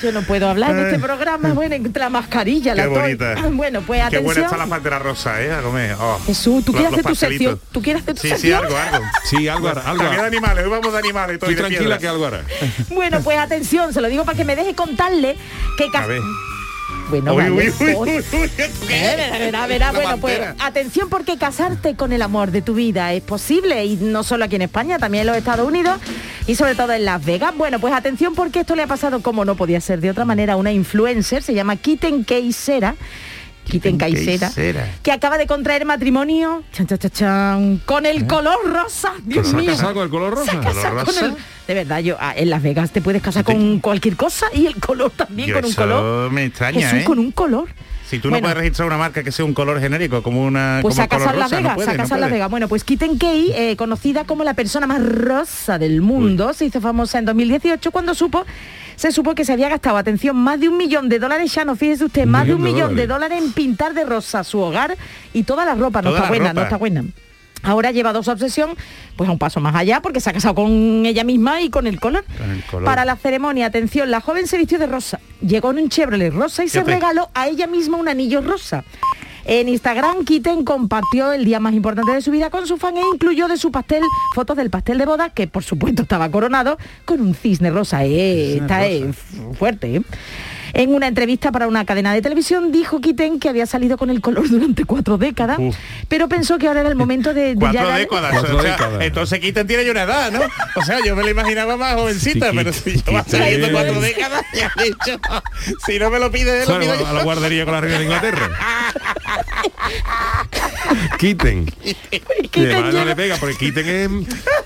Yo 0.03 0.13
no 0.13 0.21
puedo 0.23 0.51
hablar 0.51 0.73
en 0.73 0.87
este 0.87 0.99
programa, 0.99 1.55
bueno, 1.55 1.77
entre 1.77 2.01
la 2.01 2.11
mascarilla, 2.11 2.75
la. 2.75 2.89
Bonita. 3.05 3.35
Bueno, 3.53 3.81
pues 3.87 4.01
Qué 4.11 4.19
buena 4.19 4.31
atención. 4.31 4.45
está 4.45 4.57
la 4.57 4.67
pantera 4.67 4.99
rosa, 4.99 5.43
¿eh? 5.43 5.53
A 5.53 5.63
comer. 5.63 5.97
Oh. 6.01 6.19
Jesús, 6.27 6.65
¿tú 6.65 6.73
Los- 6.73 6.81
quieres 6.81 6.91
los 6.91 7.01
hacer 7.01 7.05
tu 7.05 7.15
sección? 7.15 7.61
¿Tú 7.73 7.83
quieres 7.83 8.03
hacer 8.03 8.15
tu 8.15 8.21
Sí, 8.23 8.29
sí, 8.29 8.35
sección? 8.35 8.65
algo, 8.65 8.77
algo. 8.77 9.05
Sí, 9.25 9.49
algo 9.49 9.69
hará, 9.69 9.83
algo 9.83 10.03
También 10.03 10.21
de 10.23 10.27
animales, 10.29 10.65
hoy 10.65 10.71
vamos 10.71 10.93
de 10.93 10.99
animales. 10.99 11.35
Estoy 11.35 11.55
tranquila 11.57 11.99
que 11.99 12.09
algo 12.09 12.27
hará. 12.27 12.43
Bueno, 12.91 13.21
pues 13.23 13.39
atención, 13.39 13.93
se 13.93 14.01
lo 14.01 14.09
digo 14.09 14.25
para 14.25 14.37
que 14.37 14.45
me 14.45 14.57
deje 14.57 14.75
contarle 14.75 15.37
que... 15.79 15.89
A 15.97 16.07
ver. 16.07 16.21
Bueno, 17.11 17.35
Uy, 17.35 17.43
uy, 17.51 17.73
uy, 17.81 18.25
verá, 18.89 19.39
verá, 19.39 19.67
verá. 19.67 19.93
Bueno, 19.93 20.17
pues 20.19 20.41
atención 20.59 21.09
porque 21.11 21.37
casarte 21.37 21.97
con 21.97 22.13
el 22.13 22.23
amor 22.23 22.51
de 22.51 22.63
tu 22.63 22.75
vida 22.75 23.13
es 23.13 23.23
posible 23.23 23.85
y 23.85 23.97
no 23.97 24.23
solo 24.23 24.47
aquí 24.47 24.57
en 24.57 24.63
España, 24.63 24.99
también 24.99 25.23
en 25.23 25.27
los 25.29 25.37
Estados 25.37 25.67
Unidos 25.69 25.99
y 26.47 26.55
sobre 26.55 26.75
todo 26.75 26.93
en 26.93 27.05
Las 27.05 27.25
Vegas. 27.25 27.55
Bueno, 27.57 27.79
pues 27.79 27.93
atención 27.95 28.35
porque 28.35 28.61
esto 28.61 28.75
le 28.77 28.83
ha 28.83 28.87
pasado 28.87 29.21
como 29.23 29.45
no 29.45 29.55
podía 29.55 29.81
ser 29.81 30.01
de 30.01 30.11
otra 30.11 30.25
manera 30.25 30.55
a 30.55 30.57
una 30.57 30.73
influencer, 30.73 31.43
se 31.43 31.55
llama 31.55 31.77
Kitten 31.77 32.25
Keisera. 32.25 32.95
Kitten 33.65 33.97
Keisera, 33.97 34.49
Keisera. 34.51 34.87
que 35.03 35.11
acaba 35.11 35.39
de 35.39 35.47
contraer 35.47 35.87
matrimonio 35.87 36.63
chan, 36.71 36.87
chan, 36.87 37.81
con 37.87 38.05
el 38.05 38.27
color 38.27 38.59
rosa. 38.65 39.15
Dios 39.25 39.49
¿Se 39.49 39.57
mío. 39.57 39.71
casado 39.73 39.95
con 39.95 40.03
el 40.03 40.11
color 40.11 40.35
rosa? 40.35 40.51
Se 40.53 40.59
¿Color 40.59 40.95
con 40.97 41.07
rosa? 41.07 41.25
el- 41.27 41.37
De 41.67 41.73
verdad, 41.75 42.01
yo 42.01 42.17
ah, 42.21 42.35
en 42.37 42.51
Las 42.51 42.63
Vegas 42.63 42.91
te 42.91 43.01
puedes 43.01 43.23
casar 43.23 43.43
con 43.43 43.79
cualquier 43.81 44.17
cosa 44.17 44.49
y 44.53 44.67
el 44.67 44.75
color 44.77 45.13
también 45.13 45.49
Yo 45.49 45.55
con 45.55 45.65
un 45.65 45.73
color. 45.73 46.31
me 46.31 46.45
extraña, 46.45 46.81
Jesús, 46.81 46.99
¿eh? 47.01 47.05
con 47.05 47.19
un 47.19 47.31
color. 47.33 47.69
Si 48.15 48.21
tú 48.21 48.29
Bueno. 48.31 48.39
no 48.39 48.43
puedes 48.43 48.59
registrar 48.59 48.87
una 48.89 48.99
marca 48.99 49.23
que 49.23 49.33
sea 49.33 49.45
un 49.45 49.55
color 49.55 49.81
genérico, 49.81 50.23
como 50.23 50.43
una. 50.45 50.79
Pues 50.83 50.95
como 50.95 51.05
a 51.05 51.09
casar 51.09 51.37
Las 51.37 51.51
no 51.51 51.57
Vegas, 51.59 51.75
puede, 51.75 51.89
a 51.91 51.93
no 51.93 51.99
casar 51.99 52.19
Las 52.19 52.29
puede. 52.29 52.33
Vegas. 52.37 52.51
Bueno, 52.51 52.69
pues 52.69 52.85
Kitten 52.85 53.19
Kay, 53.19 53.53
eh, 53.55 53.77
conocida 53.77 54.25
como 54.25 54.45
la 54.45 54.55
persona 54.55 54.87
más 54.87 55.05
rosa 55.05 55.79
del 55.79 56.01
mundo, 56.01 56.53
se 56.53 56.67
hizo 56.67 56.81
famosa 56.81 57.19
en 57.19 57.25
2018 57.25 57.91
cuando 57.91 58.15
supo, 58.15 58.45
se 58.97 59.11
supo 59.13 59.35
que 59.35 59.45
se 59.45 59.53
había 59.53 59.69
gastado, 59.69 59.97
atención, 59.97 60.37
más 60.37 60.61
de 60.61 60.69
un 60.69 60.77
millón 60.77 61.09
de 61.09 61.19
dólares, 61.19 61.53
ya 61.55 61.65
no 61.65 61.77
fíjese 61.77 62.05
usted, 62.05 62.25
Un 62.25 62.31
más 62.31 62.47
de 62.47 62.55
un 62.55 62.63
millón 62.63 62.95
de 62.97 63.07
dólares. 63.07 63.43
en 63.43 63.53
pintar 63.53 63.95
de 63.95 64.05
rosa 64.05 64.45
su 64.45 64.59
hogar 64.61 64.97
y 65.33 65.43
toda 65.43 65.65
la 65.65 65.75
ropa. 65.75 66.01
No 66.03 66.11
Toda 66.11 66.19
está 66.21 66.29
buena, 66.29 66.49
ropa. 66.51 66.55
no 66.61 66.63
está 66.65 66.77
buena. 66.77 67.05
Ahora 67.65 67.91
lleva 67.91 68.13
dos 68.13 68.29
obsesión, 68.29 68.77
pues 69.17 69.29
a 69.29 69.33
un 69.33 69.39
paso 69.39 69.61
más 69.61 69.75
allá, 69.75 70.01
porque 70.01 70.21
se 70.21 70.31
ha 70.31 70.33
casado 70.33 70.55
con 70.55 71.05
ella 71.07 71.25
misma 71.25 71.63
y 71.63 71.71
con 71.71 71.87
el 71.87 71.99
color. 71.99 72.25
Con 72.39 72.51
el 72.51 72.63
color. 72.65 72.85
Para 72.85 73.05
la 73.05 73.17
ceremonia, 73.17 73.67
atención, 73.67 74.11
la 74.11 74.21
joven 74.21 74.47
se 74.47 74.59
vistió 74.59 74.79
de 74.79 74.87
rosa, 74.87 75.21
llegó 75.41 75.71
en 75.71 75.79
un 75.79 75.89
Chevrolet 75.89 76.33
rosa 76.33 76.65
y 76.65 76.69
se 76.69 76.83
regaló 76.85 77.31
a 77.35 77.49
ella 77.49 77.67
misma 77.67 77.97
un 77.97 78.09
anillo 78.09 78.41
rosa. 78.41 78.85
En 79.47 79.69
Instagram, 79.69 80.25
Kitten 80.25 80.65
compartió 80.65 81.33
el 81.33 81.45
día 81.45 81.61
más 81.61 81.75
importante 81.75 82.13
de 82.13 82.23
su 82.23 82.31
vida 82.31 82.49
con 82.49 82.67
su 82.67 82.79
fan 82.79 82.97
e 82.97 83.03
incluyó 83.13 83.47
de 83.47 83.59
su 83.59 83.71
pastel 83.71 84.03
fotos 84.35 84.57
del 84.57 84.71
pastel 84.71 84.97
de 84.97 85.05
boda, 85.05 85.31
que 85.31 85.47
por 85.47 85.63
supuesto 85.63 86.03
estaba 86.03 86.31
coronado 86.31 86.79
con 87.05 87.21
un 87.21 87.35
cisne 87.35 87.71
rosa. 87.71 88.05
Eh, 88.05 88.57
está 88.57 88.87
eh, 88.87 89.13
fuerte. 89.59 89.97
¿eh? 89.97 90.03
En 90.75 90.93
una 90.95 91.07
entrevista 91.07 91.53
para 91.53 91.69
una 91.69 91.85
cadena 91.85 92.13
de 92.13 92.21
televisión 92.21 92.73
dijo 92.73 93.01
Kitten 93.01 93.39
que 93.39 93.49
había 93.49 93.65
salido 93.65 93.97
con 93.97 94.11
el 94.11 94.21
color 94.21 94.49
durante 94.49 94.85
cuatro 94.85 95.19
décadas, 95.19 95.59
Uf. 95.61 95.77
pero 96.09 96.29
pensó 96.29 96.59
que 96.59 96.67
ahora 96.67 96.81
era 96.81 96.89
el 96.89 96.97
momento 96.97 97.33
de, 97.33 97.55
de 97.55 97.57
Cuatro 97.57 97.81
ya 97.81 97.87
dar- 97.89 97.99
décadas. 98.01 98.33
Cuatro 98.33 98.59
o 98.59 98.63
sea, 98.63 98.73
décadas. 98.73 99.03
Entonces 99.03 99.39
Kitten 99.41 99.67
tiene 99.69 99.85
ya 99.85 99.91
una 99.93 100.03
edad, 100.03 100.33
¿no? 100.33 100.41
O 100.75 100.85
sea, 100.85 100.99
yo 101.05 101.15
me 101.15 101.23
lo 101.23 101.31
imaginaba 101.31 101.77
más 101.77 101.95
jovencita, 101.95 102.51
Sí, 102.51 102.57
pero 102.57 102.73
si 102.73 102.91
lleva 102.91 103.23
Kitten. 103.25 103.41
saliendo 103.41 103.69
cuatro 103.73 104.01
décadas, 104.01 104.43
ya 104.53 104.73
he 104.81 104.85
dicho, 104.85 105.21
si 105.87 105.99
no 105.99 106.11
me 106.11 106.19
lo 106.19 106.31
pide 106.33 106.63
él, 106.63 106.69
lo 106.69 106.77
Claro, 106.79 106.81
pido 106.81 107.07
a 107.07 107.13
la 107.13 107.19
yo. 107.21 107.25
guardería 107.25 107.65
con 107.65 107.75
la 107.75 107.81
reina 107.81 107.99
de 107.99 108.05
Inglaterra. 108.05 108.51
Quiten. 111.19 111.67
Además, 112.57 112.95
no 112.95 113.05
le 113.05 113.17
pega, 113.17 113.37
porque 113.37 113.57
Quiten 113.57 113.89
es, 113.89 114.11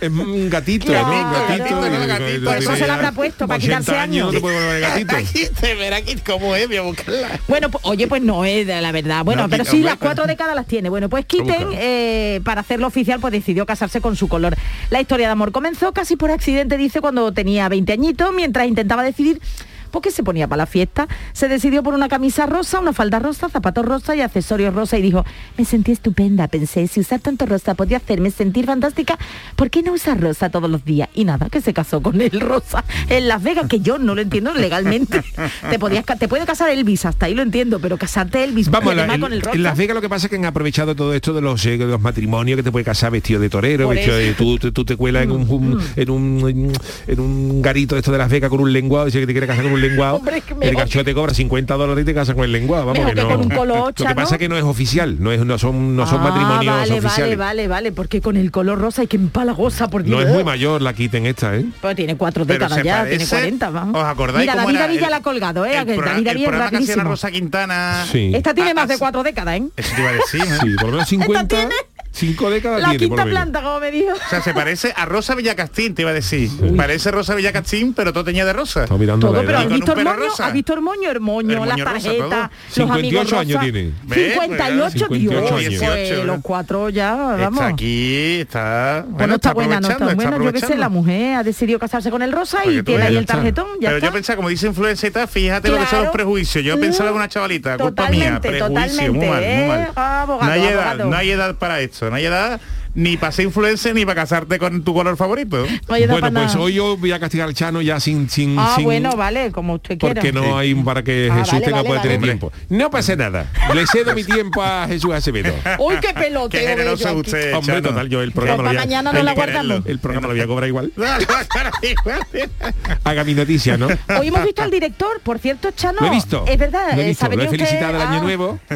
es 0.00 0.10
un 0.10 0.50
gatito, 0.50 0.86
Claro. 0.86 1.08
¿no? 1.08 1.20
Un 1.20 1.32
gatito. 1.32 1.86
Y- 1.86 2.04
y- 2.04 2.06
gatito. 2.06 2.36
y- 2.36 2.44
Por 2.44 2.56
eso 2.56 2.76
se 2.76 2.86
la 2.86 2.94
habrá 2.94 3.12
puesto, 3.12 3.46
para 3.46 3.58
80 3.58 3.78
quitarse 3.80 4.00
años. 4.00 4.26
no 4.26 4.32
te 4.32 4.40
poner 4.40 4.80
gatito. 4.80 5.16
Kitten, 5.32 5.78
verá 5.78 5.97
Kit 6.02 6.24
cómo 6.24 6.54
es, 6.54 6.66
voy 6.68 6.76
a 6.76 6.82
buscarla. 6.82 7.40
Bueno, 7.48 7.70
pues, 7.70 7.84
oye, 7.84 8.06
pues 8.06 8.22
no 8.22 8.44
es 8.44 8.66
la 8.66 8.92
verdad. 8.92 9.24
Bueno, 9.24 9.42
No, 9.42 9.48
pero 9.48 9.64
sí, 9.64 9.82
las 9.82 9.96
cuatro 9.96 10.26
décadas 10.26 10.54
las 10.54 10.66
tiene. 10.66 10.88
Bueno, 10.88 11.08
pues 11.08 11.26
Kitten, 11.26 11.68
eh, 11.72 12.40
para 12.44 12.60
hacerlo 12.60 12.86
oficial, 12.86 13.20
pues 13.20 13.32
decidió 13.32 13.66
casarse 13.66 14.00
con 14.00 14.16
su 14.16 14.28
color. 14.28 14.56
La 14.90 15.00
historia 15.00 15.26
de 15.26 15.32
amor 15.32 15.52
comenzó 15.52 15.92
casi 15.92 16.16
por 16.16 16.30
accidente, 16.30 16.76
dice, 16.76 17.00
cuando 17.00 17.32
tenía 17.32 17.68
20 17.68 17.92
añitos, 17.92 18.32
mientras 18.34 18.66
intentaba 18.66 19.02
decidir 19.02 19.40
por 19.88 20.02
qué 20.02 20.10
se 20.10 20.22
ponía 20.22 20.46
para 20.48 20.58
la 20.58 20.66
fiesta. 20.66 21.08
Se 21.32 21.48
decidió 21.48 21.82
por 21.82 21.94
una 21.94 22.08
camisa 22.08 22.46
rosa, 22.46 22.80
una 22.80 22.92
falda 22.92 23.18
rosa, 23.18 23.48
zapatos 23.48 23.84
rosa 23.84 24.14
y 24.16 24.20
accesorios 24.20 24.74
rosa 24.74 24.98
y 24.98 25.02
dijo, 25.02 25.24
me 25.56 25.64
sentí 25.64 25.92
estupenda, 25.92 26.48
pensé, 26.48 26.86
si 26.86 27.00
usar 27.00 27.20
tanto 27.20 27.46
rosa 27.46 27.74
podía 27.74 27.96
hacerme 27.98 28.30
sentir 28.30 28.66
fantástica, 28.66 29.18
¿por 29.56 29.70
qué 29.70 29.82
no 29.82 29.92
usar 29.92 30.20
rosa 30.20 30.50
todos 30.50 30.70
los 30.70 30.84
días? 30.84 31.08
Y 31.14 31.24
nada, 31.24 31.48
que 31.50 31.60
se 31.60 31.72
casó 31.72 32.00
con 32.02 32.20
el 32.20 32.40
rosa 32.40 32.84
en 33.08 33.28
Las 33.28 33.42
Vegas, 33.42 33.66
que 33.68 33.80
yo 33.80 33.98
no 33.98 34.14
lo 34.14 34.20
entiendo 34.20 34.52
legalmente. 34.54 35.22
te, 35.70 35.78
podías, 35.78 36.04
te 36.04 36.28
puede 36.28 36.44
casar 36.46 36.70
Elvis, 36.70 37.04
hasta 37.06 37.26
ahí 37.26 37.34
lo 37.34 37.42
entiendo, 37.42 37.78
pero 37.80 37.96
casarte 37.96 38.44
Elvis 38.44 38.70
Vamos, 38.70 38.92
y 38.92 38.96
la- 38.96 39.14
en, 39.14 39.20
con 39.20 39.32
el 39.32 39.40
rosa. 39.42 39.56
en 39.56 39.62
Las 39.62 39.76
Vegas 39.76 39.94
lo 39.94 40.00
que 40.00 40.08
pasa 40.08 40.26
es 40.26 40.30
que 40.30 40.36
han 40.36 40.44
aprovechado 40.44 40.94
todo 40.94 41.14
esto 41.14 41.32
de 41.32 41.40
los, 41.40 41.64
eh, 41.66 41.78
de 41.78 41.86
los 41.86 42.00
matrimonios 42.00 42.56
que 42.56 42.62
te 42.62 42.72
puede 42.72 42.84
casar 42.84 43.10
vestido 43.12 43.40
de 43.40 43.48
torero, 43.50 43.86
Por 43.86 43.94
vestido 43.96 44.16
de. 44.16 44.30
Mm, 44.32 44.34
tú, 44.34 44.58
tú- 44.58 44.72
tú 44.72 44.84
te 44.84 44.96
cuelas 44.96 45.22
en 45.24 45.30
un, 45.32 45.48
un- 45.48 45.82
en 45.96 46.10
un 46.10 46.72
en 47.06 47.20
un 47.20 47.62
garito 47.62 47.96
esto 47.96 48.12
de 48.12 48.18
Las 48.18 48.30
Vegas 48.30 48.50
con 48.50 48.60
un 48.60 48.72
lenguado, 48.72 49.06
dice 49.06 49.20
que 49.20 49.26
te 49.26 49.32
quiere 49.32 49.46
casar 49.46 49.64
con 49.64 49.72
un 49.72 49.77
lenguado. 49.80 50.16
Hombre, 50.16 50.38
es 50.38 50.44
que 50.44 50.54
el 50.60 50.74
gacho 50.74 51.04
te 51.04 51.14
cobra 51.14 51.34
50 51.34 51.74
dólares 51.74 52.02
y 52.02 52.06
te 52.06 52.14
casa 52.14 52.34
con 52.34 52.44
el 52.44 52.52
lenguado. 52.52 52.86
Vamos, 52.86 52.98
Mejor 52.98 53.14
que 53.14 53.20
que 53.20 53.22
no. 53.22 53.28
con 53.28 53.40
un 53.40 53.68
lo 53.68 53.92
que 53.94 54.04
pasa 54.04 54.14
¿no? 54.14 54.22
es 54.32 54.38
que 54.38 54.48
no 54.48 54.56
es 54.56 54.64
oficial, 54.64 55.16
no 55.20 55.32
es 55.32 55.44
no 55.44 55.58
son 55.58 55.96
no 55.96 56.06
son 56.06 56.20
Ah, 56.20 56.24
matrimonios 56.30 56.74
vale, 56.76 56.92
oficiales. 56.98 57.36
Vale, 57.36 57.36
vale, 57.36 57.68
vale, 57.68 57.92
porque 57.92 58.20
con 58.20 58.36
el 58.36 58.50
color 58.50 58.78
rosa 58.78 59.02
y 59.04 59.06
que 59.06 59.16
empalagosa, 59.16 59.88
por 59.88 60.02
Dios. 60.02 60.20
No 60.20 60.26
es 60.26 60.32
muy 60.34 60.44
mayor 60.44 60.82
la 60.82 60.92
quiten 60.92 61.26
esta, 61.26 61.54
¿eh? 61.56 61.64
Pues 61.80 61.96
tiene 61.96 62.16
cuatro 62.16 62.44
décadas 62.44 62.82
ya, 62.82 62.98
parece- 62.98 63.16
tiene 63.18 63.26
40, 63.30 63.70
vamos. 63.70 64.00
¿Os 64.00 64.04
acordáis 64.06 64.42
Mira, 64.42 64.52
cómo 64.54 64.64
David 64.66 64.76
era 64.76 64.86
David 64.86 65.00
ya 65.00 65.06
el- 65.06 65.10
la 65.10 65.16
ha 65.16 65.22
colgado, 65.22 65.64
¿eh? 65.64 65.76
El, 65.78 65.86
Que 65.86 65.94
programa, 65.94 66.20
David 66.22 66.28
el 66.28 66.44
programa 66.44 66.70
que 66.70 66.76
hacía 66.76 66.96
la. 66.96 67.04
Rosa 67.04 67.30
Quintana. 67.30 68.04
Sí. 68.10 68.32
Esta 68.34 68.54
tiene 68.54 68.70
Ah, 68.70 68.74
más 68.74 68.88
de 68.88 68.94
ah, 68.94 68.98
cuatro 68.98 69.22
décadas, 69.22 69.56
¿eh? 69.56 69.62
Eso 69.76 69.94
te 69.94 70.00
iba 70.00 70.10
a 70.10 70.12
decir, 70.14 70.40
¿eh? 70.42 70.58
Sí, 70.60 70.74
por 70.76 70.84
lo 70.86 70.92
menos 70.92 71.08
50, 71.08 71.56
tiene 71.56 71.74
cinco 72.12 72.50
décadas 72.50 72.80
La 72.80 72.90
tiene, 72.90 73.08
por 73.08 73.16
quinta 73.18 73.24
lo 73.24 73.26
menos. 73.30 73.40
planta, 73.42 73.62
como 73.62 73.80
me 73.80 73.90
dijo. 73.90 74.12
O 74.12 74.28
sea, 74.30 74.42
se 74.42 74.52
parece 74.54 74.92
a 74.96 75.04
Rosa 75.06 75.34
Villacastín, 75.34 75.94
te 75.94 76.02
iba 76.02 76.10
a 76.10 76.14
decir. 76.14 76.50
Parece 76.76 77.10
Rosa 77.10 77.34
Villacastín, 77.34 77.94
pero 77.94 78.12
todo 78.12 78.24
tenía 78.24 78.44
de 78.44 78.52
rosa. 78.52 78.82
Estamos 78.84 79.00
mirando 79.00 79.26
Todo, 79.28 79.36
la 79.42 79.46
pero 79.46 79.58
edad. 79.58 79.66
¿has 79.66 79.72
visto 79.72 79.92
el 79.92 80.04
moño? 80.04 80.32
¿Has 80.38 80.52
visto 80.52 80.74
el 80.74 80.80
moño? 80.80 81.10
El 81.10 81.20
moño, 81.20 81.50
El 81.52 81.58
moño 81.70 81.84
rosa, 81.84 82.08
los 82.12 82.50
58 82.70 82.92
amigos 82.92 83.32
años 83.32 83.52
rosa. 83.54 83.60
tiene. 83.60 83.92
¿Ves? 84.04 84.32
58, 84.34 84.90
58 84.90 85.18
Dios. 85.18 85.52
años. 85.52 85.58
pues, 85.58 85.68
18, 86.08 86.24
los 86.24 86.38
cuatro 86.42 86.88
ya, 86.88 87.14
vamos. 87.14 87.60
Está 87.60 87.66
aquí, 87.68 88.40
está... 88.40 89.02
Bueno, 89.06 89.16
Bueno, 89.18 89.34
está 89.36 89.52
buena, 89.54 89.80
no 89.80 89.88
está 89.88 89.94
aprovechando, 90.04 90.14
buena. 90.16 90.44
Yo 90.44 90.52
qué 90.52 90.58
sé, 90.60 90.66
aprovechando. 90.66 90.80
la 90.80 90.88
mujer 90.88 91.34
ha 91.36 91.42
decidido 91.44 91.78
casarse 91.78 92.10
con 92.10 92.22
el 92.22 92.32
rosa 92.32 92.58
Pues 92.64 92.74
y 92.76 92.78
tú 92.78 92.84
tiene 92.84 93.02
ahí 93.04 93.12
ya 93.12 93.18
el 93.18 93.24
está. 93.24 93.34
tarjetón, 93.34 93.66
ya 93.80 93.88
Pero 93.88 93.96
está. 93.96 94.06
yo 94.08 94.12
pensaba, 94.12 94.36
como 94.36 94.48
dice 94.48 94.66
influencer 94.66 95.10
y 95.10 95.12
tal, 95.12 95.28
fíjate 95.28 95.68
lo 95.68 95.74
que 95.78 95.80
son 95.86 95.90
los 95.90 95.98
Claro. 96.08 96.12
prejuicios. 96.12 96.64
Yo 96.64 96.78
pensaba 96.80 97.10
que 97.10 97.16
una 97.16 97.28
chavalita, 97.28 97.76
culpa 97.78 98.08
mía, 98.08 98.40
Totalmente, 98.40 98.48
prejuicio, 98.48 99.12
muy 99.12 99.26
mal, 99.26 99.40
muy 99.40 99.46
totalmente, 99.46 99.68
mal. 99.68 99.80
¿eh? 99.80 99.88
Abogado, 99.94 100.44
no 100.46 100.52
hay 100.52 100.60
edad, 100.62 100.78
abogado. 100.88 101.10
no 101.10 101.16
hay 101.16 101.30
edad 101.30 101.54
para 101.56 101.80
esto, 101.80 101.97
no 102.02 102.14
hay 102.16 102.26
edad 102.26 102.60
ni 102.98 103.16
para 103.16 103.30
ser 103.30 103.44
influencer 103.44 103.94
ni 103.94 104.04
para 104.04 104.22
casarte 104.22 104.58
con 104.58 104.82
tu 104.82 104.92
color 104.92 105.16
favorito. 105.16 105.64
Bueno, 105.86 106.16
pues 106.18 106.32
nada. 106.32 106.58
hoy 106.58 106.74
yo 106.74 106.96
voy 106.96 107.12
a 107.12 107.20
castigar 107.20 107.46
al 107.46 107.54
Chano 107.54 107.80
ya 107.80 108.00
sin 108.00 108.28
sin 108.28 108.58
Ah, 108.58 108.72
sin- 108.74 108.84
bueno, 108.84 109.14
vale, 109.16 109.52
como 109.52 109.74
usted 109.74 109.96
quiera. 109.98 110.16
porque 110.20 110.32
no 110.32 110.58
hay 110.58 110.74
para 110.74 111.04
que 111.04 111.28
Ah, 111.30 111.36
Jesús 111.36 111.52
vale, 111.52 111.64
tenga 111.64 111.76
vale, 111.76 111.88
pueda 111.88 112.02
tener 112.02 112.18
vale. 112.18 112.32
tiempo. 112.32 112.52
No 112.70 112.90
pasa 112.90 113.14
nada. 113.14 113.46
Le 113.72 113.86
cedo 113.86 114.16
mi 114.16 114.24
tiempo 114.24 114.64
a 114.64 114.88
Jesús 114.88 115.14
Acevedo. 115.14 115.54
Uy, 115.78 115.94
qué 116.00 116.12
generoso 116.58 117.14
usted, 117.14 117.54
Hombre, 117.54 117.74
Chano. 117.76 117.88
total, 117.90 118.08
yo 118.08 118.20
el 118.20 118.32
programa 118.32 118.64
Pues 118.64 118.64
lo 118.64 118.70
voy 118.70 118.76
a, 118.76 118.80
mañana 118.86 119.12
no 119.12 119.18
el, 119.20 119.24
la 119.26 119.34
guardamos. 119.34 119.86
el 119.86 119.98
programa 120.00 120.26
lo 120.26 120.32
voy 120.34 120.42
a 120.42 120.46
cobrar 120.48 120.68
igual. 120.68 120.92
Haga 123.04 123.22
mi 123.24 123.34
noticia, 123.34 123.76
¿no? 123.76 123.86
Hoy 124.18 124.26
hemos 124.28 124.44
visto 124.44 124.62
al 124.62 124.70
director, 124.72 125.20
por 125.20 125.38
cierto, 125.38 125.70
Chano. 125.70 126.00
Lo 126.00 126.08
he 126.08 126.10
visto. 126.10 126.44
Es 126.48 126.58
verdad, 126.58 126.94
Lo 126.94 127.00
he 127.02 127.04
eh, 127.04 127.08
visto. 127.08 127.26
Lo 127.26 127.32
he 127.32 127.36
venido 127.36 127.52
usted- 127.52 127.64
felicitado 127.64 127.96
el 127.96 128.02
año 128.02 128.18
ah, 128.18 128.22
nuevo. 128.22 128.58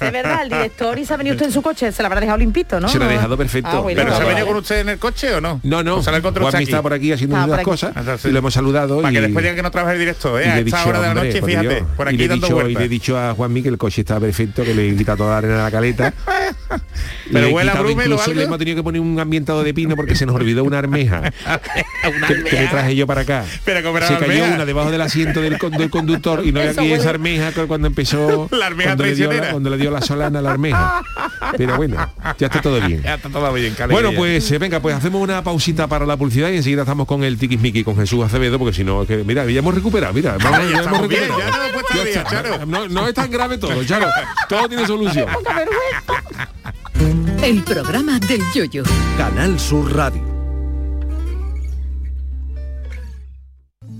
Es 0.00 0.12
verdad, 0.12 0.42
el 0.42 0.48
director 0.48 0.98
y 0.98 1.04
se 1.04 1.14
ha 1.14 1.16
venido 1.16 1.34
usted 1.36 1.46
en 1.46 1.52
su 1.52 1.62
coche, 1.62 1.92
se 1.92 2.02
lo 2.02 2.06
habrá 2.06 2.20
dejado 2.20 2.38
limpito, 2.38 2.80
¿no? 2.80 2.88
Se 2.88 2.98
lo 2.98 3.04
ha 3.04 3.08
dejado 3.08 3.36
perfecto. 3.36 3.51
Ah, 3.64 3.78
bueno, 3.80 4.00
¿Pero 4.02 4.16
se 4.16 4.22
ha 4.22 4.26
venido 4.26 4.46
con 4.46 4.56
usted 4.56 4.80
en 4.80 4.88
el 4.88 4.98
coche 4.98 5.34
o 5.34 5.40
no? 5.40 5.60
No, 5.62 5.82
no. 5.82 5.96
¿O 5.96 6.02
se 6.02 6.10
la 6.10 6.18
encontró 6.18 6.44
usted 6.44 6.58
Juanmi 6.58 6.64
está 6.64 6.82
por 6.82 6.92
aquí 6.92 7.12
haciendo 7.12 7.36
unas 7.36 7.52
aquí. 7.52 7.64
cosas 7.64 7.92
Ah, 7.96 8.16
sí. 8.20 8.28
y 8.28 8.32
lo 8.32 8.38
hemos 8.38 8.54
saludado 8.54 8.96
Para 9.02 9.12
y, 9.12 9.14
que 9.16 9.20
después 9.22 9.42
digan 9.42 9.56
que 9.56 9.62
no 9.62 9.70
trabaja 9.70 9.92
el 9.94 9.98
director, 9.98 10.40
y 10.40 10.44
¿eh? 10.44 10.46
le 10.46 10.52
A 10.52 10.56
he 10.56 10.60
esta 10.60 10.76
dicho, 10.78 10.88
hora 10.88 11.00
de 11.00 11.06
la 11.08 11.14
noche, 11.14 11.42
fíjate, 11.42 11.68
Dios. 11.68 11.82
por 11.96 12.06
y 12.06 12.08
aquí 12.10 12.16
le 12.18 12.24
he 12.24 12.28
dando 12.28 12.46
dicho, 12.46 12.56
y 12.56 12.62
le 12.64 12.70
he 12.70 12.74
vueltas. 12.74 12.90
dicho 12.90 13.18
a 13.18 13.34
Juanmi 13.34 13.62
que 13.62 13.68
el 13.68 13.78
coche 13.78 14.00
está 14.02 14.18
perfecto, 14.20 14.64
que 14.64 14.74
le 14.74 14.88
he 14.90 14.96
quitado 14.96 15.18
toda 15.18 15.30
la 15.32 15.38
arena 15.38 15.60
a 15.60 15.64
la 15.64 15.70
caleta. 15.70 16.14
Pero 17.32 17.46
Le 17.46 17.52
huele 17.52 17.70
a 17.70 17.72
quitado 17.72 17.84
brumel 17.84 18.06
o 18.06 18.10
incluso 18.14 18.24
algo. 18.30 18.40
le 18.40 18.46
hemos 18.46 18.58
tenido 18.58 18.76
que 18.76 18.82
poner 18.82 19.00
un 19.00 19.18
ambientado 19.18 19.62
de 19.62 19.72
pino 19.74 19.96
porque 19.96 20.14
se 20.14 20.26
nos 20.26 20.34
olvidó 20.36 20.64
una 20.64 20.78
armeja 20.78 21.22
que, 22.28 22.44
que 22.44 22.56
me 22.60 22.66
traje 22.66 22.94
yo 22.96 23.06
para 23.06 23.22
acá. 23.22 23.44
Pero 23.64 23.82
como 23.82 23.98
era 23.98 24.08
se 24.08 24.14
cayó 24.18 24.32
armeja. 24.32 24.54
una 24.56 24.64
debajo 24.66 24.90
del 24.90 25.00
asiento 25.00 25.40
del, 25.40 25.56
del 25.58 25.90
conductor 25.90 26.42
y 26.44 26.52
no 26.52 26.60
había 26.60 26.72
aquí 26.72 26.80
huele. 26.80 26.94
esa 26.96 27.10
armeja 27.10 27.52
cu- 27.52 27.66
cuando 27.66 27.86
empezó 27.86 28.48
La 28.52 28.66
armeja 28.66 28.90
cuando, 28.90 29.04
le 29.04 29.14
dio 29.14 29.24
la, 29.26 29.30
traicionera. 29.30 29.50
cuando 29.52 29.70
le 29.70 29.76
dio 29.78 29.90
la 29.90 30.00
solana 30.02 30.38
a 30.40 30.42
la 30.42 30.50
armeja. 30.52 31.02
Pero 31.56 31.76
bueno, 31.76 32.12
ya 32.38 32.46
está 32.46 32.60
todo 32.60 32.80
bien. 32.80 33.02
Ya 33.02 33.14
está 33.14 33.28
todo 33.28 33.41
bien, 33.50 33.74
qué 33.74 33.86
Bueno, 33.86 34.10
pues 34.16 34.50
eh, 34.50 34.58
venga, 34.58 34.80
pues 34.80 34.94
hacemos 34.94 35.20
una 35.22 35.42
pausita 35.42 35.86
para 35.86 36.06
la 36.06 36.16
publicidad 36.16 36.50
y 36.50 36.56
enseguida 36.56 36.82
estamos 36.82 37.06
con 37.06 37.24
el 37.24 37.36
tiquismiqui 37.38 37.82
con 37.84 37.96
Jesús 37.96 38.24
Acevedo, 38.24 38.58
porque 38.58 38.74
si 38.74 38.84
no, 38.84 39.02
es 39.02 39.08
que, 39.08 39.18
mira, 39.24 39.44
ya 39.50 39.58
hemos 39.58 39.74
recuperado, 39.74 40.12
mira, 40.12 40.36
vamos, 40.42 40.58
ya 40.60 40.64
ya 40.64 40.68
hemos 40.68 40.80
estamos 40.86 41.08
bien, 41.08 41.22
recuperado. 41.22 41.50
ya 41.52 41.56
no 41.58 41.64
hemos 41.64 41.72
puesto 41.72 41.94
Ya 41.94 42.00
al 42.00 42.06
día, 42.06 42.22
está. 42.22 42.30
Charo. 42.30 42.66
No, 42.66 42.88
no 42.88 43.08
es 43.08 43.14
tan 43.14 43.30
grave 43.30 43.58
todo, 43.58 43.84
Charo. 43.84 44.06
Todo 44.48 44.68
tiene 44.68 44.86
solución. 44.86 45.26
El 47.42 47.62
programa 47.64 48.18
del 48.20 48.40
yoyo. 48.54 48.84
Canal 49.18 49.58
Sur 49.58 49.94
Radio. 49.94 50.41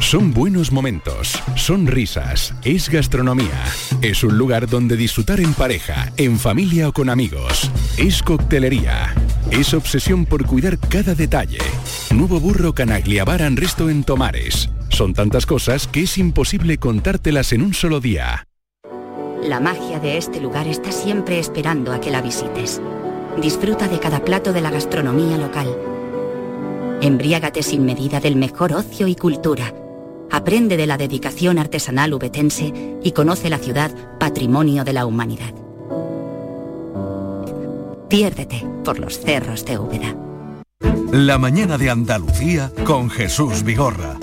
Son 0.00 0.32
buenos 0.32 0.70
momentos, 0.70 1.42
son 1.56 1.86
risas, 1.86 2.54
es 2.64 2.88
gastronomía. 2.88 3.64
Es 4.00 4.22
un 4.22 4.38
lugar 4.38 4.68
donde 4.68 4.96
disfrutar 4.96 5.40
en 5.40 5.52
pareja, 5.52 6.12
en 6.16 6.38
familia 6.38 6.88
o 6.88 6.92
con 6.92 7.10
amigos. 7.10 7.70
Es 7.98 8.22
coctelería. 8.22 9.12
Es 9.50 9.74
obsesión 9.74 10.24
por 10.24 10.46
cuidar 10.46 10.78
cada 10.78 11.14
detalle. 11.14 11.58
Nuevo 12.14 12.38
burro 12.40 12.74
Canagliabaran 12.74 13.56
Resto 13.56 13.90
en 13.90 14.04
Tomares. 14.04 14.70
Son 14.88 15.14
tantas 15.14 15.46
cosas 15.46 15.88
que 15.88 16.02
es 16.02 16.16
imposible 16.16 16.78
contártelas 16.78 17.52
en 17.52 17.62
un 17.62 17.74
solo 17.74 18.00
día. 18.00 18.46
La 19.42 19.60
magia 19.60 19.98
de 19.98 20.16
este 20.16 20.40
lugar 20.40 20.68
está 20.68 20.92
siempre 20.92 21.38
esperando 21.38 21.92
a 21.92 22.00
que 22.00 22.10
la 22.10 22.22
visites. 22.22 22.80
Disfruta 23.42 23.88
de 23.88 23.98
cada 23.98 24.24
plato 24.24 24.52
de 24.52 24.60
la 24.62 24.70
gastronomía 24.70 25.36
local. 25.36 25.76
Embriágate 27.02 27.62
sin 27.62 27.84
medida 27.84 28.20
del 28.20 28.36
mejor 28.36 28.72
ocio 28.72 29.06
y 29.06 29.14
cultura. 29.14 29.74
Aprende 30.30 30.76
de 30.76 30.86
la 30.86 30.98
dedicación 30.98 31.58
artesanal 31.58 32.12
ubetense 32.14 32.98
y 33.02 33.12
conoce 33.12 33.48
la 33.50 33.58
ciudad 33.58 33.90
patrimonio 34.18 34.84
de 34.84 34.92
la 34.92 35.06
humanidad. 35.06 35.54
Piérdete 38.08 38.66
por 38.84 38.98
los 38.98 39.20
cerros 39.20 39.64
de 39.64 39.78
Úbeda. 39.78 40.16
La 41.12 41.38
mañana 41.38 41.78
de 41.78 41.90
Andalucía 41.90 42.70
con 42.84 43.10
Jesús 43.10 43.62
Vigorra. 43.62 44.18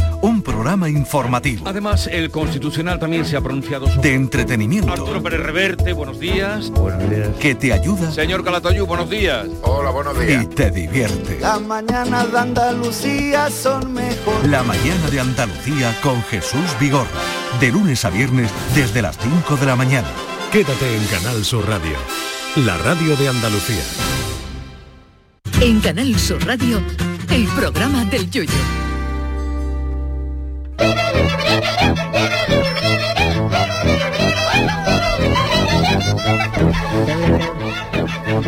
Informativo. 0.65 1.63
Además, 1.67 2.07
el 2.11 2.31
Constitucional 2.31 2.97
también 2.97 3.23
se 3.23 3.37
ha 3.37 3.41
pronunciado 3.41 3.87
sobre... 3.87 4.09
De 4.09 4.15
entretenimiento. 4.15 4.91
Arturo 4.91 5.21
Pérez 5.21 5.39
Reverte, 5.41 5.93
buenos 5.93 6.19
días. 6.19 6.71
Buenos 6.71 7.07
días. 7.07 7.29
Que 7.39 7.53
te 7.53 7.71
ayuda. 7.71 8.11
Señor 8.11 8.43
Calatayú, 8.43 8.87
buenos 8.87 9.07
días. 9.07 9.45
Hola, 9.61 9.91
buenos 9.91 10.19
días. 10.19 10.43
Y 10.43 10.47
te 10.47 10.71
divierte. 10.71 11.39
Las 11.39 11.61
mañanas 11.61 12.31
de 12.31 12.39
Andalucía 12.39 13.51
son 13.51 13.93
mejor. 13.93 14.47
La 14.47 14.63
mañana 14.63 15.07
de 15.11 15.19
Andalucía 15.19 15.95
con 16.01 16.21
Jesús 16.23 16.75
Vigorra. 16.79 17.05
De 17.59 17.71
lunes 17.71 18.03
a 18.03 18.09
viernes 18.09 18.51
desde 18.73 19.03
las 19.03 19.17
5 19.19 19.57
de 19.57 19.65
la 19.67 19.75
mañana. 19.75 20.07
Quédate 20.51 20.97
en 20.97 21.05
Canal 21.05 21.45
Sur 21.45 21.67
Radio, 21.67 21.95
la 22.55 22.75
radio 22.79 23.15
de 23.15 23.27
Andalucía. 23.29 23.83
En 25.61 25.79
Canal 25.79 26.17
Sur 26.17 26.43
Radio, 26.45 26.81
el 27.29 27.45
programa 27.49 28.03
del 28.05 28.29
Yoyo. 28.31 28.74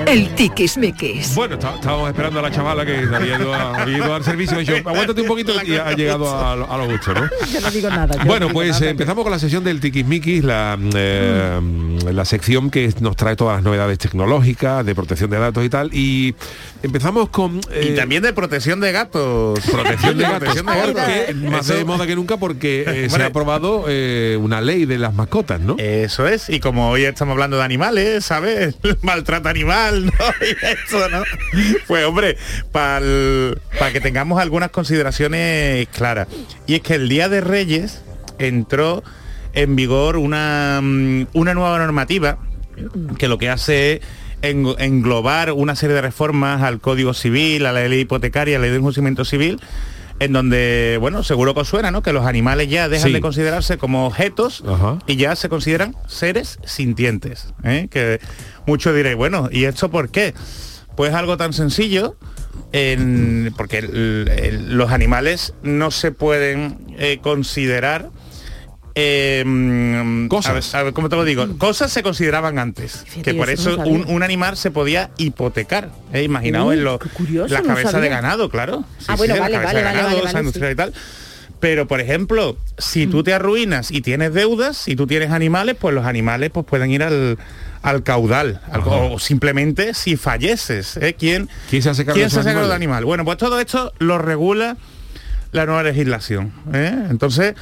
El 0.05 0.29
tiquismiquis. 0.35 1.35
Bueno, 1.35 1.55
está- 1.55 1.75
estábamos 1.75 2.09
esperando 2.09 2.39
a 2.39 2.41
la 2.41 2.51
chavala 2.51 2.85
que 2.85 2.97
había 3.13 3.37
ido, 3.37 3.53
a- 3.53 3.81
había 3.81 3.97
ido 3.97 4.13
al 4.15 4.23
servicio 4.23 4.59
y 4.61 4.65
yo, 4.65 4.77
aguántate 4.77 5.21
un 5.21 5.27
poquito 5.27 5.53
y 5.65 5.75
ha 5.75 5.91
llegado 5.93 6.29
a, 6.35 6.55
lo- 6.55 6.71
a 6.71 6.77
lo 6.77 6.85
justo, 6.89 7.13
¿no? 7.13 7.21
Yo 7.51 7.61
no 7.61 7.71
digo 7.71 7.89
nada. 7.89 8.15
yo 8.15 8.25
Bueno, 8.25 8.39
no 8.41 8.47
digo 8.47 8.53
pues 8.53 8.71
nada. 8.71 8.85
eh, 8.85 8.89
empezamos 8.89 9.23
con 9.23 9.31
la 9.31 9.39
sesión 9.39 9.63
del 9.63 9.79
Tiquismiquis, 9.79 10.43
la, 10.43 10.77
eh, 10.95 11.59
la 12.11 12.25
sección 12.25 12.69
que 12.69 12.93
nos 13.01 13.15
trae 13.15 13.35
todas 13.35 13.57
las 13.57 13.63
novedades 13.63 13.97
tecnológicas, 13.99 14.85
de 14.85 14.95
protección 14.95 15.29
de 15.29 15.39
datos 15.39 15.63
y 15.65 15.69
tal. 15.69 15.89
Y 15.93 16.35
empezamos 16.83 17.29
con... 17.29 17.57
Y 17.57 17.89
eh, 17.89 17.95
también 17.95 18.23
de 18.23 18.33
protección 18.33 18.79
de 18.79 18.91
gatos. 18.91 19.59
Protección 19.61 20.17
de 20.17 20.23
gatos, 20.23 20.55
porque 20.61 21.33
más 21.33 21.67
de 21.67 21.85
moda 21.85 22.05
que 22.07 22.15
nunca 22.15 22.37
porque 22.37 22.85
eh, 22.87 23.09
se 23.09 23.21
ha 23.21 23.27
aprobado 23.27 23.85
eh, 23.87 24.37
una 24.39 24.61
ley 24.61 24.85
de 24.85 24.97
las 24.97 25.13
mascotas, 25.13 25.59
¿no? 25.59 25.75
Eso 25.77 26.27
es, 26.27 26.49
y 26.49 26.59
como 26.59 26.89
hoy 26.89 27.05
estamos 27.05 27.33
hablando 27.33 27.57
de 27.57 27.63
animales, 27.63 28.25
¿sabes? 28.25 28.75
Maltrato 29.01 29.49
animal, 29.49 30.05
¿no? 30.05 30.11
Y 30.47 30.65
eso, 30.65 31.09
¿no? 31.09 31.23
Pues 31.87 32.05
hombre, 32.05 32.37
para 32.71 33.01
que 33.91 33.99
tengamos 34.01 34.39
algunas 34.39 34.71
consideraciones 34.71 35.87
claras. 35.89 36.27
Y 36.65 36.75
es 36.75 36.81
que 36.81 36.95
el 36.95 37.09
Día 37.09 37.29
de 37.29 37.41
Reyes 37.41 38.01
entró 38.39 39.03
en 39.53 39.75
vigor 39.75 40.17
una, 40.17 40.79
mm, 40.81 41.27
una 41.33 41.53
nueva 41.53 41.77
normativa 41.79 42.37
que 43.17 43.27
lo 43.27 43.37
que 43.37 43.49
hace 43.49 43.93
es 43.93 44.01
en- 44.41 44.67
englobar 44.79 45.51
una 45.51 45.75
serie 45.75 45.95
de 45.95 46.01
reformas 46.01 46.61
al 46.61 46.79
Código 46.79 47.13
Civil, 47.13 47.65
a 47.65 47.71
la 47.73 47.87
ley 47.87 48.01
hipotecaria, 48.01 48.57
a 48.57 48.59
la 48.59 48.63
ley 48.63 48.71
de 48.71 48.77
enjuiciamiento 48.77 49.25
civil, 49.25 49.59
en 50.19 50.33
donde, 50.33 50.97
bueno, 50.99 51.23
seguro 51.23 51.53
que 51.53 51.59
os 51.61 51.67
suena, 51.67 51.91
¿no? 51.91 52.01
Que 52.01 52.11
los 52.13 52.25
animales 52.25 52.69
ya 52.69 52.89
dejan 52.89 53.09
Sí. 53.09 53.13
de 53.13 53.21
considerarse 53.21 53.77
como 53.77 54.07
objetos 54.07 54.63
Ajá. 54.67 54.97
y 55.05 55.15
ya 55.15 55.35
se 55.35 55.47
consideran 55.49 55.95
seres 56.07 56.59
sintientes. 56.65 57.53
¿eh? 57.63 57.87
Que 57.91 58.19
muchos 58.65 58.95
diréis, 58.95 59.15
bueno, 59.15 59.49
¿y 59.51 59.65
esto 59.65 59.89
por 59.91 60.09
qué? 60.09 60.33
Pues 60.95 61.13
algo 61.13 61.37
tan 61.37 61.53
sencillo, 61.53 62.15
en- 62.71 63.53
porque 63.55 63.77
el- 63.79 64.27
el- 64.35 64.75
los 64.77 64.91
animales 64.91 65.53
no 65.61 65.91
se 65.91 66.11
pueden 66.11 66.79
eh, 66.97 67.19
considerar 67.21 68.09
eh, 68.99 69.43
mm, 69.45 70.27
Cosas. 70.27 70.49
A 70.49 70.53
ver, 70.53 70.63
a 70.81 70.83
ver, 70.85 70.93
¿cómo 70.93 71.07
te 71.09 71.15
lo 71.15 71.23
digo? 71.23 71.47
Cosas 71.57 71.91
se 71.91 72.01
consideraban 72.03 72.57
antes. 72.57 73.03
Fíjate, 73.07 73.31
que 73.31 73.37
por 73.37 73.49
eso 73.49 73.77
un, 73.77 74.05
un 74.09 74.23
animal 74.23 74.57
se 74.57 74.71
podía 74.71 75.11
hipotecar. 75.17 75.89
¿eh? 76.13 76.23
Imaginaos 76.23 76.69
Uy, 76.69 76.77
en 76.77 76.83
los 76.83 76.99
curioso, 77.13 77.53
las 77.53 77.61
no 77.63 77.69
cabezas 77.69 78.01
de 78.01 78.09
ganado, 78.09 78.49
claro. 78.49 78.83
Ah, 79.07 79.15
bueno, 79.15 79.35
las 79.35 79.41
vale, 79.41 79.53
cabezas 79.53 79.73
vale, 79.73 79.79
de 79.79 79.85
vale, 79.85 79.97
ganado, 79.97 80.07
vale, 80.17 80.17
esa 80.19 80.33
vale, 80.33 80.39
industria 80.39 80.67
sí. 80.69 80.73
y 80.73 80.75
tal. 80.75 80.93
Pero, 81.59 81.87
por 81.87 82.01
ejemplo, 82.01 82.57
si 82.77 83.07
Mm. 83.07 83.11
tú 83.11 83.23
te 83.23 83.33
arruinas 83.33 83.89
y 83.91 84.01
tienes 84.01 84.33
deudas, 84.33 84.77
si 84.77 84.95
tú 84.95 85.07
tienes 85.07 85.31
animales, 85.31 85.75
pues 85.79 85.93
los 85.95 86.05
animales 86.05 86.51
pues 86.51 86.65
pueden 86.67 86.91
ir 86.91 87.01
al, 87.03 87.37
al 87.81 88.03
caudal. 88.03 88.61
al- 88.71 88.81
o 88.85 89.17
simplemente 89.19 89.93
si 89.93 90.17
falleces. 90.17 90.97
¿eh? 90.97 91.15
¿Quién, 91.17 91.49
¿Quién 91.69 91.81
se 91.81 91.89
hace 91.89 92.05
cargo 92.05 92.15
¿quién 92.15 92.27
de 92.27 92.33
se 92.33 92.39
hace 92.41 92.49
cargo 92.49 92.61
del 92.67 92.71
animales? 92.71 92.97
animal? 93.01 93.05
Bueno, 93.05 93.25
pues 93.25 93.37
todo 93.37 93.59
esto 93.59 93.91
lo 93.99 94.17
regula 94.19 94.77
la 95.51 95.65
nueva 95.65 95.81
legislación. 95.83 96.51
¿eh? 96.73 96.93
Entonces, 97.09 97.55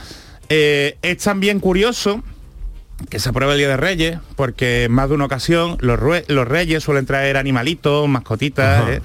eh, 0.49 0.97
es 1.01 1.17
también 1.19 1.59
curioso 1.59 2.23
que 3.09 3.19
se 3.19 3.29
apruebe 3.29 3.53
el 3.53 3.59
Día 3.59 3.67
de 3.67 3.77
Reyes, 3.77 4.19
porque 4.35 4.85
en 4.85 4.91
más 4.91 5.09
de 5.09 5.15
una 5.15 5.25
ocasión 5.25 5.77
los, 5.81 5.99
los 6.27 6.47
reyes 6.47 6.83
suelen 6.83 7.05
traer 7.05 7.37
animalitos, 7.37 8.07
mascotitas. 8.07 8.89
¿eh? 8.89 9.01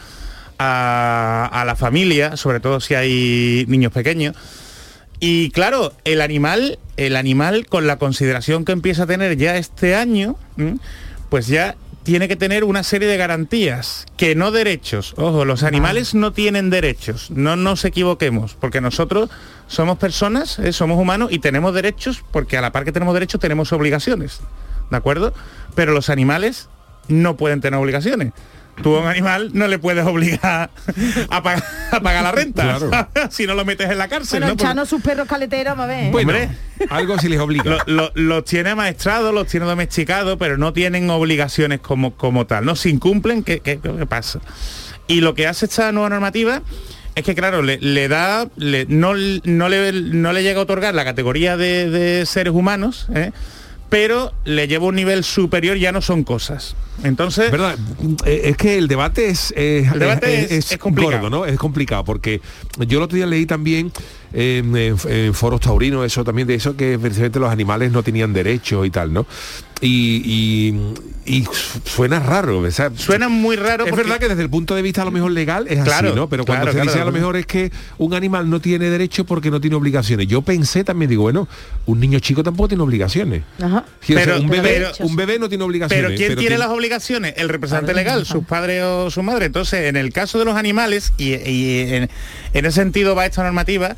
a, 0.63 1.49
a 1.51 1.65
la 1.65 1.75
familia, 1.75 2.37
sobre 2.37 2.61
todo 2.61 2.81
si 2.81 2.95
hay 2.95 3.65
niños 3.67 3.93
pequeños. 3.93 4.37
Y 5.19 5.51
claro, 5.51 5.95
el 6.05 6.21
animal, 6.21 6.79
el 6.99 7.17
animal 7.17 7.67
con 7.67 7.87
la 7.87 7.97
consideración 7.97 8.67
que 8.67 8.73
empieza 8.73 9.05
a 9.05 9.07
tener 9.07 9.39
ya 9.39 9.57
este 9.57 9.95
año, 9.95 10.37
pues 11.31 11.47
ya 11.47 11.77
tiene 12.03 12.29
que 12.29 12.37
tener 12.37 12.65
una 12.65 12.83
serie 12.83 13.09
de 13.09 13.17
garantías, 13.17 14.07
que 14.17 14.35
no 14.35 14.51
derechos. 14.51 15.15
Ojo, 15.17 15.45
los 15.45 15.63
animales 15.63 16.15
no 16.15 16.33
tienen 16.33 16.71
derechos, 16.71 17.31
no 17.31 17.57
nos 17.57 17.85
equivoquemos, 17.85 18.55
porque 18.55 18.81
nosotros 18.81 19.31
somos 19.67 19.99
personas, 19.99 20.59
eh, 20.59 20.73
somos 20.73 20.99
humanos 20.99 21.31
y 21.31 21.39
tenemos 21.39 21.75
derechos, 21.75 22.25
porque 22.31 22.57
a 22.57 22.61
la 22.61 22.73
par 22.73 22.85
que 22.85 22.93
tenemos 22.93 23.15
derechos 23.15 23.41
tenemos 23.41 23.73
obligaciones, 23.73 24.41
¿de 24.91 24.97
acuerdo? 24.97 25.35
Pero 25.75 25.93
los 25.93 26.09
animales 26.09 26.69
no 27.09 27.37
pueden 27.37 27.61
tener 27.61 27.79
obligaciones. 27.79 28.33
Tú 28.83 28.97
a 28.97 29.01
un 29.01 29.07
animal 29.09 29.51
no 29.53 29.69
le 29.69 29.79
puedes 29.79 30.05
obligar 30.07 30.71
a, 31.29 31.43
pagar, 31.43 31.63
a 31.91 32.01
pagar 32.01 32.23
la 32.23 32.33
renta 32.33 33.09
si 33.31 33.47
no 33.47 33.55
lo 33.55 33.65
metes 33.65 33.91
en 33.91 33.99
la 33.99 34.09
cárcel. 34.09 34.41
Bueno, 34.41 34.55
¿no? 34.55 34.61
Chano 34.63 34.87
sus 34.87 35.03
perros 35.03 35.29
caleteros, 35.29 35.79
a 35.79 35.87
ver. 35.87 36.11
Bueno, 36.11 36.31
Hombre. 36.33 36.49
algo 36.89 37.19
si 37.19 37.29
les 37.29 37.39
obliga. 37.41 37.65
Lo- 37.65 37.79
lo- 37.87 38.13
los 38.15 38.45
tiene 38.45 38.75
maestrados, 38.75 39.35
los 39.35 39.47
tiene 39.47 39.67
domesticados, 39.67 40.37
pero 40.39 40.57
no 40.57 40.73
tienen 40.73 41.11
obligaciones 41.11 41.81
como, 41.81 42.15
como 42.15 42.47
tal. 42.47 42.65
No, 42.65 42.75
si 42.75 42.89
incumplen, 42.91 43.43
¿qué, 43.43 43.61
qué- 43.61 43.79
qué 43.81 44.07
pasa? 44.07 44.41
Y 45.09 45.21
lo 45.21 45.35
que 45.35 45.47
hace 45.47 45.67
esta 45.67 45.93
nueva 45.93 46.09
normativa 46.09 46.63
es 47.17 47.25
que, 47.25 47.35
claro, 47.35 47.61
le, 47.63 47.79
le 47.81 48.09
da, 48.09 48.47
le- 48.57 48.87
no, 48.89 49.13
no, 49.45 49.69
le, 49.69 49.93
no 49.93 50.33
le 50.33 50.43
llega 50.43 50.61
a 50.61 50.63
otorgar 50.63 50.95
la 50.95 51.05
categoría 51.05 51.57
de, 51.59 51.91
de 51.91 52.25
seres 52.25 52.55
humanos, 52.55 53.09
¿eh? 53.15 53.33
Pero 53.91 54.33
le 54.45 54.67
lleva 54.69 54.87
un 54.87 54.95
nivel 54.95 55.23
superior, 55.25 55.77
ya 55.77 55.93
no 55.93 56.01
son 56.01 56.25
cosas. 56.25 56.75
Entonces, 57.03 57.51
¿Verdad? 57.51 57.77
Eh, 58.25 58.43
Es 58.45 58.57
que 58.57 58.79
el 58.79 58.87
debate 58.89 59.29
es, 59.29 59.53
El 59.57 59.99
debate 59.99 60.57
es- 60.57 60.71
es 60.73 60.79
complicado. 60.79 61.23
gordo, 61.23 61.31
¿no? 61.31 61.45
Es 61.47 61.59
complicado 61.59 62.05
porque 62.05 62.41
yo 62.87 62.99
el 62.99 63.05
otro 63.05 63.17
día 63.17 63.27
leí 63.27 63.47
también 63.47 63.91
eh, 64.33 64.63
en, 64.65 64.77
en 65.11 65.35
foros 65.35 65.61
taurinos 65.61 66.07
eso 66.07 66.23
también 66.25 66.47
de 66.47 66.55
eso 66.55 66.77
que 66.77 66.99
precisamente 66.99 67.41
los 67.41 67.51
animales 67.51 67.91
no 67.91 68.03
tenían 68.03 68.33
derechos 68.33 68.87
y 68.87 68.91
tal, 68.91 69.13
¿no? 69.13 69.27
Y, 69.83 70.23
y- 70.25 70.75
y 71.27 71.45
suena 71.85 72.19
raro, 72.19 72.59
o 72.59 72.71
sea, 72.71 72.91
suena 72.97 73.29
muy 73.29 73.55
raro. 73.57 73.85
es 73.85 73.91
porque- 73.91 74.03
verdad 74.05 74.19
que 74.19 74.29
desde 74.29 74.43
el 74.43 74.51
punto 74.51 74.75
de 74.75 74.83
vista 74.83 75.03
a 75.03 75.05
lo 75.05 75.11
mejor 75.11 75.31
legal 75.31 75.67
es 75.69 75.83
Claro, 75.85 76.09
así, 76.09 76.17
¿no? 76.17 76.29
Pero 76.29 76.45
cuando 76.45 76.65
claro, 76.65 76.73
se 76.73 76.77
claro, 76.79 76.91
dice 76.91 77.01
a 77.01 77.05
lo 77.05 77.13
mejor 77.13 77.37
es 77.37 77.47
que 77.47 77.71
un 77.99 78.15
animal 78.15 78.51
no 78.51 78.61
tiene 78.61 78.91
derecho 78.91 79.25
porque 79.25 79.51
no 79.51 79.61
tiene 79.61 79.77
obligaciones. 79.77 80.27
Yo 80.27 80.43
pensé 80.43 80.83
también, 80.83 81.09
digo, 81.09 81.23
bueno, 81.23 81.47
un 81.87 82.01
niño 82.01 82.19
chico 82.19 82.43
tampoco 82.43 82.69
tiene 82.69 82.83
obligaciones. 82.83 83.43
Ajá. 83.63 83.85
Pero- 84.07 84.41
un, 84.41 84.49
bebé, 84.49 84.69
pero- 84.93 84.93
un 85.07 85.17
bebé 85.17 85.39
no 85.39 85.49
tiene 85.49 85.63
obligaciones. 85.65 86.05
Pero 86.07 86.17
¿quién 86.17 86.37
tiene 86.39 86.59
las 86.59 86.69
obligaciones? 86.69 87.35
El 87.37 87.49
representante 87.49 87.95
legal, 87.95 88.27
sus 88.27 88.45
padres 88.45 88.83
o 88.83 89.11
su 89.11 89.23
madre. 89.23 89.47
Entonces, 89.47 89.87
en 89.87 89.97
el 89.97 90.13
caso 90.13 90.39
de 90.39 90.45
los 90.47 90.57
animales, 90.57 91.13
y, 91.17 91.35
y 91.37 91.81
en, 91.95 92.11
en 92.55 92.67
ese 92.67 92.73
sentido 92.81 93.15
va 93.15 93.25
esta 93.27 93.43
normativa, 93.45 93.95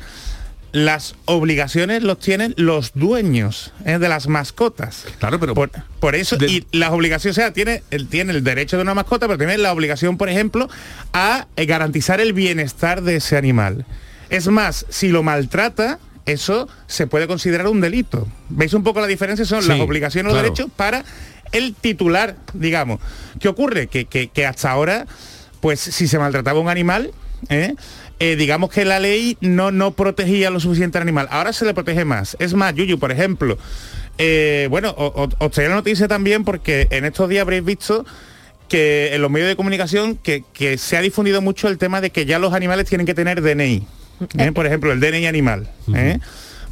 las 0.73 1.15
obligaciones 1.25 2.03
los 2.03 2.19
tienen 2.19 2.53
los 2.57 2.91
dueños 2.95 3.71
eh, 3.85 3.99
de 3.99 4.09
las 4.09 4.27
mascotas. 4.27 5.05
Claro, 5.19 5.39
pero 5.39 5.53
Por, 5.53 5.69
por 5.99 6.15
eso, 6.15 6.35
de- 6.35 6.47
y 6.51 6.67
las 6.71 6.89
obligaciones, 6.91 7.37
o 7.37 7.41
sea, 7.41 7.53
tiene 7.53 7.83
el, 7.91 8.07
tiene 8.07 8.33
el 8.33 8.43
derecho 8.43 8.75
de 8.75 8.81
una 8.83 8.93
mascota, 8.93 9.27
pero 9.27 9.37
tiene 9.37 9.57
la 9.59 9.71
obligación, 9.71 10.17
por 10.17 10.29
ejemplo, 10.29 10.67
a 11.13 11.47
eh, 11.55 11.65
garantizar 11.65 12.19
el 12.19 12.33
bienestar 12.33 13.01
de 13.03 13.17
ese 13.17 13.37
animal. 13.37 13.85
Es 14.29 14.47
más, 14.47 14.85
si 14.89 15.09
lo 15.09 15.21
maltrata, 15.23 15.99
eso 16.25 16.67
se 16.87 17.05
puede 17.07 17.27
considerar 17.27 17.67
un 17.67 17.79
delito. 17.79 18.27
¿Veis 18.49 18.73
un 18.73 18.83
poco 18.83 18.99
la 18.99 19.07
diferencia? 19.07 19.45
Son 19.45 19.61
Sí, 19.61 19.67
las 19.69 19.79
obligaciones 19.79 20.25
los 20.33 20.41
claro. 20.41 20.53
derechos 20.55 20.71
para 20.75 21.05
el 21.51 21.75
titular, 21.75 22.35
digamos. 22.53 22.99
¿Qué 23.39 23.47
ocurre? 23.47 23.85
Que, 23.87 24.05
que- 24.05 24.29
que 24.29 24.45
hasta 24.47 24.71
ahora, 24.71 25.05
pues 25.61 25.79
si 25.79 26.07
se 26.07 26.17
maltrataba 26.17 26.59
un 26.59 26.69
animal, 26.69 27.11
¿eh? 27.49 27.75
Eh, 28.19 28.35
digamos 28.35 28.69
que 28.69 28.85
la 28.85 28.99
ley 28.99 29.37
no, 29.41 29.71
no 29.71 29.91
protegía 29.91 30.49
lo 30.49 30.59
suficiente 30.59 30.97
al 30.97 31.01
animal. 31.01 31.27
Ahora 31.31 31.51
se 31.51 31.65
le 31.65 31.73
protege 31.73 32.05
más. 32.05 32.37
Es 32.39 32.53
más, 32.53 32.73
Yuyu, 32.73 32.97
por 32.99 33.11
ejemplo, 33.11 33.57
eh, 34.17 34.67
bueno, 34.69 34.93
os 34.97 35.51
traigo 35.51 35.71
la 35.71 35.75
noticia 35.75 36.07
también 36.07 36.43
porque 36.43 36.87
en 36.91 37.05
estos 37.05 37.27
días 37.27 37.41
habréis 37.41 37.65
visto 37.65 38.05
que 38.69 39.13
en 39.13 39.21
los 39.21 39.29
medios 39.29 39.49
de 39.49 39.55
comunicación 39.55 40.15
que, 40.15 40.43
que 40.53 40.77
se 40.77 40.97
ha 40.97 41.01
difundido 41.01 41.41
mucho 41.41 41.67
el 41.67 41.77
tema 41.77 42.01
de 42.01 42.11
que 42.11 42.25
ya 42.25 42.39
los 42.39 42.53
animales 42.53 42.87
tienen 42.87 43.05
que 43.05 43.13
tener 43.13 43.41
DNI. 43.41 43.85
¿eh? 44.37 44.51
Por 44.51 44.65
ejemplo, 44.65 44.91
el 44.91 44.99
DNI 44.99 45.27
animal. 45.27 45.69
¿eh? 45.93 46.19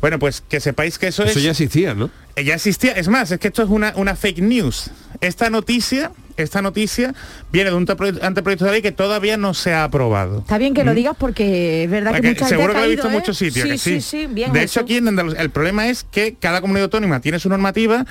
Bueno, 0.02 0.18
pues 0.20 0.42
que 0.42 0.60
sepáis 0.60 0.98
que 0.98 1.08
eso, 1.08 1.24
Eso 1.24 1.38
es... 1.40 1.44
ya 1.46 1.52
existía, 1.52 1.94
¿no? 1.94 2.10
Eh, 2.36 2.44
Ya 2.44 2.56
existía, 2.56 2.94
es 2.94 3.08
más, 3.08 3.32
es 3.32 3.40
que 3.40 3.48
esto 3.50 3.62
es 3.64 3.70
una, 3.70 3.94
una 3.96 4.16
fake 4.16 4.40
news. 4.40 4.90
Esta 5.22 5.50
noticia, 5.52 6.12
esta 6.38 6.62
noticia 6.64 7.14
viene 7.52 7.70
de 7.70 7.76
un 7.76 7.86
antepro- 7.86 8.20
anteproyecto 8.24 8.66
de 8.66 8.72
ley 8.72 8.82
que 8.82 8.92
todavía 8.92 9.38
no 9.38 9.54
se 9.54 9.74
ha 9.74 9.84
aprobado. 9.84 10.40
Está 10.40 10.58
bien 10.58 10.74
que 10.74 10.84
lo 10.84 10.96
digas 10.96 11.16
porque 11.20 11.84
es 11.84 11.90
verdad 11.92 12.12
que 12.16 12.18
mucha 12.30 12.46
gente 12.46 12.46
seguro 12.46 12.72
ha 12.72 12.74
que 12.74 12.74
lo 12.74 12.80
he 12.80 12.82
caído, 12.88 12.96
visto 12.96 13.08
en 13.08 13.14
¿eh? 13.14 13.18
muchos 13.18 13.38
sitios. 13.38 13.64
Sí, 13.66 13.72
que 13.72 13.78
sí, 13.78 14.02
sí, 14.02 14.28
bien 14.28 14.52
de 14.54 14.64
eso. 14.64 14.80
hecho, 14.80 14.86
aquí 14.86 14.98
en 14.98 15.08
Andalucía, 15.10 15.42
el 15.42 15.50
problema 15.52 15.88
es 15.88 16.04
que 16.10 16.36
cada 16.40 16.62
comunidad 16.62 16.86
autónoma 16.86 17.20
tiene 17.20 17.38
su 17.40 17.48
normativa. 17.50 18.06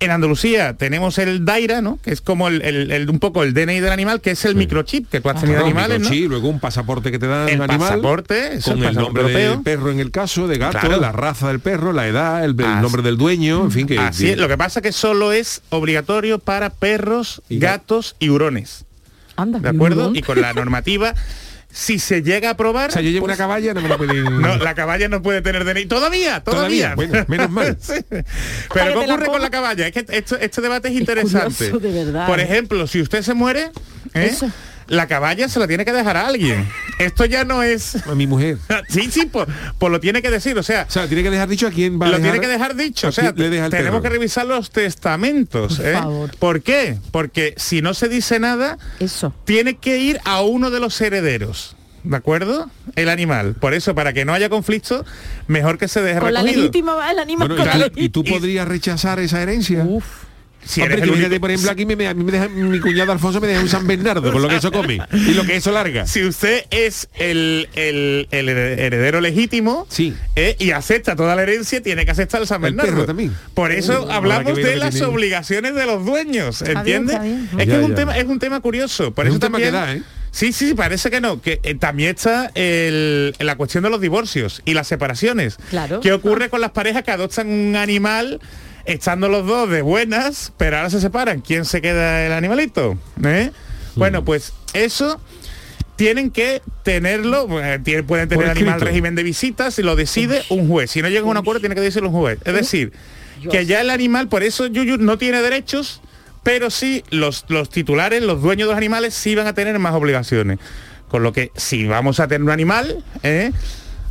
En 0.00 0.12
Andalucía 0.12 0.74
tenemos 0.74 1.18
el 1.18 1.44
DAIRA, 1.44 1.82
¿no? 1.82 1.98
Que 2.02 2.12
es 2.12 2.20
como 2.20 2.46
el, 2.48 2.62
el- 2.62 2.92
el- 2.92 3.10
un 3.10 3.18
poco 3.18 3.42
el 3.42 3.52
DNI 3.52 3.80
del 3.80 3.90
animal, 3.90 4.20
que 4.20 4.30
es 4.30 4.44
el 4.44 4.54
microchip 4.54 5.08
que 5.10 5.20
tú 5.20 5.28
has 5.28 5.40
tenido 5.40 5.56
Claro, 5.56 5.66
animales, 5.66 6.00
¿no? 6.02 6.08
Sí, 6.08 6.28
luego 6.28 6.48
un 6.48 6.60
pasaporte 6.60 7.10
que 7.10 7.18
te 7.18 7.26
dan 7.26 7.48
El 7.48 7.60
animal. 7.62 7.78
pasaporte, 7.78 8.54
eso, 8.54 8.70
con 8.70 8.78
el 8.78 8.84
pasaporte 8.94 9.02
nombre 9.02 9.22
europeo. 9.22 9.50
del 9.52 9.62
perro 9.62 9.90
en 9.90 9.98
el 9.98 10.10
caso, 10.12 10.46
de 10.46 10.58
gato, 10.58 10.78
Claro. 10.78 11.00
la 11.00 11.10
raza 11.10 11.48
del 11.48 11.58
perro, 11.58 11.92
la 11.92 12.06
edad, 12.06 12.44
el, 12.44 12.54
nombre 12.56 13.02
del 13.02 13.16
dueño, 13.16 13.64
en 13.64 13.70
fin, 13.72 13.86
que 13.88 13.98
Así 13.98 14.28
es, 14.30 14.38
lo 14.38 14.46
que 14.46 14.56
pasa 14.56 14.80
que 14.80 14.92
solo 14.92 15.32
es 15.32 15.62
obligatorio 15.70 16.38
para 16.38 16.70
perros, 16.70 17.42
Y 17.48 17.58
gatos 17.58 18.14
y 18.20 18.28
hurones. 18.30 18.84
Anda, 19.36 19.58
¿De 19.58 19.68
acuerdo? 19.68 20.12
Y 20.14 20.22
con 20.22 20.40
la 20.40 20.52
normativa, 20.52 21.14
si 21.78 22.00
se 22.00 22.22
llega 22.22 22.48
a 22.48 22.52
aprobar... 22.52 22.90
O 22.90 22.92
sea, 22.92 23.02
yo 23.02 23.10
llevo 23.10 23.26
pues, 23.26 23.36
una 23.38 23.44
caballa, 23.44 23.72
no 23.72 23.80
me 23.80 23.88
lo 23.88 23.96
pueden... 23.96 24.24
No, 24.40 24.56
la 24.56 24.74
caballa 24.74 25.08
no 25.08 25.22
puede 25.22 25.42
tener 25.42 25.64
DNI. 25.64 25.86
Todavía, 25.86 26.42
todavía. 26.42 26.94
Todavía, 26.94 26.94
bueno, 26.96 27.24
menos 27.28 27.50
mal. 27.50 27.78
Sí. 27.88 27.94
Pero 28.10 29.00
¿qué 29.00 29.06
la 29.06 29.14
ocurre 29.14 29.26
con 29.26 29.40
la 29.40 29.50
caballa? 29.50 29.86
Es 29.86 29.92
que 29.92 30.04
esto, 30.08 30.36
este 30.40 30.60
debate 30.60 30.88
es 30.88 30.94
Es 30.94 31.00
interesante. 31.00 31.70
curioso, 31.70 31.78
de 31.78 32.04
verdad, 32.04 32.26
Por 32.26 32.40
ejemplo, 32.40 32.84
si 32.88 33.00
usted 33.00 33.22
se 33.22 33.32
muere, 33.32 33.70
¿eh? 34.12 34.34
La 34.88 35.06
caballa 35.06 35.48
se 35.48 35.58
la 35.58 35.68
tiene 35.68 35.84
que 35.84 35.92
dejar 35.92 36.16
a 36.16 36.26
alguien. 36.26 36.66
Esto 36.98 37.24
ya 37.26 37.44
no 37.44 37.62
es... 37.62 37.94
A 38.06 38.14
mi 38.14 38.26
mujer. 38.26 38.56
sí, 38.88 39.10
sí, 39.10 39.26
pues, 39.26 39.46
pues 39.78 39.92
lo 39.92 40.00
tiene 40.00 40.22
que 40.22 40.30
decir. 40.30 40.58
O 40.58 40.62
sea, 40.62 40.86
O 40.88 40.90
sea, 40.90 41.06
tiene 41.06 41.22
que 41.22 41.30
dejar 41.30 41.48
dicho 41.48 41.66
a 41.66 41.70
quién 41.70 42.00
va 42.00 42.06
a 42.06 42.08
lo 42.10 42.16
dejar- 42.16 42.32
tiene 42.32 42.46
que 42.46 42.52
dejar 42.52 42.74
dicho. 42.74 43.08
O 43.08 43.12
sea, 43.12 43.32
tenemos 43.34 44.02
que 44.02 44.08
revisar 44.08 44.46
los 44.46 44.70
testamentos. 44.70 45.76
Por 45.76 45.86
¿eh? 45.86 45.92
favor. 45.92 46.30
¿Por 46.38 46.62
qué? 46.62 46.98
Porque 47.10 47.54
si 47.56 47.82
no 47.82 47.94
se 47.94 48.08
dice 48.08 48.40
nada, 48.40 48.78
Eso. 48.98 49.34
tiene 49.44 49.76
que 49.76 49.98
ir 49.98 50.20
a 50.24 50.40
uno 50.42 50.70
de 50.70 50.80
los 50.80 51.00
herederos. 51.00 51.76
¿De 52.04 52.16
acuerdo? 52.16 52.70
El 52.96 53.08
animal. 53.10 53.54
Por 53.60 53.74
eso, 53.74 53.94
para 53.94 54.12
que 54.12 54.24
no 54.24 54.32
haya 54.32 54.48
conflicto, 54.48 55.04
mejor 55.48 55.76
que 55.78 55.88
se 55.88 56.00
deje 56.00 56.20
Con 56.20 56.32
la 56.32 56.42
legítima 56.42 56.94
va 56.94 57.10
el 57.10 57.18
animal 57.18 57.48
Bueno, 57.48 57.62
con 57.64 57.76
¿y, 57.76 57.80
la 57.80 57.90
y 57.94 58.08
tú 58.08 58.24
podrías 58.24 58.66
rechazar 58.66 59.18
esa 59.20 59.42
herencia? 59.42 59.84
Uf. 59.84 60.04
Si 60.64 60.82
Hombre, 60.82 60.98
eres 60.98 61.08
único- 61.10 61.40
por 61.40 61.50
ejemplo, 61.50 61.70
aquí 61.70 61.86
me, 61.86 61.96
me- 61.96 62.08
a 62.08 62.14
mí 62.14 62.24
me 62.24 62.32
deja, 62.32 62.48
mi 62.48 62.78
cuñado 62.80 63.12
Alfonso 63.12 63.40
me 63.40 63.46
deja 63.46 63.60
un 63.60 63.68
San 63.68 63.86
Bernardo, 63.86 64.30
con 64.32 64.42
lo 64.42 64.48
que 64.48 64.56
eso 64.56 64.70
come 64.70 65.00
y 65.12 65.32
lo 65.32 65.44
que 65.44 65.56
eso 65.56 65.70
larga. 65.72 66.06
si 66.06 66.24
usted 66.24 66.64
es 66.70 67.08
el, 67.14 67.68
el- 67.74 68.28
el 68.30 68.48
heredero 68.50 69.20
legítimo 69.22 69.86
Sí. 69.88 70.14
eh, 70.36 70.56
y 70.58 70.72
acepta 70.72 71.16
toda 71.16 71.34
la 71.36 71.42
herencia, 71.44 71.82
tiene 71.82 72.04
que 72.04 72.10
aceptar 72.10 72.42
el 72.42 72.46
San 72.46 72.56
El 72.64 72.72
Bernardo. 72.74 72.92
perro 72.92 73.06
también. 73.06 73.34
Por 73.54 73.72
eso 73.72 74.04
Uh, 74.06 74.10
hablamos 74.10 74.56
de 74.56 74.76
las 74.76 74.90
tiene. 74.90 75.06
obligaciones 75.06 75.74
de 75.74 75.86
los 75.86 76.04
dueños, 76.04 76.60
Está 76.60 76.82
bien, 76.82 77.02
¿entiende? 77.08 77.12
está 77.14 77.24
bien. 77.24 77.48
Es 77.58 77.66
que 77.66 77.76
es 77.80 77.84
un 77.84 77.94
tema, 77.94 78.18
es 78.18 78.24
un 78.26 78.38
tema 78.38 78.60
curioso. 78.60 79.12
Por 79.14 79.24
Es 79.24 79.28
eso 79.30 79.36
un 79.36 79.40
tema 79.40 79.58
que 79.58 79.70
también, 79.72 80.02
da, 80.02 80.06
¿eh? 80.08 80.12
Sí, 80.30 80.52
sí, 80.52 80.68
sí, 80.68 80.74
parece 80.74 81.10
que 81.10 81.22
no. 81.22 81.40
Que 81.40 81.60
eh, 81.62 81.74
también 81.76 82.10
está 82.10 82.50
el- 82.54 83.34
la 83.38 83.56
cuestión 83.56 83.82
de 83.84 83.90
los 83.90 84.00
divorcios 84.00 84.60
y 84.66 84.74
las 84.74 84.86
separaciones. 84.86 85.56
Claro. 85.70 86.00
¿Qué 86.00 86.12
ocurre 86.12 86.50
con 86.50 86.60
las 86.60 86.72
parejas 86.72 87.02
que 87.04 87.10
adoptan 87.10 87.48
un 87.48 87.74
animal 87.76 88.38
estando 88.88 89.28
los 89.28 89.46
dos 89.46 89.70
de 89.70 89.82
buenas, 89.82 90.52
pero 90.56 90.78
ahora 90.78 90.90
se 90.90 91.00
separan? 91.00 91.42
¿Quién 91.42 91.64
se 91.64 91.82
queda 91.82 92.24
el 92.26 92.32
animalito? 92.32 92.98
¿Eh? 93.22 93.50
Mm. 93.94 93.98
Bueno, 93.98 94.24
pues 94.24 94.54
eso 94.72 95.20
tienen 95.96 96.30
que 96.30 96.62
tenerlo, 96.84 97.48
eh, 97.62 98.02
pueden 98.06 98.28
tener 98.28 98.48
animal 98.48 98.80
régimen 98.80 99.14
de 99.14 99.22
visitas 99.22 99.78
y 99.78 99.82
lo 99.82 99.94
decide 99.94 100.42
un 100.48 100.68
juez. 100.68 100.90
Si 100.90 101.02
no 101.02 101.08
llega 101.08 101.26
a 101.26 101.30
un 101.30 101.36
acuerdo, 101.36 101.60
tiene 101.60 101.74
que 101.74 101.80
decirlo 101.80 102.08
un 102.08 102.14
juez. 102.14 102.38
Es 102.44 102.54
decir, 102.54 102.92
que 103.50 103.66
ya 103.66 103.80
el 103.80 103.90
animal, 103.90 104.28
por 104.28 104.42
eso 104.42 104.66
Yuyu 104.66 104.96
no 104.96 105.18
tiene 105.18 105.42
derechos, 105.42 106.00
pero 106.42 106.70
sí 106.70 107.04
los, 107.10 107.44
los 107.48 107.68
titulares, 107.68 108.22
los 108.22 108.40
dueños 108.40 108.68
de 108.68 108.72
los 108.72 108.78
animales, 108.78 109.12
sí 109.12 109.34
van 109.34 109.46
a 109.48 109.54
tener 109.54 109.78
más 109.78 109.92
obligaciones. 109.94 110.58
Con 111.08 111.22
lo 111.22 111.32
que 111.32 111.52
si 111.56 111.86
vamos 111.86 112.20
a 112.20 112.28
tener 112.28 112.42
un 112.42 112.50
animal, 112.50 113.04
¿eh? 113.22 113.52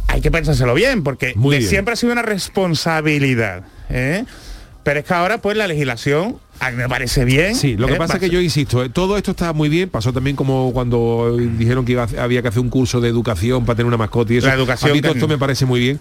hay 0.07 0.21
que 0.21 0.29
pensárselo 0.29 0.73
bien, 0.73 1.03
porque 1.03 1.33
Muy 1.35 1.55
de 1.55 1.59
bien. 1.59 1.69
siempre 1.69 1.93
ha 1.93 1.95
sido 1.95 2.11
una 2.11 2.21
responsabilidad. 2.21 3.63
¿eh? 3.89 4.25
Pero 4.87 5.01
es 5.01 5.05
que 5.05 5.13
ahora, 5.13 5.37
pues, 5.39 5.57
la 5.57 5.67
legislación 5.67 6.37
a 6.61 6.71
mí 6.71 6.77
me 6.77 6.87
parece 6.87 7.25
bien. 7.25 7.55
Sí, 7.55 7.75
lo 7.75 7.87
que 7.87 7.95
¿eh? 7.95 7.97
pasa 7.97 8.13
es 8.13 8.19
que 8.21 8.29
yo 8.29 8.39
insisto, 8.39 8.85
eh, 8.85 8.87
todo 8.87 9.17
esto 9.17 9.31
está 9.31 9.51
muy 9.51 9.67
bien, 9.67 9.89
pasó 9.89 10.13
también 10.13 10.37
como 10.37 10.71
cuando 10.71 11.35
dijeron 11.35 11.83
que 11.83 11.91
iba 11.91 12.07
había 12.17 12.41
que 12.41 12.47
hacer 12.47 12.61
un 12.61 12.69
curso 12.69 13.01
de 13.01 13.09
educación 13.09 13.65
para 13.65 13.75
tener 13.75 13.87
una 13.87 13.97
mascota 13.97 14.33
y 14.33 14.37
eso. 14.37 14.47
La 14.47 14.53
educación 14.53 14.91
a 14.91 14.93
mí 14.93 15.01
todo 15.01 15.11
esto 15.11 15.27
me 15.27 15.37
parece 15.37 15.65
muy 15.65 15.81
bien. 15.81 15.99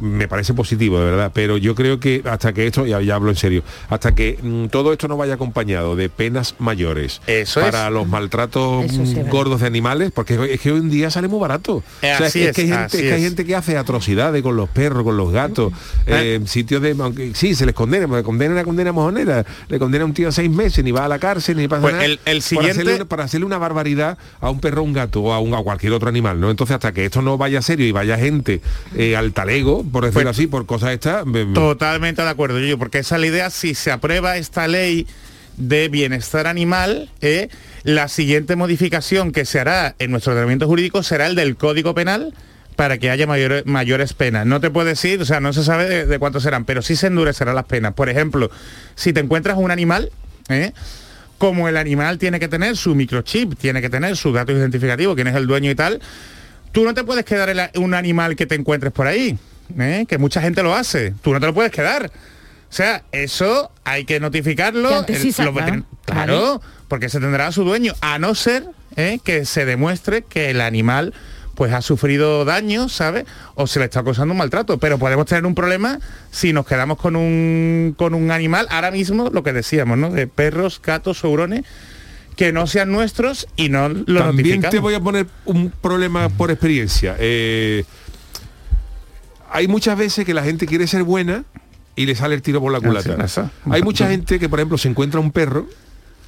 Me 0.00 0.28
parece 0.28 0.54
positivo, 0.54 0.98
de 0.98 1.04
verdad, 1.04 1.30
pero 1.34 1.56
yo 1.56 1.74
creo 1.74 2.00
que 2.00 2.22
hasta 2.24 2.52
que 2.52 2.66
esto, 2.66 2.86
ya, 2.86 3.00
ya 3.00 3.14
hablo 3.14 3.30
en 3.30 3.36
serio, 3.36 3.62
hasta 3.88 4.14
que 4.14 4.38
mm, 4.42 4.66
todo 4.66 4.92
esto 4.92 5.08
no 5.08 5.16
vaya 5.16 5.34
acompañado 5.34 5.96
de 5.96 6.08
penas 6.08 6.54
mayores 6.58 7.20
Eso 7.26 7.60
para 7.60 7.86
es. 7.88 7.92
los 7.92 8.06
maltratos 8.08 8.84
Eso 8.84 9.06
sí 9.06 9.18
es 9.20 9.26
mm, 9.26 9.30
gordos 9.30 9.60
de 9.60 9.66
animales, 9.66 10.10
porque 10.14 10.38
es 10.52 10.60
que 10.60 10.72
hoy 10.72 10.80
en 10.80 10.90
día 10.90 11.10
sale 11.10 11.28
muy 11.28 11.38
barato. 11.40 11.82
Eh, 12.02 12.12
O 12.14 12.18
sea, 12.18 12.26
así 12.26 12.42
es, 12.42 12.54
que 12.54 12.62
hay 12.62 12.68
gente, 12.68 12.82
así 12.84 12.96
es 12.98 13.02
que 13.02 13.12
hay 13.12 13.20
es. 13.22 13.28
gente 13.28 13.44
que 13.44 13.54
hace 13.56 13.76
atrocidades 13.76 14.42
con 14.42 14.56
los 14.56 14.68
perros, 14.68 15.02
con 15.04 15.16
los 15.16 15.30
gatos, 15.32 15.72
eh, 16.06 16.34
en 16.40 16.46
sitios 16.48 16.82
de... 16.82 16.94
Aunque, 16.98 17.32
sí, 17.34 17.54
se 17.54 17.66
les 17.66 17.74
condena, 17.74 18.06
le 18.06 18.22
condena 18.22 18.52
una 18.54 18.64
condena 18.64 18.92
mojonera, 18.92 19.44
le 19.68 19.78
condena 19.78 20.02
a 20.04 20.06
un 20.06 20.14
tío 20.14 20.28
a 20.28 20.32
seis 20.32 20.50
meses, 20.50 20.84
ni 20.84 20.92
va 20.92 21.04
a 21.04 21.08
la 21.08 21.18
cárcel, 21.18 21.56
ni 21.56 21.68
pasa 21.68 21.82
Pues 21.82 21.92
nada. 21.94 22.04
el- 22.04 22.20
el 22.24 22.38
hacerle 22.38 23.04
para 23.04 23.24
hacerle 23.24 23.46
una 23.46 23.58
barbaridad 23.58 24.18
a 24.40 24.50
un 24.50 24.60
perro, 24.60 24.80
a 24.80 24.84
un 24.84 24.92
gato 24.92 25.20
o 25.22 25.32
a, 25.32 25.40
un- 25.40 25.54
a 25.54 25.62
cualquier 25.62 25.92
otro 25.92 26.08
animal, 26.08 26.40
¿no? 26.40 26.50
Entonces 26.50 26.74
hasta 26.74 26.92
que 26.92 27.04
esto 27.04 27.22
no 27.22 27.36
vaya 27.38 27.62
serio 27.62 27.86
y 27.86 27.92
vaya 27.92 28.16
gente 28.16 28.60
eh, 28.96 29.16
al 29.16 29.32
talego, 29.32 29.83
por 29.92 30.04
decirlo 30.04 30.24
Pues- 30.24 30.36
así, 30.38 30.46
por 30.46 30.66
cosas 30.66 30.90
estas, 30.92 31.24
me- 31.26 31.44
me- 31.44 31.54
Totalmente 31.54 32.22
de 32.22 32.28
acuerdo, 32.28 32.58
yo, 32.60 32.78
porque 32.78 32.98
esa 32.98 33.14
es 33.16 33.20
la 33.20 33.26
idea, 33.26 33.50
si 33.50 33.74
se 33.74 33.90
aprueba 33.92 34.36
esta 34.36 34.66
ley 34.68 35.06
de 35.56 35.88
bienestar 35.88 36.46
animal, 36.46 37.10
eh, 37.20 37.48
la 37.84 38.08
siguiente 38.08 38.56
modificación 38.56 39.30
que 39.32 39.44
se 39.44 39.60
hará 39.60 39.94
en 39.98 40.10
nuestro 40.10 40.32
ordenamiento 40.32 40.66
jurídico 40.66 41.02
será 41.02 41.26
el 41.26 41.34
del 41.36 41.56
Código 41.56 41.94
Penal 41.94 42.34
para 42.76 42.98
que 42.98 43.08
haya 43.10 43.26
mayores, 43.28 43.64
mayores 43.66 44.14
penas. 44.14 44.46
No 44.46 44.60
te 44.60 44.68
puedo 44.70 44.86
decir, 44.88 45.20
o 45.20 45.24
sea, 45.24 45.38
no 45.38 45.52
se 45.52 45.62
sabe 45.62 45.88
de, 45.88 46.06
de 46.06 46.18
cuántos 46.18 46.42
serán, 46.42 46.64
pero 46.64 46.82
sí 46.82 46.96
se 46.96 47.06
endurecerán 47.06 47.54
las 47.54 47.66
penas. 47.66 47.94
Por 47.94 48.08
ejemplo, 48.08 48.50
si 48.96 49.12
te 49.12 49.20
encuentras 49.20 49.56
un 49.56 49.70
animal, 49.70 50.10
eh, 50.48 50.72
como 51.38 51.68
el 51.68 51.76
animal 51.76 52.18
tiene 52.18 52.40
que 52.40 52.48
tener 52.48 52.76
su 52.76 52.96
microchip, 52.96 53.56
tiene 53.56 53.80
que 53.80 53.90
tener 53.90 54.16
su 54.16 54.32
dato 54.32 54.50
identificativo, 54.50 55.14
quién 55.14 55.28
es 55.28 55.36
el 55.36 55.46
dueño 55.46 55.70
y 55.70 55.74
tal, 55.76 56.00
tú 56.72 56.82
no 56.84 56.94
te 56.94 57.04
puedes 57.04 57.24
quedar 57.24 57.48
el- 57.48 57.60
un 57.80 57.94
animal 57.94 58.34
que 58.34 58.46
te 58.46 58.56
encuentres 58.56 58.92
por 58.92 59.06
ahí, 59.06 59.38
¿eh? 59.78 60.04
que 60.08 60.18
mucha 60.18 60.40
gente 60.40 60.62
lo 60.62 60.74
hace. 60.74 61.14
Tú 61.22 61.32
no 61.32 61.40
te 61.40 61.46
lo 61.46 61.54
puedes 61.54 61.72
quedar. 61.72 62.06
O 62.06 62.72
sea, 62.76 63.04
eso 63.12 63.70
hay 63.84 64.04
que 64.04 64.18
notificarlo. 64.20 64.88
Que 64.88 64.94
antes 64.94 65.18
sí 65.20 65.28
el- 65.28 65.34
se- 65.34 65.44
los 65.44 65.54
claro, 66.04 66.60
porque 66.88 67.08
se 67.08 67.20
tendrá 67.20 67.46
a 67.46 67.52
su 67.52 67.64
dueño, 67.64 67.94
a 68.00 68.18
no 68.18 68.34
ser 68.34 68.64
¿eh? 68.96 69.18
que 69.24 69.44
se 69.44 69.64
demuestre 69.64 70.22
que 70.22 70.50
el 70.50 70.60
animal 70.60 71.14
pues 71.54 71.72
ha 71.72 71.82
sufrido 71.82 72.44
daño, 72.44 72.88
¿sabes? 72.88 73.26
O 73.54 73.68
se 73.68 73.78
le 73.78 73.84
está 73.84 74.02
causando 74.02 74.32
un 74.32 74.38
maltrato. 74.38 74.78
Pero 74.78 74.98
podemos 74.98 75.26
tener 75.26 75.46
un 75.46 75.54
problema 75.54 76.00
si 76.32 76.52
nos 76.52 76.66
quedamos 76.66 76.98
con 76.98 77.14
un, 77.14 77.94
con 77.96 78.12
un 78.14 78.32
animal, 78.32 78.66
ahora 78.70 78.90
mismo 78.90 79.30
lo 79.30 79.44
que 79.44 79.52
decíamos, 79.52 79.96
¿no? 79.96 80.10
De 80.10 80.26
perros, 80.26 80.80
gatos, 80.84 81.22
hurones, 81.22 81.62
que 82.36 82.52
no 82.52 82.66
sean 82.66 82.90
nuestros 82.90 83.46
y 83.54 83.68
no 83.68 83.88
lo 83.88 83.94
También 84.04 84.26
notificamos. 84.26 84.70
te 84.70 84.78
voy 84.80 84.94
a 84.94 85.00
poner 85.00 85.26
un 85.44 85.70
problema 85.70 86.28
por 86.28 86.50
experiencia. 86.50 87.14
Eh, 87.20 87.84
hay 89.54 89.68
muchas 89.68 89.96
veces 89.96 90.24
que 90.26 90.34
la 90.34 90.42
gente 90.42 90.66
quiere 90.66 90.86
ser 90.86 91.02
buena 91.04 91.44
y 91.96 92.06
le 92.06 92.14
sale 92.14 92.34
el 92.34 92.42
tiro 92.42 92.60
por 92.60 92.72
la 92.72 92.80
culata. 92.80 93.12
Ah, 93.18 93.28
sí, 93.28 93.40
eso. 93.40 93.50
Hay 93.70 93.82
mucha 93.82 94.08
gente 94.08 94.38
que, 94.38 94.48
por 94.48 94.58
ejemplo, 94.58 94.76
se 94.78 94.88
encuentra 94.88 95.20
un 95.20 95.30
perro 95.30 95.66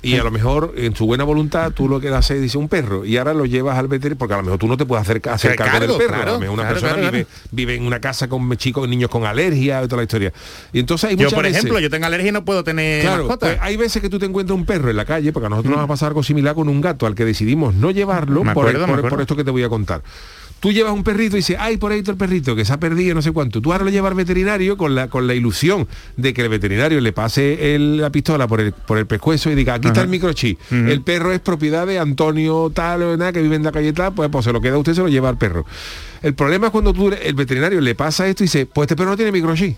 y 0.03 0.15
a 0.17 0.23
lo 0.23 0.31
mejor 0.31 0.75
en 0.77 0.95
su 0.95 1.05
buena 1.07 1.25
voluntad 1.25 1.73
tú 1.73 1.89
lo 1.89 1.99
que 1.99 2.09
haces 2.11 2.37
es 2.37 2.43
dice 2.43 2.59
un 2.59 2.69
perro 2.69 3.05
y 3.05 3.17
ahora 3.17 3.35
lo 3.35 3.45
llevas 3.47 3.77
al 3.77 3.89
veterinario 3.89 4.17
porque 4.19 4.35
a 4.35 4.37
lo 4.37 4.43
mejor 4.45 4.59
tú 4.61 4.69
no 4.69 4.77
te 4.77 4.85
puedes 4.87 5.03
hacer, 5.03 5.21
hacer 5.29 5.57
cargo 5.57 5.81
del 5.81 5.97
perro. 5.97 6.15
a 6.15 6.19
claro, 6.19 6.33
lo 6.35 6.39
mejor 6.39 6.55
una 6.55 6.63
claro, 6.63 6.75
persona 6.81 6.95
claro, 7.01 7.13
vive, 7.13 7.27
vive 7.51 7.75
en 7.75 7.85
una 7.87 7.99
casa 7.99 8.29
con 8.29 8.57
chicos, 8.57 8.89
niños 8.89 9.11
con 9.11 9.25
alergia 9.25 9.83
y 9.83 9.87
toda 9.89 9.97
la 9.97 10.03
historia. 10.05 10.33
Y 10.73 10.79
entonces 10.79 11.11
hay 11.11 11.17
Yo, 11.17 11.25
muchas 11.25 11.35
por 11.35 11.43
veces- 11.43 11.59
ejemplo, 11.59 11.81
yo 11.81 11.91
tengo 11.91 12.07
alergia 12.07 12.29
y 12.29 12.33
no 12.33 12.45
puedo 12.45 12.63
tener 12.63 13.05
mascota. 13.05 13.47
pues 13.47 13.59
hay 13.61 13.77
veces 13.77 14.01
que 14.01 14.09
tú 14.09 14.21
te 14.21 14.27
encuentras 14.27 14.57
un 14.57 14.65
perro 14.67 14.91
en 14.91 14.97
la 14.97 15.07
calle, 15.07 15.33
porque 15.33 15.47
a 15.47 15.49
nosotros 15.49 15.71
nos 15.73 15.81
va 15.81 15.85
a 15.85 15.89
pasar 15.89 16.09
algo 16.09 16.23
similar 16.23 16.55
con 16.55 16.69
un 16.69 16.81
gato 16.81 17.07
al 17.07 17.17
que 17.17 17.25
decidimos 17.25 17.75
no 17.75 17.91
llevarlo 17.91 18.45
por, 18.55 18.73
por- 18.87 19.09
por 19.09 19.21
esto 19.21 19.35
que 19.35 19.43
te 19.43 19.51
voy 19.51 19.65
a 19.65 19.69
contar. 19.69 20.03
Tú 20.67 20.73
llevas 20.73 20.93
un 20.95 21.05
perrito 21.05 21.37
y 21.37 21.39
dices, 21.39 21.57
ay, 21.61 21.77
por 21.77 21.93
ahí 21.93 22.01
está 22.01 22.11
el 22.11 22.17
perrito, 22.17 22.57
que 22.57 22.65
se 22.65 22.73
ha 22.73 22.81
perdido, 22.81 23.15
no 23.15 23.23
sé 23.23 23.31
cuánto. 23.31 23.61
Tú 23.61 23.71
ahora 23.73 23.85
lo 23.85 23.91
llevas 23.93 24.11
al 24.11 24.17
veterinario 24.17 24.77
con 24.77 24.97
la, 24.97 25.07
con 25.07 25.29
la 25.29 25.35
ilusión 25.35 25.87
de 26.17 26.35
que 26.35 26.43
el 26.43 26.49
veterinario 26.49 27.01
le 27.01 27.13
pase 27.13 27.77
el- 27.77 27.99
la 28.01 28.11
pistola 28.11 28.49
por 28.49 28.61
el, 28.61 28.73
por 28.73 28.99
el 28.99 29.07
pescuezo 29.07 29.49
y 29.49 29.55
diga, 29.55 29.75
aquí 29.75 29.87
está 29.87 30.01
el 30.03 30.09
microchip. 30.09 30.59
El 30.89 31.03
perro 31.03 31.31
es 31.31 31.39
propiedad 31.39 31.87
de 31.87 32.01
Antonio 32.01 32.69
tal 32.75 33.01
o 33.05 33.17
nada 33.17 33.31
que 33.33 33.43
vive 33.43 33.55
en 33.55 33.63
la 33.63 33.71
calle 33.71 33.93
tal, 33.93 34.13
pues, 34.13 34.29
pues 34.29 34.45
se 34.45 34.53
lo 34.53 34.61
queda 34.61 34.75
a 34.75 34.79
usted, 34.79 34.95
se 34.95 35.03
lo 35.03 35.09
lleva 35.09 35.29
al 35.29 35.39
perro. 35.39 35.65
El 36.21 36.35
problema 36.35 36.67
es 36.67 36.73
cuando 36.73 36.93
tú, 36.93 37.13
el 37.13 37.35
veterinario 37.35 37.81
le 37.81 37.95
pasa 37.95 38.27
esto 38.27 38.43
y 38.43 38.47
dice, 38.47 38.67
pues 38.67 38.87
este 38.87 38.97
perro 38.97 39.11
no 39.11 39.17
tiene 39.17 39.31
microchip. 39.31 39.77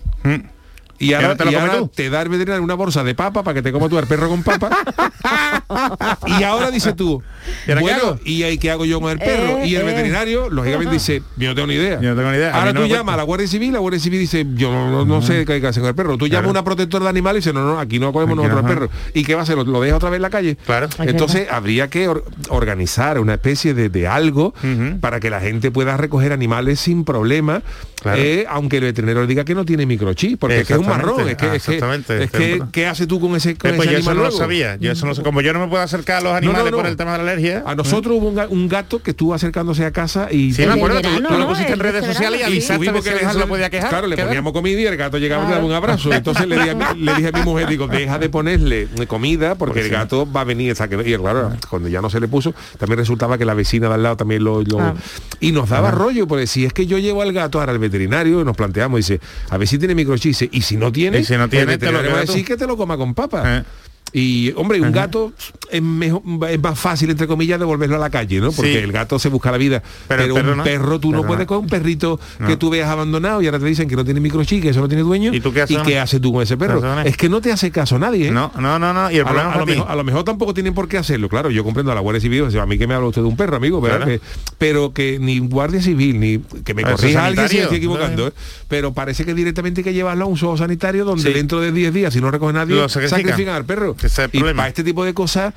Y 0.99 1.13
ahora, 1.13 1.35
te 1.35 1.45
lo 1.45 1.51
y 1.51 1.53
comes 1.55 1.69
ahora 1.69 1.79
tú. 1.81 1.91
te 1.95 2.09
da 2.09 2.21
el 2.21 2.29
veterinario 2.29 2.63
una 2.63 2.73
bolsa 2.75 3.03
de 3.03 3.15
papa 3.15 3.41
para 3.43 3.55
que 3.55 3.61
te 3.61 3.71
coma 3.71 3.87
tú 3.89 3.97
al 3.97 4.05
perro 4.07 4.27
con 4.29 4.43
papa. 4.43 4.69
y 6.39 6.43
ahora 6.43 6.71
dice 6.71 6.93
tú, 6.93 7.21
¿Y 7.67 7.71
ahora 7.71 7.81
qué 7.81 7.81
bueno, 7.81 7.97
hago? 8.07 8.19
¿y 8.25 8.43
ahí 8.43 8.57
qué 8.57 8.71
hago 8.71 8.85
yo 8.85 8.99
con 8.99 9.11
el 9.11 9.19
perro? 9.19 9.59
Eh, 9.59 9.67
y 9.67 9.75
el 9.75 9.81
eh. 9.83 9.85
veterinario, 9.85 10.49
lógicamente, 10.49 10.93
dice, 10.93 11.21
yo 11.37 11.49
no 11.49 11.55
tengo 11.55 11.67
ni 11.67 11.75
idea. 11.75 11.99
Yo 12.01 12.09
no 12.09 12.15
tengo 12.15 12.31
ni 12.31 12.37
idea. 12.37 12.53
Ahora 12.53 12.73
no 12.73 12.81
tú 12.81 12.87
me 12.87 12.93
llamas 12.93 13.13
a 13.13 13.17
la 13.17 13.23
Guardia 13.23 13.47
Civil, 13.47 13.73
la 13.73 13.79
Guardia 13.79 13.99
Civil 13.99 14.19
dice, 14.19 14.45
yo 14.55 14.71
no, 14.71 14.89
no- 14.91 15.05
no 15.05 15.21
sé 15.21 15.45
qué 15.45 15.53
hay 15.53 15.61
que 15.61 15.67
hacer 15.67 15.81
con 15.81 15.89
el 15.89 15.95
perro. 15.95 16.17
Tú 16.17 16.27
llamas 16.27 16.47
a 16.47 16.51
una 16.51 16.63
protectora 16.63 17.03
de 17.05 17.09
animales 17.09 17.45
y 17.45 17.49
dice, 17.49 17.53
no, 17.53 17.65
no, 17.65 17.79
aquí 17.79 17.99
no 17.99 18.11
cogemos 18.13 18.37
Aquí 18.37 18.47
nosotros 18.47 18.63
no, 18.63 18.67
al 18.69 18.73
perro. 18.89 18.89
¿Y 19.13 19.23
qué 19.23 19.33
va 19.35 19.41
a 19.41 19.43
hacer? 19.43 19.55
¿Lo, 19.55 19.63
lo 19.63 19.81
deja 19.81 19.95
otra 19.95 20.09
vez 20.09 20.17
en 20.17 20.21
la 20.23 20.29
calle? 20.29 20.57
Claro. 20.65 20.87
Entonces 20.99 21.47
habría 21.51 21.89
que 21.89 22.07
or- 22.07 22.25
organizar 22.49 23.19
una 23.19 23.35
especie 23.35 23.73
de, 23.73 23.89
de 23.89 24.07
algo 24.07 24.53
para 25.01 25.19
que 25.19 25.29
la 25.29 25.39
gente 25.39 25.71
pueda 25.71 25.97
recoger 25.97 26.31
animales 26.33 26.79
sin 26.79 27.03
problema, 27.03 27.61
Claro. 28.01 28.21
eh, 28.21 28.45
aunque 28.49 28.77
el 28.77 28.83
veterinario 28.83 29.27
diga 29.27 29.43
que 29.43 29.53
no 29.53 29.65
tiene 29.65 29.85
microchip, 29.85 30.39
porque 30.39 30.61
es 30.61 30.67
que 30.67 30.71
es 30.73 30.79
un 30.79 30.85
marrón. 30.89 31.29
Es 31.29 31.35
que, 31.37 31.45
Ah, 31.45 31.55
es 31.55 31.63
que- 31.65 31.71
exactamente. 31.75 32.23
es 32.23 32.31
que, 32.31 32.61
¿qué 32.71 32.87
hace 32.87 33.07
tú 33.07 33.19
con 33.19 33.35
ese, 33.35 33.55
con 33.57 33.71
Eh, 33.71 33.73
pues 33.75 33.87
ese 33.87 33.93
yo 33.95 33.99
eso 34.01 34.13
no 34.13 34.23
lo 34.23 34.31
sabía. 34.31 34.75
Yo 34.77 34.91
eso 34.91 35.05
no 35.05 35.15
sé. 35.15 35.21
Como 35.23 35.41
yo 35.41 35.53
no 35.53 35.59
me 35.59 35.67
puedo 35.67 35.81
acercar 35.83 36.17
a 36.17 36.21
los 36.21 36.33
animales 36.33 36.71
no, 36.71 36.77
por 36.77 36.83
no. 36.85 36.89
el 36.89 36.97
tema 36.97 37.11
de 37.13 37.17
la 37.19 37.23
alergia. 37.31 37.63
A 37.65 37.75
nosotros 37.75 38.15
hubo 38.17 38.27
un, 38.29 38.35
ga- 38.35 38.47
un 38.49 38.67
gato 38.67 39.01
que 39.01 39.11
estuvo 39.11 39.33
acercándose 39.33 39.85
a 39.85 39.91
casa 39.91 40.27
y 40.31 40.53
Sí, 40.53 40.65
me 40.65 40.73
acuerdo, 40.73 41.01
tú, 41.01 41.09
lo 41.37 41.47
pusiste 41.47 41.73
en 41.73 41.79
redes 41.79 42.01
de 42.05 42.13
sociales 42.13 42.41
y 42.41 42.43
avisaste 42.43 42.79
que 42.85 42.89
si 42.89 42.91
no 42.95 43.01
se 43.01 43.13
dejarle- 43.15 43.39
lo 43.41 43.47
podía 43.47 43.69
quejar. 43.69 43.89
Claro, 43.89 44.07
le 44.07 44.15
¿Qué 44.15 44.23
poníamos 44.25 44.53
comida 44.53 44.79
y 44.81 44.85
el 44.85 44.97
gato 44.97 45.17
llegaba 45.17 45.43
y 45.45 45.47
le 45.47 45.53
daba 45.55 45.65
un 45.65 45.71
abrazo. 45.73 46.11
Entonces 46.13 46.47
le 46.47 46.55
dije, 46.57 46.71
a 46.71 46.93
mi, 47.31 47.41
mujer, 47.43 47.67
digo, 47.67 47.87
deja 47.87 48.17
de 48.19 48.29
ponerle 48.29 48.87
comida 49.07 49.55
porque 49.55 49.69
Porque 49.69 49.85
el 49.85 49.89
gato 49.91 50.29
va 50.31 50.41
a 50.41 50.43
venir. 50.43 50.71
o 50.71 50.75
sea, 50.75 50.87
que- 50.87 50.95
y 51.09 51.15
claro, 51.17 51.51
cuando 51.69 51.87
ya 51.89 52.01
no 52.01 52.09
se 52.09 52.19
le 52.19 52.27
puso, 52.27 52.53
también 52.77 52.97
resultaba 52.99 53.37
que 53.37 53.45
la 53.45 53.53
vecina 53.53 53.87
de 53.87 53.93
al 53.95 54.03
lado 54.03 54.17
también 54.17 54.43
lo... 54.43 54.61
lo- 54.63 54.79
Ah. 54.79 54.93
Y 55.41 55.51
nos 55.51 55.69
daba 55.69 55.91
rollo, 55.91 56.27
porque 56.27 56.47
si 56.47 56.65
es 56.65 56.73
que 56.73 56.85
yo 56.87 56.97
llevo 56.97 57.21
al 57.21 57.31
gato 57.33 57.59
ahora 57.59 57.71
al 57.71 57.79
veterinario, 57.79 58.43
nos 58.43 58.55
planteamos, 58.57 58.97
dice, 58.97 59.19
a 59.49 59.57
ver 59.57 59.67
si 59.67 59.77
tiene 59.77 59.93
microchip, 59.95 60.29
dice, 60.31 60.49
y 60.51 60.61
si 60.61 60.75
no 60.79 60.91
tiene, 60.91 61.19
Y 61.19 61.25
si 61.25 61.37
no 61.37 61.49
tiene, 61.49 61.73
el 61.73 61.79
te 61.79 61.91
lo 61.91 62.03
va 62.03 62.17
a 62.17 62.21
decir 62.21 62.45
que 62.45 62.57
te 62.57 62.65
lo 62.65 62.77
coma 62.77 62.97
con 62.97 63.13
papa. 63.13 63.57
Eh. 63.57 63.63
Y 64.11 64.51
hombre, 64.55 64.81
un 64.81 64.91
gato 64.91 65.33
es, 65.69 65.81
mejor, 65.81 66.21
es 66.49 66.61
más 66.61 66.79
fácil, 66.79 67.09
entre 67.11 67.27
comillas, 67.27 67.59
devolverlo 67.59 67.95
a 67.95 67.99
la 67.99 68.09
calle, 68.09 68.39
¿no? 68.39 68.51
Porque 68.51 68.71
Sí. 68.73 68.77
el 68.79 68.91
gato 68.91 69.19
se 69.19 69.29
busca 69.29 69.51
la 69.51 69.57
vida. 69.57 69.83
Pero 70.07 70.23
Pero, 70.23 70.23
el 70.23 70.33
perro 70.41 70.51
un 70.51 70.57
no. 70.57 70.63
perro 70.63 70.99
tú 70.99 71.11
no 71.11 71.23
puedes 71.23 71.41
no. 71.45 71.47
con 71.47 71.57
un 71.59 71.67
perrito 71.67 72.19
No. 72.39 72.47
que 72.47 72.57
tú 72.57 72.69
veas 72.69 72.89
abandonado 72.89 73.41
y 73.41 73.45
ahora 73.45 73.59
te 73.59 73.65
dicen 73.65 73.87
que 73.87 73.95
no 73.95 74.03
tiene 74.03 74.19
microchip, 74.19 74.61
que 74.63 74.69
eso 74.69 74.79
no 74.81 74.87
tiene 74.87 75.03
dueño. 75.03 75.33
¿Y 75.33 75.39
tú 75.39 75.53
qué 75.53 75.61
haces, 75.61 75.77
no? 75.77 75.83
qué 75.83 75.99
haces 75.99 76.19
tú 76.19 76.33
con 76.33 76.41
ese 76.43 76.57
perro? 76.57 76.81
Es 77.03 77.17
que 77.17 77.29
no 77.29 77.39
te 77.41 77.51
hace 77.51 77.69
caso 77.71 77.99
nadie, 77.99 78.27
¿eh? 78.29 78.31
No, 78.31 78.51
no, 78.59 78.79
no, 78.79 78.93
no. 78.93 79.11
Y 79.11 79.15
el 79.17 79.21
A 79.21 79.23
lo, 79.23 79.27
problema 79.29 79.41
a 79.41 79.45
lo 79.45 79.53
para 79.53 79.65
ti. 79.65 79.71
mejor, 79.73 79.91
a 79.91 79.95
lo 79.95 80.03
mejor 80.03 80.23
tampoco 80.23 80.53
tienen 80.53 80.73
por 80.73 80.87
qué 80.87 80.97
hacerlo, 80.97 81.29
claro, 81.29 81.49
yo 81.51 81.63
comprendo 81.63 81.91
a 81.91 81.95
la 81.95 82.01
Guardia 82.01 82.21
Civil, 82.21 82.41
o 82.43 82.51
sea, 82.51 82.63
a 82.63 82.65
mí 82.65 82.77
que 82.77 82.87
me 82.87 82.93
habla 82.95 83.07
usted 83.07 83.21
de 83.21 83.27
un 83.27 83.37
perro, 83.37 83.57
amigo. 83.57 83.79
Claro. 83.81 84.05
Que- 84.05 84.21
pero 84.57 84.91
que 84.93 85.19
ni 85.19 85.39
Guardia 85.39 85.81
Civil, 85.81 86.19
ni 86.19 86.39
que 86.63 86.73
me 86.73 86.83
corrija 86.83 87.25
alguien 87.25 87.47
si 87.47 87.57
me 87.57 87.61
estoy 87.63 87.77
equivocando, 87.77 88.27
¿eh? 88.27 88.33
pero 88.67 88.93
parece 88.93 89.23
que 89.25 89.33
directamente 89.33 89.81
hay 89.81 89.85
que 89.85 89.93
llevarlo 89.93 90.25
a 90.25 90.27
un 90.27 90.37
zoo 90.37 90.57
sanitario 90.57 91.05
donde 91.05 91.23
Sí. 91.23 91.33
dentro 91.33 91.61
de 91.61 91.71
10 91.71 91.93
días, 91.93 92.13
si 92.13 92.21
no 92.21 92.31
recoge 92.31 92.53
nadie, 92.53 92.75
Lo 92.75 92.89
sacrifican 92.89 93.49
al 93.55 93.65
perro. 93.65 93.95
Ese 93.99 94.07
es 94.07 94.19
el 94.19 94.25
y 94.33 94.37
problema. 94.39 94.57
para 94.63 94.69
este 94.69 94.83
tipo 94.83 95.05
de 95.05 95.13
cosas 95.13 95.53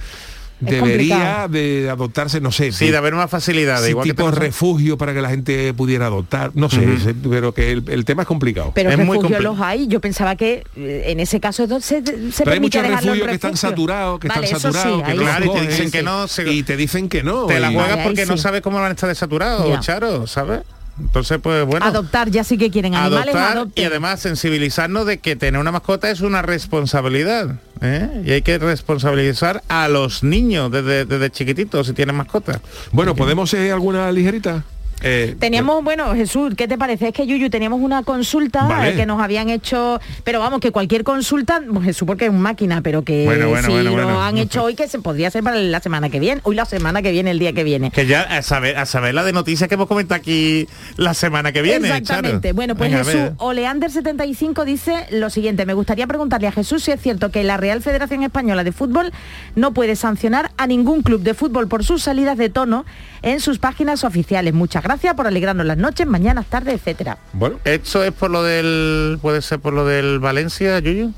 debería 0.60 1.48
de 1.48 1.88
adoptarse, 1.90 2.40
no 2.40 2.52
sé, 2.52 2.70
Sí, 2.70 2.88
de 2.90 2.96
haber 2.96 3.14
más 3.14 3.28
facilidades. 3.28 3.84
sí, 3.84 3.90
igual 3.90 4.04
tipo 4.06 4.22
tenemos- 4.22 4.38
refugio 4.38 4.96
para 4.96 5.12
que 5.12 5.20
la 5.20 5.28
gente 5.28 5.74
pudiera 5.74 6.06
adoptar, 6.06 6.52
no 6.54 6.70
sé, 6.70 6.86
pero 7.28 7.52
que 7.52 7.72
el, 7.72 7.84
el 7.88 8.04
tema 8.04 8.22
es 8.22 8.28
complicado. 8.28 8.70
Pero 8.72 8.90
Es 8.90 8.98
muy 8.98 9.16
refugios 9.16 9.42
los 9.42 9.60
hay. 9.60 9.88
Yo 9.88 10.00
pensaba 10.00 10.36
que 10.36 10.62
eh, 10.76 11.02
en 11.06 11.18
ese 11.18 11.40
caso 11.40 11.66
se, 11.80 12.02
se 12.04 12.04
Pero 12.44 12.52
hay 12.52 12.60
muchos 12.60 12.86
refugios 12.86 13.26
que 13.26 13.34
están 13.34 13.56
saturados, 13.56 14.20
que 14.20 14.28
Vale, 14.28 14.44
están 14.44 14.60
sí, 14.60 14.62
saturados, 14.78 15.02
que 15.02 15.14
no 15.14 15.22
Claro, 15.22 15.44
y 15.46 15.50
te 15.58 15.66
dicen 15.66 15.90
que 15.90 16.02
no, 16.02 16.28
se- 16.28 16.52
y 16.52 16.62
te 16.62 16.76
dicen 16.76 17.08
que 17.08 17.22
no. 17.24 17.46
Te 17.46 17.58
la 17.58 17.68
juegas 17.72 17.90
Vale, 17.90 18.02
porque 18.04 18.26
no 18.26 18.36
sabes 18.36 18.60
cómo 18.62 18.76
van 18.78 18.90
a 18.90 18.94
estar 18.94 19.08
desaturados, 19.08 19.68
Ya. 19.68 19.80
Charo, 19.80 20.26
¿sabes? 20.28 20.60
Entonces, 21.00 21.38
pues 21.42 21.64
bueno. 21.64 21.86
Adoptar, 21.86 22.30
ya 22.30 22.44
sí 22.44 22.58
que 22.58 22.70
quieren 22.70 22.94
animales, 22.94 23.34
adoptar 23.34 23.56
adopten. 23.56 23.82
y 23.82 23.86
además 23.86 24.20
sensibilizarnos 24.20 25.06
de 25.06 25.18
que 25.18 25.36
tener 25.36 25.60
una 25.60 25.72
mascota 25.72 26.10
es 26.10 26.20
una 26.20 26.42
responsabilidad 26.42 27.56
¿eh? 27.80 28.22
y 28.24 28.32
hay 28.32 28.42
que 28.42 28.58
responsabilizar 28.58 29.62
a 29.68 29.88
los 29.88 30.22
niños 30.22 30.70
desde, 30.70 31.04
desde 31.04 31.30
chiquititos 31.30 31.86
si 31.86 31.92
tienen 31.94 32.14
mascota 32.14 32.60
Bueno, 32.92 33.14
¿podemos 33.14 33.52
hacer 33.52 33.72
alguna 33.72 34.10
ligerita? 34.12 34.64
Eh, 35.02 35.36
Teníamos, 35.38 35.82
bueno, 35.82 36.14
Jesús, 36.14 36.54
¿qué 36.56 36.68
te 36.68 36.78
parece? 36.78 37.08
Es 37.08 37.14
que 37.14 37.26
Yuyu 37.26 37.50
teníamos 37.50 37.80
una 37.80 38.02
consulta 38.02 38.64
Vale. 38.64 38.90
eh, 38.90 38.96
que 38.96 39.06
nos 39.06 39.20
habían 39.20 39.48
hecho, 39.50 40.00
pero 40.24 40.40
vamos, 40.40 40.60
que 40.60 40.70
cualquier 40.70 41.04
consulta, 41.04 41.60
pues, 41.72 41.84
Jesús 41.84 42.06
porque 42.06 42.26
es 42.26 42.30
un 42.30 42.40
máquina, 42.40 42.80
pero 42.82 43.02
que 43.02 43.24
Bueno, 43.24 43.48
bueno, 43.48 43.66
si 43.66 43.72
bueno, 43.72 44.10
lo 44.10 44.22
han 44.22 44.38
hecho 44.38 44.62
hoy, 44.64 44.74
que 44.74 44.86
se 44.88 44.98
podría 45.00 45.28
hacer 45.28 45.42
para 45.42 45.56
la 45.56 45.80
semana 45.80 46.08
que 46.08 46.20
viene, 46.20 46.40
hoy 46.44 46.54
la 46.54 46.64
semana 46.64 47.02
que 47.02 47.10
viene, 47.10 47.30
el 47.32 47.38
día 47.38 47.52
que 47.52 47.64
viene. 47.64 47.90
que 47.90 48.06
ya 48.06 48.22
a 48.22 48.42
saber, 48.42 48.76
a 48.76 48.86
saber 48.86 49.14
la 49.14 49.24
de 49.24 49.32
noticias 49.32 49.68
que 49.68 49.74
hemos 49.74 49.88
comentado 49.88 50.20
aquí 50.20 50.68
la 50.96 51.14
semana 51.14 51.50
que 51.52 51.62
viene 51.62 51.88
Exactamente. 51.88 52.48
Charo. 52.48 52.54
Bueno, 52.54 52.76
pues 52.76 52.90
Venga, 52.90 53.04
Jesús, 53.04 53.20
ver. 53.20 53.36
Oleander75 53.38 54.64
dice 54.64 55.06
lo 55.10 55.30
siguiente, 55.30 55.66
me 55.66 55.74
gustaría 55.74 56.06
preguntarle 56.06 56.46
a 56.46 56.52
Jesús 56.52 56.84
si 56.84 56.92
es 56.92 57.00
cierto 57.00 57.30
que 57.30 57.42
la 57.44 57.56
Real 57.56 57.82
Federación 57.82 58.22
Española 58.22 58.62
de 58.64 58.72
Fútbol 58.72 59.12
no 59.56 59.72
puede 59.72 59.96
sancionar 59.96 60.52
a 60.56 60.66
ningún 60.66 61.02
club 61.02 61.22
de 61.22 61.34
fútbol 61.34 61.66
por 61.68 61.84
sus 61.84 62.02
salidas 62.02 62.38
de 62.38 62.50
tono 62.50 62.84
en 63.22 63.40
sus 63.40 63.58
páginas 63.58 64.04
oficiales. 64.04 64.54
Muchas 64.54 64.82
gracias. 64.82 64.91
Gracias 64.92 65.14
por 65.14 65.26
alegrarnos 65.26 65.64
las 65.66 65.78
noches, 65.78 66.06
mañanas, 66.06 66.46
tardes, 66.46 66.74
etcétera. 66.74 67.18
Bueno, 67.32 67.58
¿Esto 67.64 68.04
es 68.04 68.12
por 68.12 68.30
lo 68.30 68.42
del... 68.42 69.18
puede 69.22 69.40
ser 69.42 69.58
por 69.58 69.72
lo 69.72 69.84
del 69.86 70.18
Valencia, 70.18 70.78
Yuyu? 70.78 71.12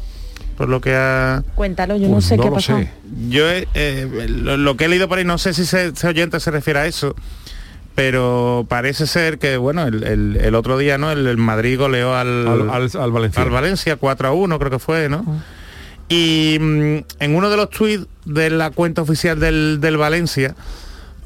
Por 0.57 0.69
lo 0.69 0.81
que 0.81 0.95
ha... 0.95 1.43
Cuéntalo, 1.57 1.97
yo 1.97 2.07
no 2.07 2.15
Pues 2.15 2.27
sé 2.27 2.37
no 2.37 2.43
qué 2.45 2.49
lo 2.51 2.55
pasó. 2.55 2.77
sé. 2.79 2.89
Yo 3.29 3.45
eh, 3.51 4.27
lo, 4.29 4.57
lo 4.57 4.77
que 4.77 4.85
he 4.85 4.89
leído 4.89 5.09
por 5.09 5.19
ahí, 5.19 5.25
no 5.25 5.39
sé 5.39 5.53
si 5.55 5.63
ese, 5.63 5.89
ese 5.89 6.07
oyente 6.07 6.39
se 6.39 6.51
refiere 6.53 6.79
a 6.79 6.87
eso, 6.87 7.17
pero 7.97 8.65
parece 8.69 9.07
ser 9.07 9.39
que, 9.39 9.57
bueno, 9.57 9.87
el, 9.87 10.05
el- 10.05 10.37
el 10.41 10.55
otro 10.55 10.79
día, 10.79 10.97
¿no? 10.99 11.11
El, 11.11 11.27
el 11.27 11.37
Madrid 11.37 11.79
goleó 11.79 12.15
al, 12.17 12.47
al, 12.47 12.71
al- 12.71 12.91
al 13.01 13.11
Valencia. 13.13 13.43
al 13.43 13.51
Valencia 13.51 13.97
4 13.97 14.29
a 14.29 14.33
1, 14.33 14.59
creo 14.59 14.71
que 14.71 14.79
fue, 14.79 15.09
¿no? 15.09 15.25
Y 16.09 16.59
mm, 16.61 16.97
en 17.21 17.35
uno 17.35 17.51
de 17.51 17.57
los 17.57 17.71
tweets 17.71 18.07
de 18.25 18.51
la 18.51 18.71
cuenta 18.71 19.03
oficial 19.03 19.41
del, 19.41 19.79
del 19.81 19.97
Valencia, 19.97 20.55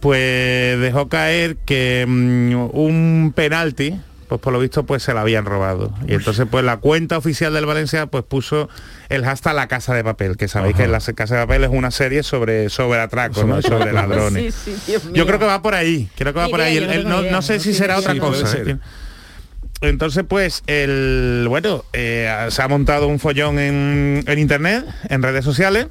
pues 0.01 0.79
dejó 0.81 1.09
caer 1.09 1.57
que 1.57 2.05
mm, 2.07 2.55
un 2.73 3.33
penalti, 3.35 3.99
pues 4.29 4.41
por 4.41 4.53
lo 4.53 4.61
visto 4.61 4.85
pues 4.85 5.03
se 5.03 5.15
la 5.15 5.23
habían 5.23 5.45
robado. 5.45 5.93
Y 6.07 6.15
entonces 6.15 6.47
pues 6.51 6.65
la 6.65 6.79
cuenta 6.79 7.19
oficial 7.19 7.53
del 7.55 7.67
Valencia 7.67 8.07
pues 8.07 8.25
puso 8.25 8.69
el 9.09 9.25
hashtag 9.25 9.55
La 9.55 9.69
Casa 9.69 9.95
de 9.95 10.05
Papel, 10.05 10.37
que 10.37 10.49
sabéis 10.49 10.75
Ajá. 10.75 10.85
que 10.85 10.89
La 10.89 11.01
Casa 11.01 11.37
de 11.37 11.47
Papel 11.47 11.65
es 11.65 11.71
una 11.71 11.91
serie 11.91 12.23
sobre, 12.23 12.69
sobre 12.69 13.01
atracos, 13.01 13.45
¿no? 13.45 13.63
Sobre 13.63 13.93
ladrones. 13.93 14.55
Sí, 14.55 14.75
sí. 14.85 14.97
Yo 15.13 15.27
creo 15.27 15.39
que 15.39 15.47
va 15.47 15.63
por 15.63 15.75
ahí, 15.75 16.09
creo 16.17 16.33
que 16.33 16.39
va 16.41 16.49
por 16.49 16.61
ahí. 16.61 17.03
no 17.05 17.23
no, 17.23 17.43
sé 17.43 17.59
si 17.61 17.75
será 17.75 17.99
otra 17.99 18.19
cosa. 18.19 18.57
¿eh? 18.59 18.77
Entonces, 19.81 20.25
pues, 20.29 20.65
el 20.67 21.47
bueno, 21.49 21.85
eh, 21.93 22.49
se 22.51 22.63
ha 22.63 22.69
montado 22.69 23.07
un 23.07 23.21
follón 23.21 23.61
en, 23.61 24.25
en 24.27 24.39
internet, 24.39 24.85
en 25.09 25.23
redes 25.23 25.45
sociales, 25.45 25.87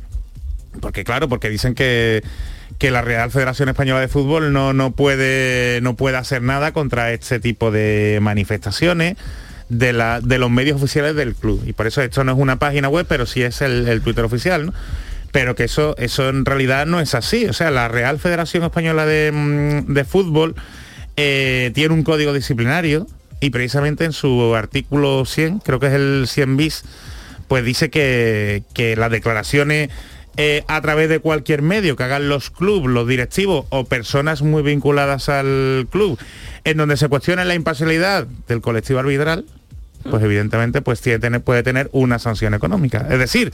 porque 0.82 1.06
claro, 1.06 1.30
porque 1.30 1.50
dicen 1.50 1.74
que, 1.74 2.22
que 2.78 2.92
la 2.92 3.02
Real 3.02 3.32
Federación 3.32 3.70
Española 3.70 4.02
de 4.02 4.08
Fútbol 4.08 4.54
no, 4.54 4.74
no 4.74 4.92
puede 4.92 5.80
no 5.82 5.96
puede 5.96 6.18
hacer 6.18 6.42
nada 6.42 6.74
contra 6.74 7.12
este 7.12 7.40
tipo 7.40 7.72
de 7.72 8.20
manifestaciones 8.22 9.18
de, 9.70 9.94
la, 9.94 10.22
de 10.22 10.38
los 10.38 10.50
medios 10.50 10.78
oficiales 10.82 11.16
del 11.16 11.36
club. 11.36 11.64
Y 11.66 11.74
por 11.74 11.88
eso 11.88 12.02
esto 12.02 12.24
no 12.24 12.34
es 12.34 12.38
una 12.38 12.58
página 12.60 12.90
web, 12.90 13.06
pero 13.08 13.26
sí 13.26 13.42
es 13.42 13.62
el, 13.62 14.02
Twitter 14.02 14.24
oficial, 14.24 14.68
¿no? 14.68 14.74
Pero 15.32 15.56
que 15.56 15.66
eso, 15.66 15.96
eso 15.98 16.30
en 16.30 16.46
realidad 16.46 16.86
no 16.86 17.00
es 17.00 17.14
así. 17.14 17.48
O 17.48 17.54
sea, 17.54 17.70
la 17.70 17.88
Real 17.88 18.18
Federación 18.20 18.64
Española 18.64 19.06
de, 19.06 19.32
mm, 19.32 19.94
de 19.94 20.06
Fútbol 20.06 20.56
eh, 21.18 21.72
tiene 21.74 21.94
un 21.94 22.04
código 22.04 22.34
disciplinario 22.34 23.08
y 23.40 23.50
precisamente 23.50 24.06
en 24.06 24.14
su 24.14 24.56
artículo 24.56 25.26
100, 25.26 25.60
creo 25.60 25.80
que 25.80 25.88
es 25.88 25.94
el 25.94 26.26
100 26.28 26.58
bis, 26.58 26.84
pues 27.48 27.64
dice 27.64 27.90
que, 27.90 28.64
que 28.74 28.96
las 28.96 29.12
declaraciones 29.12 29.90
eh, 30.38 30.64
a 30.68 30.82
través 30.82 31.10
de 31.10 31.20
cualquier 31.20 31.64
medio 31.64 31.96
que 31.96 32.04
hagan 32.04 32.30
los 32.30 32.52
clubes, 32.52 32.92
los 32.92 33.08
directivos 33.08 33.66
o 33.70 33.86
personas 33.86 34.44
muy 34.44 34.62
vinculadas 34.62 35.30
al 35.30 35.88
club, 35.90 36.20
en 36.64 36.78
donde 36.78 36.96
se 36.96 37.10
cuestione 37.10 37.44
la 37.44 37.56
imparcialidad 37.56 38.28
del 38.48 38.62
colectivo 38.62 39.00
arbitral, 39.00 39.46
pues 40.10 40.24
evidentemente 40.24 40.82
pues 40.82 41.02
tiene, 41.02 41.40
puede 41.40 41.64
tener 41.64 41.90
una 41.92 42.20
sanción 42.20 42.54
económica. 42.54 43.08
Es 43.10 43.20
decir, 43.20 43.52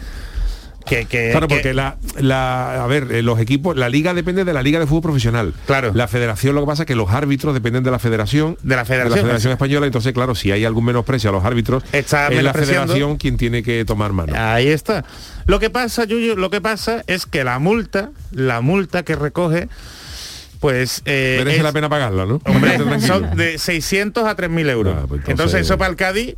que... 0.85 1.05
que- 1.05 1.31
Claro, 1.31 1.47
que- 1.47 1.55
porque 1.55 1.73
la, 1.73 1.97
la- 2.19 2.83
a 2.83 2.87
ver, 2.87 3.07
eh, 3.11 3.21
los 3.21 3.39
equipos, 3.39 3.75
la 3.77 3.89
liga 3.89 4.13
depende 4.13 4.43
de 4.45 4.53
la 4.53 4.61
liga 4.61 4.79
de 4.79 4.87
fútbol 4.87 5.01
profesional. 5.03 5.53
Claro. 5.65 5.91
La 5.93 6.07
federación 6.07 6.55
lo 6.55 6.61
que 6.61 6.67
pasa 6.67 6.83
es 6.83 6.87
que 6.87 6.95
los 6.95 7.09
árbitros 7.11 7.53
dependen 7.53 7.83
de 7.83 7.91
la 7.91 7.99
federación. 7.99 8.57
De 8.63 8.75
la 8.75 8.85
federación. 8.85 9.51
española, 9.53 9.85
entonces 9.85 10.13
claro, 10.13 10.35
si 10.35 10.51
hay 10.51 10.65
algún 10.65 10.85
menosprecio 10.85 11.29
a 11.29 11.33
los 11.33 11.43
árbitros, 11.45 11.83
Está 11.91 12.27
es 12.27 12.43
la 12.43 12.53
federación 12.53 13.17
quien 13.17 13.37
tiene 13.37 13.63
que 13.63 13.85
tomar 13.85 14.11
mano. 14.13 14.33
Ahí 14.37 14.67
está. 14.67 15.05
Lo 15.45 15.59
que 15.59 15.69
pasa, 15.69 16.05
Yuyu, 16.05 16.35
lo 16.35 16.49
que 16.49 16.61
pasa 16.61 17.03
es 17.07 17.25
que 17.25 17.43
la 17.43 17.59
multa, 17.59 18.11
la 18.31 18.61
multa 18.61 19.03
que 19.03 19.15
recoge, 19.15 19.67
pues... 20.59 21.01
eh, 21.05 21.35
Merece 21.39 21.57
es- 21.57 21.63
la 21.63 21.71
pena 21.71 21.89
pagarla, 21.89 22.25
¿no? 22.25 22.41
Hombre, 22.45 22.99
son 23.01 23.35
de 23.35 23.57
600 23.57 24.25
a 24.25 24.35
3.000 24.35 24.69
euros. 24.69 24.95
Ah, 24.97 25.05
pues 25.07 25.19
entonces... 25.21 25.29
entonces- 25.31 25.61
eso 25.61 25.77
para 25.77 25.89
el 25.89 25.95
Cádiz, 25.97 26.35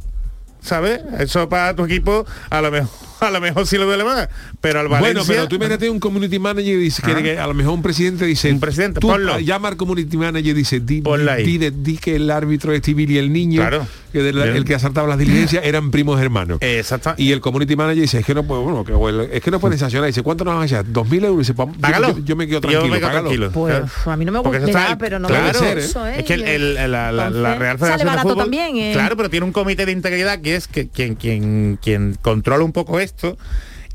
¿sabes? 0.62 1.02
Eso 1.20 1.48
para 1.50 1.76
tu 1.76 1.86
equipo, 1.86 2.26
a 2.50 2.62
lo 2.62 2.72
mejor, 2.72 2.90
a 3.20 3.30
lo 3.30 3.42
mejor 3.42 3.66
sí 3.68 3.78
lo 3.78 3.86
duele 3.86 4.04
más. 4.04 4.30
Pero 4.62 4.80
al 4.80 4.88
Valencia... 4.88 5.14
Bueno, 5.14 5.28
pero 5.28 5.48
tú 5.48 5.56
imagínate 5.56 5.90
un 5.90 6.00
community 6.00 6.40
manager 6.40 6.76
y 6.76 6.78
dice 6.78 7.02
que, 7.02 7.12
Ah. 7.12 7.22
que 7.24 7.40
a 7.40 7.48
lo 7.48 7.54
mejor 7.54 7.74
un 7.74 7.82
presidente 7.82 8.26
dice, 8.26 8.52
Un 8.52 8.60
presidente, 8.60 9.00
tú 9.00 9.08
ponlo. 9.08 9.40
llama 9.40 9.68
al 9.70 9.78
community 9.78 10.18
manager 10.18 10.48
y 10.48 10.54
dice, 10.54 10.80
di, 10.80 11.02
di, 11.44 11.58
di- 11.58 11.70
di 11.72 11.98
que 11.98 12.16
el 12.16 12.30
árbitro 12.32 12.74
es 12.74 12.82
civil 12.82 13.12
y 13.12 13.18
el 13.18 13.32
niño, 13.32 13.62
Claro. 13.62 13.88
que 14.12 14.20
de 14.24 14.34
la- 14.34 14.46
el 14.46 14.66
que 14.66 14.76
asaltaba 14.76 15.08
las 15.08 15.18
diligencias 15.18 15.64
eran 15.66 15.92
primos 15.92 16.20
hermanos. 16.22 16.58
Exacto. 16.62 17.14
Y 17.18 17.32
el 17.32 17.42
community 17.42 17.76
manager 17.76 18.02
dice, 18.02 18.20
es 18.20 18.26
que 18.26 18.34
no 18.36 18.44
puedo, 18.44 18.62
bueno, 18.64 18.84
que, 18.84 18.94
bueno, 18.94 19.22
es 19.24 19.42
que 19.42 19.52
no 19.52 19.60
pueden 19.60 19.78
sancionar. 19.80 20.08
Dice, 20.08 20.24
¿cuánto 20.24 20.44
nos 20.46 20.54
van 20.56 20.64
a 20.64 20.66
echar? 20.66 20.86
¿Dos 20.92 21.08
mil 21.10 21.24
euros? 21.24 21.38
Y 21.38 21.40
dice, 21.40 21.54
"Pues, 21.54 21.70
yo- 21.74 21.80
Págalo. 21.82 22.18
Yo, 22.18 22.24
yo 22.26 22.36
me 22.36 22.48
quedo 22.48 22.62
tranquilo, 22.62 23.00
págalo". 23.02 23.52
Pues 23.52 23.76
Claro. 23.76 24.12
a 24.12 24.18
mí 24.18 24.26
no 24.26 24.32
me 24.32 24.40
gusta, 24.40 24.58
eso 24.58 24.72
nada, 24.72 24.98
pero 24.98 25.20
no 25.20 25.28
claro, 25.28 25.44
me 25.44 25.50
gusta 25.52 25.72
¿eh? 25.74 25.78
eso, 25.80 26.08
¿eh? 26.08 26.16
Es 26.20 26.26
que 26.26 26.34
el- 26.36 26.44
el- 26.44 26.74
la, 26.92 27.12
la- 27.12 27.30
la 27.30 27.56
Real 27.56 27.78
Federación 27.78 28.12
de 28.16 28.22
Fútbol, 28.22 28.38
también, 28.38 28.78
¿eh? 28.78 28.92
claro, 28.94 29.16
pero 29.18 29.30
tiene 29.30 29.46
un 29.46 29.52
comité 29.52 29.86
de 29.86 29.92
integridad 29.92 30.40
que 30.42 30.56
es 30.56 30.68
que 30.68 30.88
quien, 30.88 31.16
quien, 31.16 31.78
quien 31.82 32.18
controla 32.22 32.64
un 32.64 32.72
poco 32.72 33.00
esto 33.06 33.38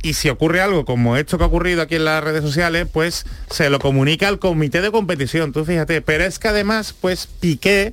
y 0.02 0.14
si 0.14 0.30
ocurre 0.30 0.62
algo 0.62 0.84
como 0.84 1.16
esto 1.16 1.36
que 1.36 1.44
ha 1.44 1.46
ocurrido 1.46 1.82
aquí 1.82 1.96
en 1.96 2.06
las 2.06 2.24
redes 2.24 2.42
sociales, 2.42 2.86
pues 2.90 3.26
se 3.50 3.68
lo 3.68 3.78
comunica 3.78 4.28
al 4.28 4.38
comité 4.38 4.80
de 4.80 4.90
competición, 4.90 5.52
tú 5.52 5.64
fíjate, 5.64 6.00
pero 6.00 6.24
es 6.24 6.38
que 6.38 6.48
además, 6.48 6.94
pues 6.98 7.26
Piqué 7.26 7.92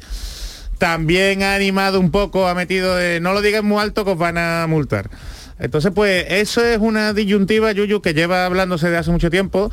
también 0.78 1.44
ha 1.44 1.56
animado 1.56 2.00
un 2.00 2.12
poco, 2.12 2.48
ha 2.48 2.54
metido 2.54 2.96
de 2.96 3.20
no 3.20 3.34
lo 3.34 3.42
digas 3.42 3.64
muy 3.64 3.82
alto 3.82 4.06
que 4.06 4.12
os 4.12 4.18
van 4.18 4.38
a 4.38 4.66
multar. 4.68 5.10
Entonces, 5.60 5.92
pues 5.94 6.26
eso 6.30 6.64
es 6.64 6.78
una 6.78 7.14
disyuntiva, 7.14 7.72
Yuyu, 7.72 8.02
que 8.02 8.14
lleva 8.14 8.46
hablándose 8.46 8.90
de 8.90 8.98
hace 8.98 9.12
mucho 9.12 9.30
tiempo, 9.30 9.72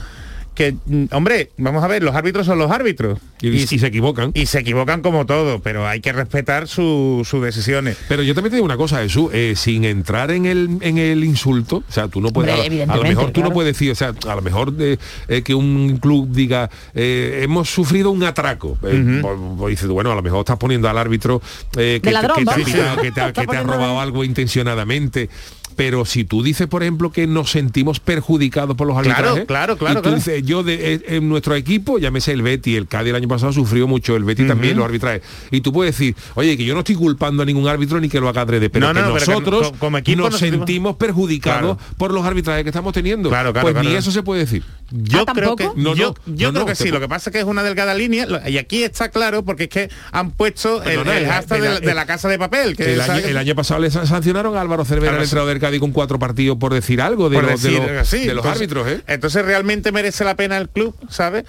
que, 0.54 0.76
mm, 0.86 1.04
hombre, 1.12 1.50
vamos 1.56 1.82
a 1.82 1.88
ver, 1.88 2.02
los 2.02 2.14
árbitros 2.14 2.46
son 2.46 2.58
los 2.58 2.70
árbitros. 2.70 3.18
Y, 3.40 3.48
y 3.48 3.66
se 3.66 3.86
equivocan. 3.86 4.30
Y 4.34 4.46
se 4.46 4.60
equivocan 4.60 5.02
como 5.02 5.26
todo, 5.26 5.60
pero 5.60 5.86
hay 5.86 6.00
que 6.00 6.12
respetar 6.12 6.66
su- 6.68 7.22
sus 7.28 7.42
decisiones. 7.42 7.98
Pero 8.08 8.22
yo 8.22 8.34
también 8.34 8.50
te 8.52 8.56
digo 8.56 8.64
una 8.64 8.76
cosa, 8.78 8.98
Jesús, 9.02 9.30
eh, 9.34 9.54
sin 9.56 9.84
entrar 9.84 10.30
en 10.30 10.46
el, 10.46 10.78
en 10.80 10.96
el 10.98 11.24
insulto, 11.24 11.82
o 11.88 11.92
sea, 11.92 12.08
tú 12.08 12.20
no 12.22 12.30
puedes, 12.30 12.52
Hombre, 12.54 12.64
a, 12.82 12.86
lo- 12.86 12.92
a 12.92 12.96
lo 12.96 13.02
evidentemente, 13.02 13.08
mejor 13.16 13.30
tú 13.32 13.42
no 13.42 13.50
puedes 13.52 13.74
decir, 13.74 13.90
o 13.90 13.94
sea, 13.94 14.14
a 14.28 14.34
lo 14.34 14.40
mejor 14.42 14.72
de, 14.72 14.98
eh, 15.28 15.42
que 15.42 15.54
un 15.54 15.98
club 15.98 16.28
diga, 16.30 16.70
eh, 16.94 17.40
hemos 17.42 17.68
sufrido 17.68 18.10
un 18.10 18.22
atraco. 18.22 18.78
Eh, 18.84 19.18
pues- 19.20 19.38
pues 19.58 19.70
dices, 19.72 19.88
bueno, 19.88 20.12
a 20.12 20.14
lo 20.14 20.22
mejor 20.22 20.38
estás 20.40 20.56
poniendo 20.56 20.88
al 20.88 20.96
árbitro 20.96 21.42
eh, 21.76 22.00
que, 22.02 22.08
De 22.08 22.12
ladrón, 22.12 22.38
que 22.38 22.44
te 22.44 22.50
ha 22.50 22.54
vamos. 22.54 22.66
pitado, 22.70 23.02
que 23.02 23.12
te 23.12 23.20
ha, 23.20 23.26
Está 23.28 23.42
que 23.42 23.46
te 23.46 23.56
ha 23.56 23.60
poniendo 23.62 23.72
robado 23.74 24.00
algo 24.00 24.24
intencionadamente. 24.24 25.28
Pero 25.76 26.04
si 26.04 26.24
tú 26.24 26.42
dices, 26.42 26.66
por 26.68 26.82
ejemplo, 26.82 27.10
que 27.10 27.26
nos 27.26 27.50
sentimos 27.50 27.98
perjudicados 28.00 28.76
por 28.76 28.86
los 28.86 28.94
Claro, 29.02 29.10
arbitrajes, 29.10 29.44
claro, 29.46 29.76
claro, 29.76 29.92
y 29.92 29.96
tú 29.96 30.02
claro. 30.02 30.16
dices, 30.16 30.42
yo 30.44 30.62
de, 30.62 30.94
eh, 30.94 31.02
en 31.08 31.28
nuestro 31.28 31.54
equipo, 31.56 31.98
llámese 31.98 32.32
el 32.32 32.42
Betty, 32.42 32.76
el 32.76 32.86
Cádiz 32.86 33.10
el 33.10 33.16
año 33.16 33.28
pasado 33.28 33.52
sufrió 33.52 33.88
mucho, 33.88 34.14
el 34.16 34.24
Betty 34.24 34.46
también 34.46 34.76
los 34.76 34.84
arbitrajes. 34.84 35.22
Y 35.50 35.60
tú 35.62 35.72
puedes 35.72 35.94
decir, 35.98 36.14
oye, 36.34 36.56
que 36.56 36.64
yo 36.64 36.74
no 36.74 36.80
estoy 36.80 36.94
culpando 36.94 37.42
a 37.42 37.46
ningún 37.46 37.66
árbitro 37.68 38.00
ni 38.00 38.08
que 38.08 38.20
lo 38.20 38.28
haga 38.28 38.42
adrede, 38.42 38.70
pero 38.70 38.86
No, 38.86 38.94
que 38.94 39.00
no, 39.00 39.12
pero 39.14 39.24
que 39.26 39.30
nosotros 39.32 39.70
co- 39.72 39.78
como 39.78 39.98
equipo 39.98 40.22
nos 40.22 40.30
nos 40.32 40.40
sentimos- 40.40 40.96
perjudicados 40.96 41.76
Claro. 41.76 41.94
por 41.98 42.12
los 42.12 42.24
arbitrajes 42.24 42.62
que 42.62 42.70
estamos 42.70 42.92
teniendo. 42.92 43.28
Claro, 43.28 43.52
claro, 43.52 43.64
pues 43.64 43.72
claro, 43.74 43.84
ni 43.84 43.90
claro. 43.94 43.98
eso 44.00 44.10
se 44.10 44.22
puede 44.22 44.40
decir. 44.40 44.62
Yo 44.90 45.24
¿Ah, 45.26 45.32
creo 45.34 45.56
que 45.56 45.64
No, 45.76 45.94
yo, 45.94 46.14
no, 46.26 46.34
yo 46.36 46.48
no, 46.48 46.52
creo 46.52 46.62
no, 46.62 46.66
que 46.66 46.74
sí, 46.74 46.90
lo 46.90 47.00
que 47.00 47.08
pasa 47.08 47.30
es 47.30 47.32
que 47.32 47.38
es 47.40 47.44
una 47.46 47.62
delgada 47.62 47.94
línea 47.94 48.26
lo- 48.26 48.46
y 48.48 48.58
aquí 48.58 48.82
está 48.84 49.08
claro 49.10 49.44
porque 49.44 49.64
es 49.64 49.68
que 49.70 49.90
han 50.12 50.30
puesto 50.32 50.82
el, 50.82 51.00
el 51.00 51.08
el- 51.08 51.26
hashtag 51.26 51.60
de, 51.62 51.68
la, 51.68 51.74
el- 51.76 51.80
de 51.84 51.94
la 51.94 52.06
casa 52.06 52.28
de 52.28 52.38
papel 52.38 52.76
que 52.76 52.92
El 52.92 53.00
año, 53.00 53.06
¿sabes? 53.06 53.24
el 53.26 53.36
año 53.36 53.54
pasado 53.54 53.80
le 53.80 53.90
sa- 53.90 54.06
sancionaron 54.06 54.56
a 54.56 54.60
Álvaro 54.60 54.84
Cervera, 54.84 55.10
Álvaro 55.12 55.22
el 55.22 55.24
entrenador 55.24 55.48
del 55.54 55.60
Cádiz, 55.60 55.80
con 55.80 55.92
cuatro 55.92 56.18
partidos 56.18 56.58
por 56.58 56.74
decir 56.74 57.00
algo 57.00 57.30
de, 57.30 57.36
por 57.36 57.50
los, 57.50 57.62
de 57.62 57.70
decir 57.70 57.82
los- 57.90 58.00
así. 58.02 58.18
de 58.26 58.34
los 58.34 58.44
Entonces- 58.44 58.60
árbitros, 58.60 58.88
¿eh? 58.88 59.00
Entonces 59.06 59.44
realmente 59.44 59.90
merece 59.92 60.24
la 60.24 60.36
pena 60.36 60.58
el 60.58 60.68
club, 60.68 60.94
¿sabes? 61.08 61.44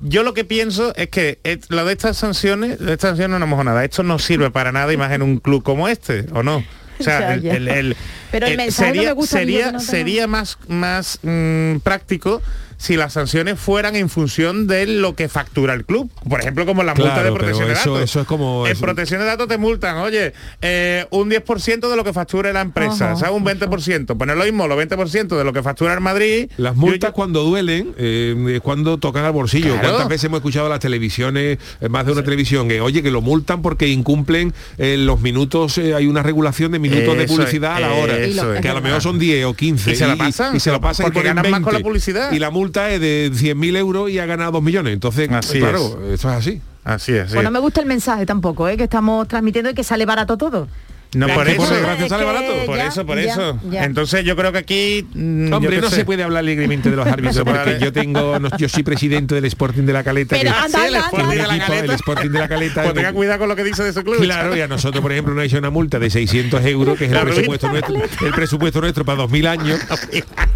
Yo 0.00 0.22
lo 0.22 0.32
que 0.32 0.44
pienso 0.44 0.94
es 0.96 1.08
que 1.08 1.40
et- 1.44 1.66
lo 1.70 1.84
de 1.84 1.92
estas 1.92 2.16
sanciones, 2.16 2.78
de 2.78 2.92
estas 2.92 3.10
sanciones 3.10 3.38
no 3.38 3.44
hemos 3.44 3.64
nada. 3.64 3.84
Esto 3.84 4.02
no 4.02 4.18
sirve 4.18 4.50
para 4.50 4.72
nada, 4.72 4.92
y 4.92 4.96
más 4.96 5.12
en 5.12 5.22
un 5.22 5.38
club 5.38 5.62
como 5.62 5.88
este, 5.88 6.24
¿o 6.32 6.42
no? 6.42 6.64
O 7.00 7.02
sea, 7.02 7.18
Ya, 7.20 7.34
el, 7.34 7.42
ya. 7.42 7.54
el- 7.54 7.68
el- 7.68 7.96
Pero 8.30 8.46
el 8.46 8.56
mensaje 8.56 8.90
no 8.90 8.94
sería, 8.94 9.08
me 9.10 9.12
gusta 9.14 9.38
sería, 9.38 9.72
no 9.72 9.80
sería 9.80 10.26
más, 10.26 10.58
más 10.68 11.18
mm, 11.22 11.76
práctico 11.82 12.42
si 12.80 12.96
las 12.96 13.14
sanciones 13.14 13.58
fueran 13.58 13.96
en 13.96 14.08
función 14.08 14.68
de 14.68 14.86
lo 14.86 15.16
que 15.16 15.28
factura 15.28 15.74
el 15.74 15.84
club. 15.84 16.12
Por 16.28 16.38
ejemplo, 16.38 16.64
como 16.64 16.84
la 16.84 16.94
multa 16.94 17.14
Claro, 17.14 17.24
de 17.30 17.32
protección 17.36 17.66
pero 17.66 17.74
de 17.74 17.74
datos. 17.96 18.02
eso 18.02 18.20
es 18.20 18.26
como- 18.28 18.66
En 18.66 18.72
eso- 18.72 18.80
protección 18.82 19.18
de 19.18 19.26
datos 19.26 19.48
te 19.48 19.58
multan, 19.58 19.96
oye, 19.96 20.32
eh, 20.62 21.04
un 21.10 21.28
10% 21.28 21.90
de 21.90 21.96
lo 21.96 22.04
que 22.04 22.12
factura 22.12 22.52
la 22.52 22.60
empresa, 22.60 23.06
Ajá, 23.12 23.16
¿sabes? 23.16 23.34
Un 23.34 23.42
20%. 23.42 24.16
Poner 24.16 24.36
lo 24.36 24.44
mismo, 24.44 24.68
los 24.68 24.78
20% 24.78 25.36
de 25.36 25.42
lo 25.42 25.52
que 25.52 25.64
factura 25.64 25.92
el 25.92 26.00
Madrid. 26.00 26.48
Las 26.56 26.76
multas 26.76 27.10
yo- 27.10 27.14
cuando 27.14 27.42
duelen 27.42 27.94
eh, 27.98 28.36
es 28.54 28.60
cuando 28.60 28.98
tocan 28.98 29.24
al 29.24 29.32
bolsillo. 29.32 29.72
Claro. 29.72 29.80
¿Cuántas 29.88 30.08
veces 30.08 30.24
hemos 30.26 30.38
escuchado 30.38 30.68
las 30.68 30.78
televisiones, 30.78 31.58
eh, 31.80 31.88
más 31.88 32.06
de 32.06 32.12
una 32.12 32.22
televisión, 32.22 32.68
que 32.68 32.80
oye, 32.80 33.02
que 33.02 33.10
lo 33.10 33.22
multan 33.22 33.60
porque 33.60 33.88
incumplen 33.88 34.54
eh, 34.78 34.96
los 34.98 35.20
minutos, 35.20 35.78
eh, 35.78 35.96
hay 35.96 36.06
una 36.06 36.22
regulación 36.22 36.70
de 36.70 36.78
minutos 36.78 37.16
de 37.18 37.26
publicidad 37.26 37.74
a 37.74 37.80
la 37.80 37.92
hora. 37.94 38.17
Eso 38.24 38.52
que 38.52 38.58
es. 38.58 38.66
a 38.66 38.74
lo 38.74 38.80
mejor 38.80 39.02
son 39.02 39.18
10 39.18 39.44
o 39.46 39.54
15. 39.54 39.90
Y 39.92 39.96
se 39.96 40.06
la 40.06 40.16
pasan, 40.16 40.56
Y 40.56 40.60
se 40.60 40.70
lo 40.70 40.80
pasan 40.80 41.04
y 41.04 41.06
porque 41.08 41.20
ponen 41.20 41.36
ganan 41.36 41.50
más 41.50 41.60
con 41.60 41.72
la 41.72 41.78
20. 41.78 41.88
publicidad. 41.88 42.32
Y 42.32 42.38
la 42.38 42.50
multa 42.50 42.90
es 42.90 43.00
de 43.00 43.30
100.000 43.32 43.76
euros 43.76 44.10
y 44.10 44.18
ha 44.18 44.26
ganado 44.26 44.52
2 44.52 44.62
millones. 44.62 44.92
Entonces, 44.92 45.28
Así 45.30 45.58
claro, 45.58 46.00
eso 46.12 46.28
es 46.30 46.36
así. 46.36 46.60
Así 46.84 47.12
es. 47.12 47.24
así 47.24 47.34
Pues 47.34 47.42
no 47.44 47.48
es. 47.50 47.52
me 47.52 47.58
gusta 47.58 47.80
el 47.80 47.86
mensaje 47.86 48.24
tampoco, 48.26 48.68
¿eh? 48.68 48.76
que 48.76 48.84
estamos 48.84 49.28
transmitiendo 49.28 49.70
y 49.70 49.74
que 49.74 49.84
sale 49.84 50.06
barato 50.06 50.36
todo. 50.38 50.68
No, 51.14 51.26
por 51.28 51.48
eso. 51.48 51.56
por 51.56 51.68
desgracia 51.70 52.08
sale 52.08 52.22
Es 52.24 52.28
que 52.30 52.34
barato. 52.34 52.66
Por 52.66 52.76
ya, 52.76 52.86
eso, 52.86 53.06
por 53.06 53.18
ya, 53.18 53.32
eso. 53.32 53.58
ya. 53.70 53.84
Entonces 53.84 54.24
yo 54.26 54.36
creo 54.36 54.52
que 54.52 54.58
aquí... 54.58 55.06
mm, 55.14 55.52
Hombre, 55.52 55.80
no 55.80 55.88
sé. 55.88 55.96
se 55.96 56.04
puede 56.04 56.22
hablar 56.22 56.40
alegremente 56.40 56.90
de 56.90 56.96
los 56.96 57.06
árbitros 57.06 57.44
porque 57.44 57.78
yo 57.80 57.92
tengo, 57.92 58.38
no, 58.38 58.50
yo 58.58 58.68
soy 58.68 58.82
presidente 58.82 59.34
del 59.34 59.46
Sporting 59.46 59.84
de 59.84 59.92
la 59.94 60.04
Caleta. 60.04 60.36
Pero 60.38 60.52
que- 60.52 60.58
anda, 60.58 60.78
Sí, 60.80 60.86
el 60.86 60.94
anda, 60.96 61.06
Sporting 61.06 61.24
anda, 61.30 61.34
de 61.34 61.48
la. 61.58 61.66
Caleta, 61.66 61.84
el 61.84 61.90
Sporting 61.92 62.28
de 62.30 62.38
la 62.38 62.48
Caleta. 62.48 62.82
Pues 62.82 62.94
tenga 62.94 63.12
cuidado 63.14 63.38
con 63.38 63.48
lo 63.48 63.56
que 63.56 63.64
dice 63.64 63.82
de 63.82 63.92
su 63.94 64.04
club. 64.04 64.18
Claro, 64.20 64.54
y 64.56 64.60
a 64.60 64.68
nosotros, 64.68 65.00
por 65.00 65.12
ejemplo, 65.12 65.32
nos 65.34 65.42
ha 65.42 65.46
hecho 65.46 65.58
una 65.58 65.70
multa 65.70 65.98
de 65.98 66.10
600 66.10 66.64
euros, 66.66 66.98
que 66.98 67.06
es 67.06 67.12
el 67.12 67.18
presupuesto 67.20 67.68
nuestro, 67.70 67.94
el 68.26 68.32
presupuesto 68.34 68.80
nuestro 68.82 69.04
para 69.04 69.16
2000 69.18 69.46
años. 69.46 69.80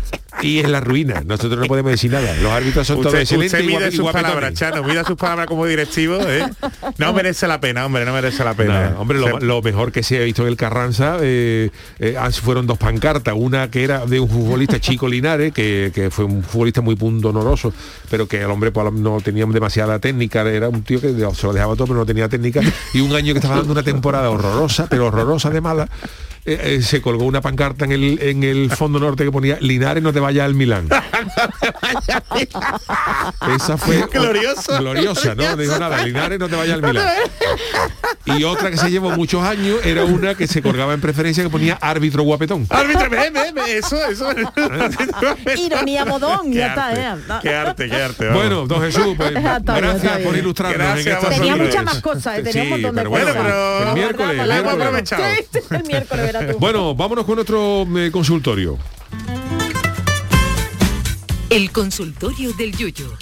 Y 0.43 0.59
es 0.59 0.69
la 0.69 0.81
ruina. 0.81 1.23
Nosotros 1.25 1.61
no 1.61 1.67
podemos 1.67 1.93
decir 1.93 2.11
nada. 2.11 2.35
Los 2.37 2.53
árbitros 2.53 2.87
son 2.87 2.97
todos 2.97 3.15
Usted, 3.15 3.21
excelentes 3.21 3.61
usted 3.61 3.93
y 3.93 3.97
sus 3.97 4.11
palabras, 4.11 4.55
Chano, 4.55 4.83
mide 4.83 5.05
sus 5.05 5.17
palabras 5.17 5.47
como 5.47 5.67
directivo, 5.67 6.19
¿eh? 6.21 6.45
No 6.99 7.13
merece 7.13 7.47
la 7.47 7.61
pena, 7.61 7.87
hombre, 7.87 8.05
no 8.05 8.13
merece 8.13 8.45
la 8.45 8.55
pena. 8.55 8.95
Hombre, 8.99 9.19
lo, 9.19 9.63
mejor 9.63 9.93
que 9.93 10.03
se 10.03 10.19
ha 10.19 10.25
visto 10.25 10.43
en 10.43 10.49
el 10.49 10.57
Carranza 10.57 11.19
eh, 11.21 11.71
eh, 11.99 12.17
fueron 12.43 12.67
dos 12.67 12.79
pancartas, 12.79 13.35
una 13.37 13.71
que 13.71 13.85
era 13.85 14.05
de 14.07 14.21
un 14.21 14.29
futbolista 14.29 14.81
Chico 14.81 15.09
Linares, 15.09 15.53
que, 15.53 15.93
que 15.95 16.11
fue 16.11 16.25
un 16.25 16.43
futbolista 16.43 16.81
muy 16.81 16.97
pundonoroso, 16.97 17.73
pero 18.11 18.27
que 18.27 18.41
el 18.41 18.51
hombre 18.51 18.73
pues, 18.73 18.93
no 18.93 19.21
tenía 19.21 19.47
demasiada 19.47 19.99
técnica, 19.99 20.43
era 20.43 20.69
un 20.69 20.83
tío 20.83 21.01
que 21.01 21.13
se 21.13 21.47
lo 21.47 21.53
dejaba 21.53 21.75
todo, 21.75 21.87
pero 21.87 22.01
no 22.01 22.07
tenía 22.07 22.29
técnica, 22.29 22.61
y 22.93 23.01
un 23.01 23.15
año 23.15 23.33
que 23.35 23.39
estaba 23.39 23.57
dando 23.57 23.73
una 23.73 23.83
temporada 23.83 24.31
horrorosa, 24.31 24.87
pero 24.89 25.07
horrorosa 25.07 25.51
de 25.51 25.61
mala, 25.61 25.89
eh, 26.45 26.61
eh, 26.79 26.83
se 26.83 27.01
colgó 27.01 27.25
una 27.25 27.41
pancarta 27.41 27.85
en 27.85 27.93
el, 27.93 28.19
en 28.23 28.43
el 28.43 28.71
fondo 28.71 28.99
norte 28.99 29.25
que 29.25 29.31
ponía 29.33 29.59
Linares 29.61 30.03
no 30.03 30.13
te 30.13 30.21
vaya 30.21 30.45
al 30.45 30.55
Milán. 30.55 30.89
Esa 33.57 33.77
fue 33.77 34.05
Glorioso. 34.11 34.79
gloriosa, 34.79 35.35
¿no? 35.35 35.43
No 35.45 35.57
dijo 35.57 35.79
nada, 35.79 36.05
Linares 36.05 36.39
no 36.39 36.49
te 36.49 36.57
vaya 36.57 36.75
al 36.75 36.83
Milán. 36.83 37.09
Y 38.25 38.45
otra 38.45 38.71
que 38.71 38.77
se 38.77 38.91
llevó 38.91 39.11
muchos 39.11 39.43
años 39.45 39.79
era 39.85 40.05
una 40.05 40.35
que 40.35 40.47
se 40.47 40.63
colgaba 40.63 40.95
en 40.95 41.01
preferencia 41.01 41.43
que 41.45 41.51
ponía 41.51 41.75
árbitro 41.81 42.23
guapetón. 42.23 42.67
Árbitro, 42.71 43.09
eso, 43.67 43.97
eso. 44.07 44.31
Ironía 45.65 46.05
modón, 46.05 46.51
Qué 46.51 46.59
ya 46.59 46.69
está, 46.69 46.87
arte, 46.89 47.01
eh. 47.03 47.39
Qué 47.43 47.55
arte, 47.55 47.89
qué 47.89 48.03
arte. 48.03 48.27
vamos. 48.27 48.43
Bueno, 48.43 48.67
don 48.67 48.81
Jesús, 48.83 49.15
pues, 49.17 49.31
Está 49.37 49.57
está 49.57 49.77
gracias 49.77 50.19
por 50.19 50.37
ilustrarnos 50.37 50.79
Gracias 51.05 51.25
en 51.25 51.31
Tenía 51.31 51.57
muchas 51.57 51.85
más 51.85 52.01
cosas, 52.01 52.39
eh, 52.39 52.43
tenía 52.43 52.63
un 52.63 52.69
Sí, 52.69 52.73
montón 52.73 52.95
de 52.97 53.01
pero 53.03 53.11
cosas. 53.11 53.25
bueno, 53.35 53.43
pero- 53.43 53.89
el 53.89 53.95
miércoles, 53.95 54.39
el 54.41 54.49
miércoles. 54.49 54.81
aprovechado. 54.87 55.23
Sí, 55.53 55.59
el 55.71 55.85
miércoles 55.85 56.32
tú. 56.41 56.59
Bueno, 56.59 56.95
vámonos 56.95 57.25
con 57.25 57.39
otro 57.39 57.87
eh, 57.97 58.11
consultorio. 58.11 58.79
El 61.51 61.71
consultorio 61.71 62.53
del 62.55 62.75
Yuyo. 62.77 63.13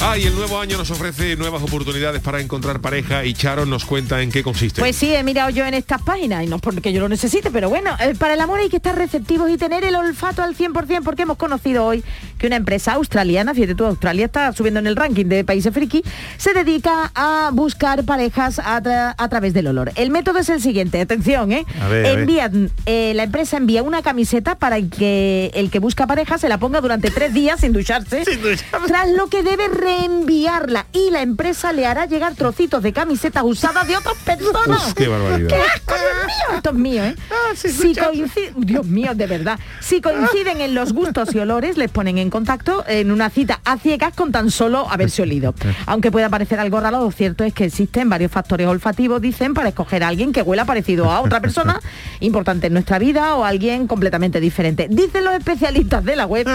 Ah, 0.00 0.16
y 0.16 0.22
el 0.24 0.34
nuevo 0.36 0.60
año 0.60 0.78
nos 0.78 0.92
ofrece 0.92 1.34
nuevas 1.34 1.60
oportunidades 1.60 2.22
para 2.22 2.40
encontrar 2.40 2.80
pareja 2.80 3.24
y 3.24 3.34
Charo 3.34 3.66
nos 3.66 3.84
cuenta 3.84 4.22
en 4.22 4.30
qué 4.30 4.44
consiste. 4.44 4.80
Pues 4.80 4.94
sí, 4.94 5.12
he 5.12 5.24
mirado 5.24 5.50
yo 5.50 5.66
en 5.66 5.74
estas 5.74 6.00
páginas 6.02 6.44
y 6.44 6.46
no 6.46 6.56
es 6.56 6.62
porque 6.62 6.92
yo 6.92 7.00
lo 7.00 7.08
necesite, 7.08 7.50
pero 7.50 7.68
bueno, 7.68 7.90
eh, 7.98 8.14
para 8.16 8.34
el 8.34 8.40
amor 8.40 8.60
hay 8.60 8.68
que 8.68 8.76
estar 8.76 8.96
receptivos 8.96 9.50
y 9.50 9.56
tener 9.56 9.82
el 9.82 9.96
olfato 9.96 10.40
al 10.44 10.56
100% 10.56 11.02
porque 11.02 11.22
hemos 11.22 11.36
conocido 11.36 11.84
hoy 11.84 12.04
que 12.38 12.46
una 12.46 12.54
empresa 12.54 12.92
australiana, 12.92 13.54
fíjate 13.54 13.74
tú, 13.74 13.86
Australia 13.86 14.26
está 14.26 14.52
subiendo 14.52 14.78
en 14.78 14.86
el 14.86 14.94
ranking 14.94 15.26
de 15.26 15.42
países 15.44 15.74
friki, 15.74 16.04
se 16.36 16.54
dedica 16.54 17.10
a 17.16 17.50
buscar 17.52 18.04
parejas 18.04 18.60
a, 18.60 18.80
tra- 18.80 19.16
a 19.18 19.28
través 19.28 19.52
del 19.52 19.66
olor. 19.66 19.90
El 19.96 20.10
método 20.10 20.38
es 20.38 20.48
el 20.48 20.62
siguiente, 20.62 21.00
atención, 21.00 21.50
¿eh? 21.50 21.66
A 21.82 21.88
ver, 21.88 22.06
a 22.06 22.10
ver. 22.10 22.18
Envían, 22.20 22.70
eh, 22.86 23.14
la 23.16 23.24
empresa 23.24 23.56
envía 23.56 23.82
una 23.82 24.02
camiseta 24.02 24.54
para 24.56 24.76
el 24.76 24.90
que 24.90 25.50
el 25.54 25.72
que 25.72 25.80
busca 25.80 26.06
pareja 26.06 26.38
se 26.38 26.48
la 26.48 26.58
ponga 26.58 26.80
durante 26.80 27.10
tres 27.10 27.34
días 27.34 27.58
sin 27.60 27.72
ducharse, 27.72 28.22
tras 28.86 29.08
lo 29.10 29.26
que 29.26 29.42
debe 29.42 29.66
reenviarla 29.88 30.86
y 30.92 31.10
la 31.10 31.22
empresa 31.22 31.72
le 31.72 31.86
hará 31.86 32.04
llegar 32.04 32.34
trocitos 32.34 32.82
de 32.82 32.92
camisetas 32.92 33.42
usadas 33.44 33.86
de 33.88 33.96
otras 33.96 34.16
personas. 34.16 34.88
Uf, 34.88 34.94
qué 34.94 35.08
barbaridad. 35.08 35.48
¡Qué 35.48 35.62
asco, 35.62 35.94
Dios 35.94 36.26
mío! 36.26 36.56
Esto 36.56 36.70
es 36.70 36.76
mío, 36.76 37.04
¿eh? 37.04 37.16
Si 37.54 37.94
coinciden, 37.94 38.54
Dios 38.58 38.86
mío, 38.86 39.14
de 39.14 39.26
verdad. 39.26 39.58
Si 39.80 40.00
coinciden 40.00 40.60
en 40.60 40.74
los 40.74 40.92
gustos 40.92 41.34
y 41.34 41.38
olores, 41.38 41.76
les 41.76 41.90
ponen 41.90 42.18
en 42.18 42.30
contacto 42.30 42.84
en 42.86 43.10
una 43.10 43.30
cita 43.30 43.60
a 43.64 43.78
ciegas 43.78 44.14
con 44.14 44.32
tan 44.32 44.50
solo 44.50 44.88
haberse 44.90 45.22
olido. 45.22 45.54
Aunque 45.86 46.10
pueda 46.10 46.28
parecer 46.28 46.60
algo 46.60 46.80
raro, 46.80 47.00
lo 47.02 47.10
cierto 47.10 47.44
es 47.44 47.52
que 47.52 47.64
existen 47.64 48.08
varios 48.08 48.30
factores 48.30 48.66
olfativos, 48.66 49.20
dicen, 49.20 49.54
para 49.54 49.70
escoger 49.70 50.02
a 50.02 50.08
alguien 50.08 50.32
que 50.32 50.42
huela 50.42 50.64
parecido 50.64 51.10
a 51.10 51.20
otra 51.20 51.40
persona 51.40 51.80
importante 52.20 52.68
en 52.68 52.72
nuestra 52.72 52.98
vida 52.98 53.34
o 53.34 53.44
alguien 53.44 53.86
completamente 53.86 54.40
diferente. 54.40 54.88
Dicen 54.90 55.24
los 55.24 55.34
especialistas 55.34 56.04
de 56.04 56.16
la 56.16 56.26
web 56.26 56.46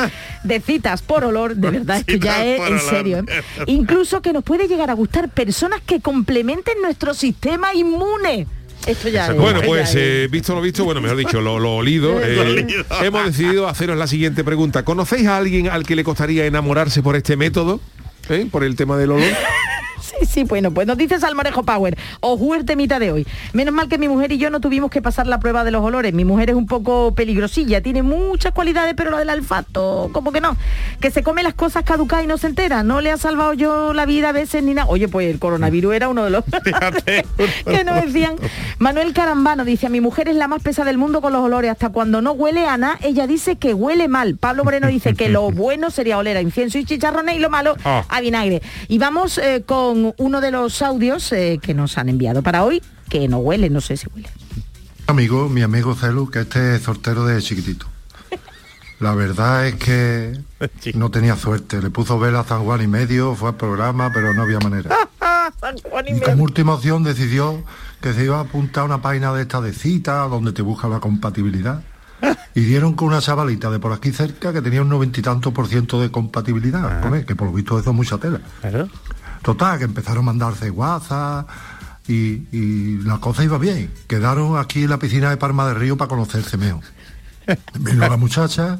de 0.43 0.59
citas 0.59 1.01
por 1.01 1.23
olor, 1.23 1.55
de 1.55 1.71
verdad, 1.71 1.97
es 1.97 2.05
que 2.05 2.19
ya 2.19 2.45
es 2.45 2.61
en 2.69 2.79
serio. 2.79 3.17
¿eh? 3.19 3.43
Incluso 3.67 4.21
que 4.21 4.33
nos 4.33 4.43
puede 4.43 4.67
llegar 4.67 4.89
a 4.89 4.93
gustar 4.93 5.29
personas 5.29 5.81
que 5.81 6.01
complementen 6.01 6.81
nuestro 6.81 7.13
sistema 7.13 7.73
inmune. 7.73 8.47
Esto 8.85 9.07
ya 9.09 9.27
es- 9.27 9.37
Bueno, 9.37 9.61
pues 9.65 9.89
es. 9.91 9.95
eh, 9.97 10.27
visto 10.29 10.53
lo 10.53 10.61
visto, 10.61 10.83
bueno, 10.83 10.99
mejor 11.01 11.17
dicho, 11.17 11.39
lo, 11.41 11.57
lo 11.59 11.75
olido, 11.75 12.19
eh, 12.23 12.35
Lo 12.35 12.41
olido. 12.41 12.85
hemos 13.01 13.25
decidido 13.25 13.67
haceros 13.67 13.97
la 13.97 14.07
siguiente 14.07 14.43
pregunta. 14.43 14.83
¿Conocéis 14.83 15.27
a 15.27 15.37
alguien 15.37 15.69
al 15.69 15.85
que 15.85 15.95
le 15.95 16.03
costaría 16.03 16.45
enamorarse 16.45 17.01
por 17.01 17.15
este 17.15 17.37
método? 17.37 17.79
¿Eh? 18.29 18.47
Por 18.51 18.63
el 18.63 18.75
tema 18.75 18.97
del 18.97 19.11
olor. 19.11 19.27
Sí, 20.25 20.43
bueno, 20.43 20.71
pues 20.71 20.87
nos 20.87 20.97
dice 20.97 21.19
Salmorejo 21.19 21.63
Power, 21.63 21.97
o 22.21 22.37
juerte 22.37 22.75
mitad 22.75 22.99
de 22.99 23.11
hoy. 23.11 23.27
Menos 23.53 23.73
mal 23.73 23.87
que 23.87 23.97
mi 23.97 24.07
mujer 24.07 24.31
y 24.31 24.37
yo 24.37 24.49
no 24.49 24.59
tuvimos 24.59 24.89
que 24.89 25.01
pasar 25.01 25.27
la 25.27 25.39
prueba 25.39 25.63
de 25.63 25.71
los 25.71 25.83
olores. 25.83 26.13
Mi 26.13 26.25
mujer 26.25 26.49
es 26.49 26.55
un 26.55 26.65
poco 26.65 27.13
peligrosilla, 27.13 27.81
tiene 27.81 28.03
muchas 28.03 28.51
cualidades, 28.53 28.93
pero 28.95 29.11
la 29.11 29.19
del 29.19 29.29
olfato, 29.29 30.09
como 30.13 30.31
que 30.31 30.41
no. 30.41 30.55
Que 30.99 31.11
se 31.11 31.23
come 31.23 31.43
las 31.43 31.53
cosas 31.53 31.83
caducadas 31.83 32.25
y 32.25 32.27
no 32.27 32.37
se 32.37 32.47
entera. 32.47 32.83
No 32.83 33.01
le 33.01 33.11
ha 33.11 33.17
salvado 33.17 33.53
yo 33.53 33.93
la 33.93 34.05
vida 34.05 34.29
a 34.29 34.31
veces 34.31 34.63
ni 34.63 34.73
nada. 34.73 34.87
Oye, 34.89 35.07
pues 35.07 35.29
el 35.29 35.39
coronavirus 35.39 35.93
era 35.95 36.09
uno 36.09 36.23
de 36.23 36.29
los 36.29 36.43
que 37.65 37.83
nos 37.83 38.03
decían. 38.05 38.35
Manuel 38.79 39.13
Carambano 39.13 39.65
dice, 39.65 39.87
a 39.87 39.89
mi 39.89 40.01
mujer 40.01 40.29
es 40.29 40.35
la 40.35 40.47
más 40.47 40.61
pesada 40.61 40.87
del 40.87 40.97
mundo 40.97 41.21
con 41.21 41.33
los 41.33 41.41
olores. 41.41 41.71
Hasta 41.71 41.89
cuando 41.89 42.21
no 42.21 42.31
huele 42.31 42.67
a 42.67 42.77
nada, 42.77 42.97
ella 43.01 43.27
dice 43.27 43.57
que 43.57 43.73
huele 43.73 44.07
mal. 44.07 44.37
Pablo 44.37 44.63
Moreno 44.63 44.87
dice 44.87 45.13
que 45.13 45.29
lo 45.29 45.51
bueno 45.51 45.91
sería 45.91 46.17
oler 46.17 46.37
a 46.37 46.41
incienso 46.41 46.77
y 46.77 46.85
chicharrones 46.85 47.35
y 47.35 47.39
lo 47.39 47.49
malo 47.49 47.75
Ah. 47.85 48.03
a 48.09 48.21
vinagre. 48.21 48.61
Y 48.87 48.97
vamos 48.97 49.37
eh, 49.37 49.63
con 49.65 50.12
uno 50.17 50.41
de 50.41 50.51
los 50.51 50.81
audios 50.81 51.31
eh, 51.31 51.59
que 51.61 51.73
nos 51.73 51.97
han 51.97 52.09
enviado 52.09 52.41
para 52.41 52.63
hoy, 52.63 52.81
que 53.09 53.27
no 53.27 53.37
huele, 53.37 53.69
no 53.69 53.81
sé 53.81 53.97
si 53.97 54.07
huele. 54.13 54.29
Amigo, 55.07 55.49
mi 55.49 55.61
amigo 55.61 55.95
Celu, 55.95 56.29
que 56.29 56.41
este 56.41 56.75
es 56.75 56.83
soltero 56.83 57.25
de 57.25 57.41
chiquitito. 57.41 57.87
La 58.99 59.13
verdad 59.15 59.67
es 59.67 59.75
que 59.75 60.39
no 60.95 61.11
tenía 61.11 61.35
suerte. 61.35 61.81
Le 61.81 61.89
puso 61.89 62.17
vela 62.19 62.41
a 62.41 62.43
San 62.45 62.63
Juan 62.63 62.81
y 62.81 62.87
medio, 62.87 63.35
fue 63.35 63.49
al 63.49 63.55
programa, 63.55 64.11
pero 64.13 64.33
no 64.33 64.43
había 64.43 64.59
manera. 64.59 64.95
Y 66.05 66.19
como 66.19 66.43
última 66.43 66.73
opción 66.73 67.03
decidió 67.03 67.63
que 68.01 68.13
se 68.13 68.25
iba 68.25 68.37
a 68.37 68.41
apuntar 68.41 68.83
a 68.83 68.85
una 68.85 69.01
página 69.01 69.33
de 69.33 69.43
esta 69.43 69.61
de 69.61 69.73
cita, 69.73 70.19
donde 70.27 70.51
te 70.51 70.61
busca 70.61 70.87
la 70.87 70.99
compatibilidad. 70.99 71.83
Y 72.55 72.61
dieron 72.61 72.93
con 72.93 73.07
una 73.09 73.19
chavalita 73.19 73.71
de 73.71 73.79
por 73.79 73.91
aquí 73.93 74.11
cerca 74.11 74.53
que 74.53 74.61
tenía 74.61 74.81
un 74.81 74.89
noventa 74.89 75.19
y 75.19 75.23
tantos 75.23 75.51
por 75.53 75.67
ciento 75.67 75.99
de 75.99 76.11
compatibilidad. 76.11 77.01
con 77.01 77.15
él, 77.15 77.25
que 77.25 77.35
por 77.35 77.47
lo 77.47 77.53
visto 77.53 77.79
eso 77.79 77.89
es 77.89 77.95
mucha 77.95 78.17
tela. 78.17 78.41
Total, 79.43 79.77
que 79.77 79.85
empezaron 79.85 80.23
a 80.23 80.25
mandarse 80.27 80.71
WhatsApp 80.71 81.49
y, 82.07 82.47
y 82.51 82.97
la 83.03 83.19
cosa 83.19 83.43
iba 83.43 83.57
bien. 83.57 83.93
Quedaron 84.07 84.57
aquí 84.57 84.83
en 84.83 84.89
la 84.89 84.97
piscina 84.97 85.29
de 85.29 85.37
Palma 85.37 85.67
del 85.67 85.75
Río 85.75 85.97
para 85.97 86.09
conocerse 86.09 86.57
mejor. 86.57 86.83
Vino 87.79 88.07
la 88.07 88.17
muchacha, 88.17 88.79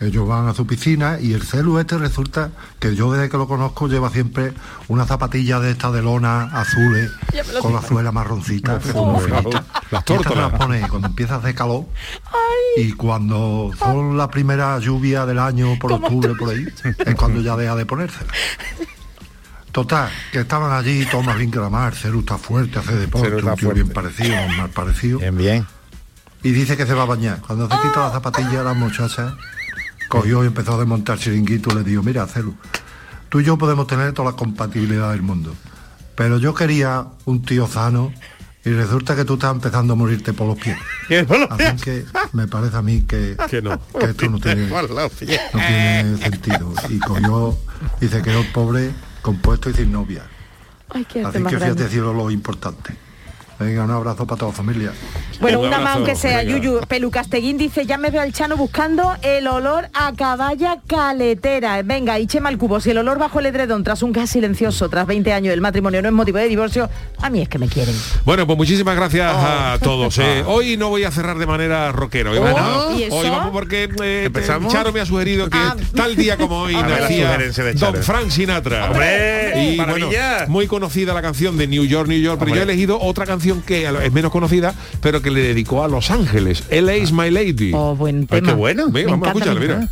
ellos 0.00 0.28
van 0.28 0.46
a 0.46 0.54
su 0.54 0.66
piscina 0.66 1.18
y 1.20 1.32
el 1.32 1.42
celu 1.42 1.78
este 1.78 1.96
resulta 1.96 2.50
que 2.78 2.94
yo 2.94 3.10
desde 3.12 3.30
que 3.30 3.38
lo 3.38 3.48
conozco 3.48 3.88
lleva 3.88 4.10
siempre 4.10 4.52
una 4.88 5.06
zapatilla 5.06 5.58
de 5.58 5.70
estas 5.70 5.94
de 5.94 6.02
lona 6.02 6.44
azules 6.52 7.10
con 7.62 7.72
la 7.72 7.80
suela 7.80 8.12
marroncita. 8.12 8.78
como 8.92 9.18
finita. 9.18 9.64
Las 9.90 10.04
tórtolas. 10.04 10.52
las 10.52 10.60
pone 10.60 10.86
cuando 10.88 11.08
empieza 11.08 11.36
a 11.36 11.38
hacer 11.38 11.54
calor 11.54 11.86
y 12.76 12.92
cuando 12.92 13.70
son 13.78 14.18
la 14.18 14.28
primera 14.28 14.78
lluvia 14.78 15.24
del 15.24 15.38
año 15.38 15.78
por 15.78 15.92
octubre 15.92 16.34
por 16.34 16.50
ahí 16.50 16.66
es 17.06 17.14
cuando 17.14 17.40
ya 17.40 17.56
deja 17.56 17.74
de 17.74 17.86
ponérsela. 17.86 18.32
Total, 19.76 20.08
que 20.32 20.40
estaban 20.40 20.72
allí, 20.72 21.04
todo 21.04 21.22
más 21.22 21.36
bien 21.36 21.50
que 21.50 21.58
la 21.58 21.68
mar, 21.68 21.94
Celu 21.94 22.20
está 22.20 22.38
fuerte, 22.38 22.78
hace 22.78 22.96
deporte, 22.96 23.36
un 23.36 23.54
tío 23.56 23.72
bien 23.72 23.90
parecido, 23.90 24.34
un 24.48 24.56
mal 24.56 24.70
parecido. 24.70 25.18
Bien, 25.18 25.36
bien. 25.36 25.66
Y 26.42 26.52
dice 26.52 26.78
que 26.78 26.86
se 26.86 26.94
va 26.94 27.02
a 27.02 27.04
bañar. 27.04 27.42
Cuando 27.46 27.68
se 27.68 27.76
quita 27.82 28.06
la 28.06 28.10
zapatilla, 28.10 28.62
la 28.62 28.72
muchacha 28.72 29.36
cogió 30.08 30.42
y 30.44 30.46
empezó 30.46 30.76
a 30.76 30.78
desmontar 30.78 31.18
chiringuito 31.18 31.72
y 31.72 31.74
le 31.74 31.82
dijo, 31.84 32.02
mira, 32.02 32.26
Celu, 32.26 32.56
tú 33.28 33.40
y 33.40 33.44
yo 33.44 33.58
podemos 33.58 33.86
tener 33.86 34.14
toda 34.14 34.30
la 34.30 34.36
compatibilidad 34.38 35.10
del 35.10 35.20
mundo, 35.20 35.54
pero 36.14 36.38
yo 36.38 36.54
quería 36.54 37.08
un 37.26 37.42
tío 37.42 37.68
sano 37.68 38.14
y 38.64 38.70
resulta 38.70 39.14
que 39.14 39.26
tú 39.26 39.34
estás 39.34 39.52
empezando 39.52 39.92
a 39.92 39.96
morirte 39.96 40.32
por 40.32 40.46
los 40.46 40.56
pies. 40.56 40.78
Así 41.50 41.76
que 41.82 42.06
me 42.32 42.48
parece 42.48 42.78
a 42.78 42.82
mí 42.82 43.02
que, 43.02 43.36
Que 43.50 43.60
no. 43.60 43.78
que 44.00 44.06
esto 44.06 44.26
no 44.30 44.40
tiene, 44.40 44.68
no 45.52 46.16
sentido. 46.16 46.72
Y 46.88 46.98
cogió 46.98 47.58
y 48.00 48.08
se 48.08 48.22
quedó 48.22 48.40
el 48.40 48.50
pobre 48.52 48.94
compuesto 49.26 49.68
y 49.70 49.74
sin 49.74 49.90
novia. 49.90 50.22
Ay, 50.88 51.04
qué 51.04 51.24
arte 51.24 51.38
Así 51.38 51.48
que 51.48 51.58
fíjate 51.58 51.88
cielo 51.88 52.14
lo 52.14 52.30
importante. 52.30 52.96
Venga, 53.58 53.84
un 53.84 53.90
abrazo 53.90 54.26
para 54.26 54.38
toda 54.38 54.50
la 54.52 54.56
familia. 54.56 54.92
Bueno, 55.40 55.60
Un 55.60 55.68
una 55.68 55.78
más 55.78 55.96
aunque 55.96 56.14
sea, 56.14 56.38
venga. 56.38 56.58
Yuyu. 56.58 56.80
Pelucasteguín 56.86 57.56
dice, 57.56 57.86
ya 57.86 57.96
me 57.96 58.10
veo 58.10 58.20
al 58.20 58.32
Chano 58.32 58.56
buscando 58.56 59.16
el 59.22 59.46
olor 59.46 59.88
a 59.94 60.12
caballa 60.12 60.78
caletera. 60.86 61.80
Venga, 61.82 62.18
y 62.18 62.26
Chema 62.26 62.50
el 62.50 62.58
cubo, 62.58 62.80
si 62.80 62.90
el 62.90 62.98
olor 62.98 63.18
bajo 63.18 63.40
el 63.40 63.46
edredón 63.46 63.82
tras 63.82 64.02
un 64.02 64.12
gas 64.12 64.28
silencioso, 64.28 64.90
tras 64.90 65.06
20 65.06 65.32
años 65.32 65.50
del 65.50 65.62
matrimonio 65.62 66.02
no 66.02 66.08
es 66.08 66.14
motivo 66.14 66.36
de 66.38 66.48
divorcio, 66.48 66.90
a 67.22 67.30
mí 67.30 67.40
es 67.40 67.48
que 67.48 67.58
me 67.58 67.66
quieren. 67.68 67.94
Bueno, 68.26 68.46
pues 68.46 68.58
muchísimas 68.58 68.94
gracias 68.94 69.32
a 69.34 69.78
todos. 69.82 70.18
eh. 70.18 70.42
Hoy 70.46 70.76
no 70.76 70.90
voy 70.90 71.04
a 71.04 71.10
cerrar 71.10 71.38
de 71.38 71.46
manera 71.46 71.92
rockera. 71.92 72.32
Hoy, 72.32 72.38
Oh, 72.38 72.88
hoy 73.16 73.28
vamos 73.30 73.52
porque 73.52 73.88
eh, 74.02 74.24
¿Empezamos? 74.26 74.70
Charo 74.72 74.92
me 74.92 75.00
ha 75.00 75.06
sugerido 75.06 75.48
que 75.48 75.56
Ah. 75.58 75.74
tal 75.94 76.14
día 76.16 76.36
como 76.36 76.60
hoy 76.62 76.74
nacía. 76.76 77.38
Don 77.74 77.94
Frank 78.02 78.28
Sinatra. 78.30 78.90
¡Hombre! 78.90 79.52
Y 79.72 79.76
bueno, 79.78 80.08
muy 80.48 80.66
conocida 80.66 81.14
la 81.14 81.22
canción 81.22 81.56
de 81.56 81.66
New 81.66 81.84
York, 81.84 82.08
New 82.08 82.20
York, 82.20 82.38
pero 82.38 82.50
Hombre. 82.50 82.64
yo 82.64 82.68
he 82.68 82.72
elegido 82.72 83.00
otra 83.00 83.24
canción 83.24 83.45
que 83.66 83.86
es 84.04 84.12
menos 84.12 84.30
conocida, 84.32 84.74
pero 85.00 85.22
que 85.22 85.30
le 85.30 85.40
dedicó 85.40 85.82
a 85.84 85.88
Los 85.88 86.10
Ángeles. 86.10 86.64
LA 86.70 86.96
is 86.96 87.12
my 87.12 87.30
lady. 87.30 87.72
Oh, 87.74 87.94
buen 87.96 88.20
Ay, 88.20 88.26
tema. 88.26 88.48
qué 88.48 88.54
bueno. 88.54 88.90
Venga, 88.90 89.10
vamos 89.12 89.26
a 89.28 89.30
escucharla, 89.30 89.60
mira. 89.60 89.88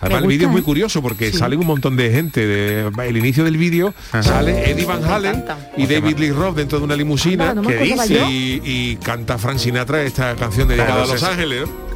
Además 0.00 0.22
el 0.22 0.28
vídeo 0.28 0.48
es 0.48 0.52
muy 0.52 0.62
curioso 0.62 1.00
porque 1.00 1.30
Sí. 1.30 1.38
sale 1.38 1.54
un 1.56 1.64
montón 1.64 1.96
de 1.96 2.10
gente. 2.10 2.44
De, 2.44 2.90
el 3.06 3.16
inicio 3.16 3.44
del 3.44 3.56
vídeo 3.56 3.94
sale 4.20 4.68
Eddie 4.70 4.84
Van 4.84 5.04
Halen 5.04 5.44
y 5.76 5.86
David 5.86 6.18
Lee 6.18 6.32
Roth 6.32 6.56
dentro 6.56 6.78
de 6.80 6.84
una 6.84 6.96
limusina 6.96 7.50
Anda, 7.50 7.62
no 7.62 7.68
me 7.68 7.76
¿Qué 7.76 7.84
acordaba 7.84 8.02
dice? 8.08 8.14
yo. 8.20 8.28
y, 8.28 8.60
y 8.64 8.96
canta 8.96 9.38
Frank 9.38 9.58
Sinatra 9.58 10.02
esta 10.02 10.34
canción 10.34 10.66
dedicada 10.66 11.04
Claro, 11.04 11.10
a 11.10 11.14
Los. 11.14 11.22
Ángeles. 11.22 11.68
¿no? 11.68 11.91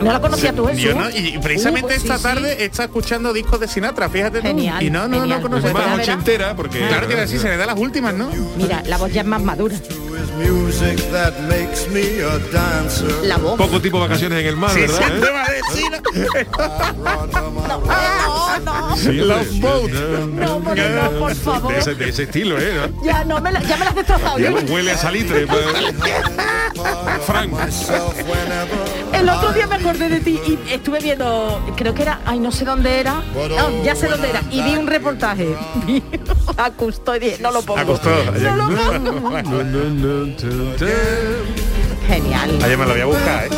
¿No 0.00 0.12
la 0.12 0.20
conocía 0.20 0.52
tú, 0.52 0.66
Jesús? 0.66 0.82
Yo 0.82 0.94
no, 0.94 1.10
y 1.10 1.38
precisamente 1.38 1.86
Uh, 1.86 1.88
pues 1.88 2.02
esta 2.02 2.16
sí, 2.18 2.22
tarde 2.22 2.56
sí. 2.56 2.62
está 2.64 2.84
escuchando 2.84 3.32
discos 3.32 3.58
de 3.60 3.68
Sinatra, 3.68 4.08
fíjate 4.08 4.40
tú. 4.40 4.46
Genial, 4.46 4.82
Y 4.82 4.90
no, 4.90 5.08
no, 5.08 5.20
genial. 5.20 5.40
no 5.42 5.48
conoce. 5.48 5.70
Pues 5.70 5.86
Más 5.86 5.98
ochentera 5.98 6.54
porque 6.54 6.78
Claro, 6.86 7.06
te 7.06 7.12
iba 7.12 7.22
a 7.22 7.24
decir, 7.24 7.40
se 7.40 7.48
le 7.48 7.56
da 7.56 7.66
las 7.66 7.78
últimas, 7.78 8.14
¿no? 8.14 8.28
Mira, 8.56 8.82
la 8.86 8.96
voz 8.96 9.12
ya 9.12 9.22
es 9.22 9.26
más 9.26 9.42
madura. 9.42 9.76
La 13.24 13.36
voz. 13.38 13.56
poco 13.58 13.80
tipo 13.80 13.98
vacaciones 13.98 14.40
en 14.40 14.46
el 14.46 14.56
mar, 14.56 14.70
Sí, 14.70 14.80
¿verdad? 14.80 15.00
sí, 15.72 15.82
eh? 15.84 15.90
decir. 15.90 16.46
No, 17.02 18.58
no, 18.60 18.96
Sí, 18.96 19.12
Love 19.12 19.48
sí, 19.50 19.60
Boat. 19.60 19.90
no, 19.90 20.60
por, 20.60 20.76
no, 20.76 21.10
por 21.18 21.34
favor. 21.34 21.72
De 21.72 21.78
ese, 21.80 21.94
de 21.94 22.08
ese 22.08 22.22
estilo, 22.24 22.58
¿eh? 22.58 22.72
¿no? 22.74 23.04
Ya, 23.04 23.24
no 23.24 23.40
me 23.40 23.52
la, 23.52 23.60
ya 23.62 23.76
me 23.76 23.84
la 23.84 23.90
has 23.90 23.96
destrozado. 23.96 24.38
Ya 24.38 24.50
yo. 24.50 24.58
huele 24.72 24.92
a 24.92 24.98
salitre. 24.98 25.46
pues. 25.46 25.64
Frank. 27.26 27.52
El 29.12 29.28
otro 29.28 29.52
día 29.52 29.66
me 29.66 29.76
acordé 29.76 30.08
de 30.08 30.20
ti 30.20 30.40
y 30.46 30.58
estuve 30.72 31.00
viendo, 31.00 31.60
creo 31.76 31.94
que 31.94 32.02
era, 32.02 32.20
ay, 32.24 32.38
no 32.38 32.52
sé 32.52 32.64
dónde 32.64 33.00
era, 33.00 33.22
no, 33.34 33.84
ya 33.84 33.94
sé 33.94 34.08
dónde 34.08 34.30
era, 34.30 34.42
y 34.50 34.62
vi 34.62 34.76
un 34.76 34.86
reportaje. 34.86 35.56
Vi 35.86 36.02
a 36.56 36.70
Custo 36.70 37.16
y 37.16 37.18
dije, 37.18 37.38
no 37.40 37.50
lo 37.50 37.62
pongo. 37.62 37.80
A 37.80 37.84
Custo. 37.84 38.10
No 38.40 38.56
lo 38.56 38.68
pongo. 38.68 39.30
Genial. 42.06 42.58
Ayer 42.62 42.78
me 42.78 42.86
lo 42.86 42.92
voy 42.92 43.00
a 43.00 43.06
buscar, 43.06 43.44
¿eh? 43.46 43.50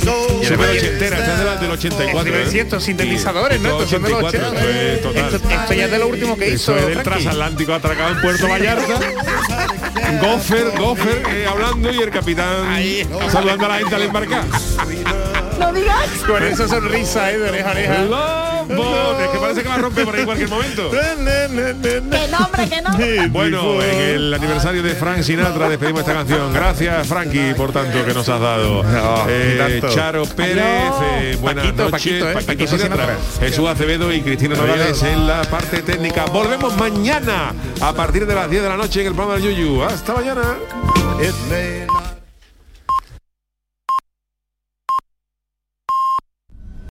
Se 0.00 0.56
ve 0.56 0.66
ochentera, 0.78 1.18
esta 1.18 1.32
es 1.34 1.38
de 1.38 1.44
la- 1.44 1.56
del 1.56 1.70
84. 1.70 2.22
Te 2.24 2.28
iba 2.30 2.38
a 2.38 2.44
decir, 2.44 2.58
¿eh? 2.60 2.62
estos 2.62 2.82
sintetizadores, 2.84 3.60
¿no? 3.60 3.68
Esto 3.68 3.82
Estos 3.84 3.90
son 3.90 4.02
de 4.02 4.08
los 4.10 4.18
84, 4.24 4.58
80. 4.58 4.70
esto 4.70 5.08
es 5.10 5.14
total. 5.14 5.34
Esto, 5.34 5.48
esto 5.60 5.74
ya 5.74 5.84
es 5.84 5.90
de 5.90 5.98
lo 5.98 6.08
último 6.08 6.36
que 6.36 6.48
hizo. 6.48 6.54
Eso 6.54 6.78
es 6.78 6.86
del 6.96 7.02
transatlántico 7.04 7.74
atracado 7.74 8.10
en 8.14 8.20
Puerto 8.20 8.48
Vallarta. 8.48 9.00
Goffer, 10.22 10.72
Goffer 10.78 11.22
eh, 11.30 11.46
hablando 11.48 11.92
y 11.92 11.98
el 11.98 12.10
capitán 12.10 12.78
saludando 13.30 13.66
a 13.66 13.68
la 13.68 13.78
gente 13.78 13.94
al 13.94 14.02
embarcar. 14.02 14.44
No 15.58 15.72
digas. 15.72 16.08
Con 16.26 16.42
esa 16.42 16.66
sonrisa, 16.66 17.30
¿eh? 17.30 17.38
De 17.38 17.48
oreja 17.50 17.70
oreja. 17.70 17.94
Lobo, 18.76 19.20
es 19.20 19.28
que 19.28 19.38
parece 19.38 19.62
que 19.62 19.68
va 19.68 19.74
a 19.74 19.78
romper 19.78 20.04
por 20.04 20.14
ahí 20.14 20.20
en 20.20 20.26
cualquier 20.26 20.48
momento. 20.48 20.90
Que 20.90 22.28
nombre, 22.28 22.68
que 22.68 22.82
no. 22.82 23.28
Bueno, 23.30 23.82
en 23.82 24.00
el 24.00 24.34
aniversario 24.34 24.82
de 24.82 24.94
Frank 24.94 25.22
Sinatra 25.22 25.68
despedimos 25.68 26.00
esta 26.00 26.12
canción. 26.14 26.52
Gracias, 26.52 27.06
Frankie, 27.06 27.54
por 27.54 27.72
tanto 27.72 28.04
que 28.04 28.14
nos 28.14 28.28
has 28.28 28.40
dado. 28.40 28.82
No, 28.82 29.24
Eh. 29.28 29.80
Charo 29.94 30.24
Pérez, 30.26 30.64
eh, 31.20 31.36
buenas 31.40 31.66
Paquito, 31.66 31.82
noches. 31.90 31.90
Paquito, 31.90 32.30
¿eh? 32.30 32.34
Paquito 32.44 32.76
Sinatra, 32.78 33.06
Sinatra. 33.06 33.16
Jesús 33.40 33.68
Acevedo 33.68 34.12
y 34.12 34.20
Cristina 34.22 34.54
Nogales 34.56 35.02
en 35.02 35.26
la 35.26 35.42
parte 35.42 35.82
técnica. 35.82 36.24
Volvemos 36.26 36.76
mañana 36.76 37.52
a 37.80 37.92
partir 37.92 38.26
de 38.26 38.34
las 38.34 38.50
10 38.50 38.62
de 38.62 38.68
la 38.68 38.76
noche 38.76 39.00
en 39.02 39.08
el 39.08 39.14
programa 39.14 39.40
del 39.40 39.54
Yuyu. 39.54 39.82
Hasta 39.82 40.14
mañana. 40.14 40.42
It 41.20 41.34
may 41.50 41.86
not 41.86 41.99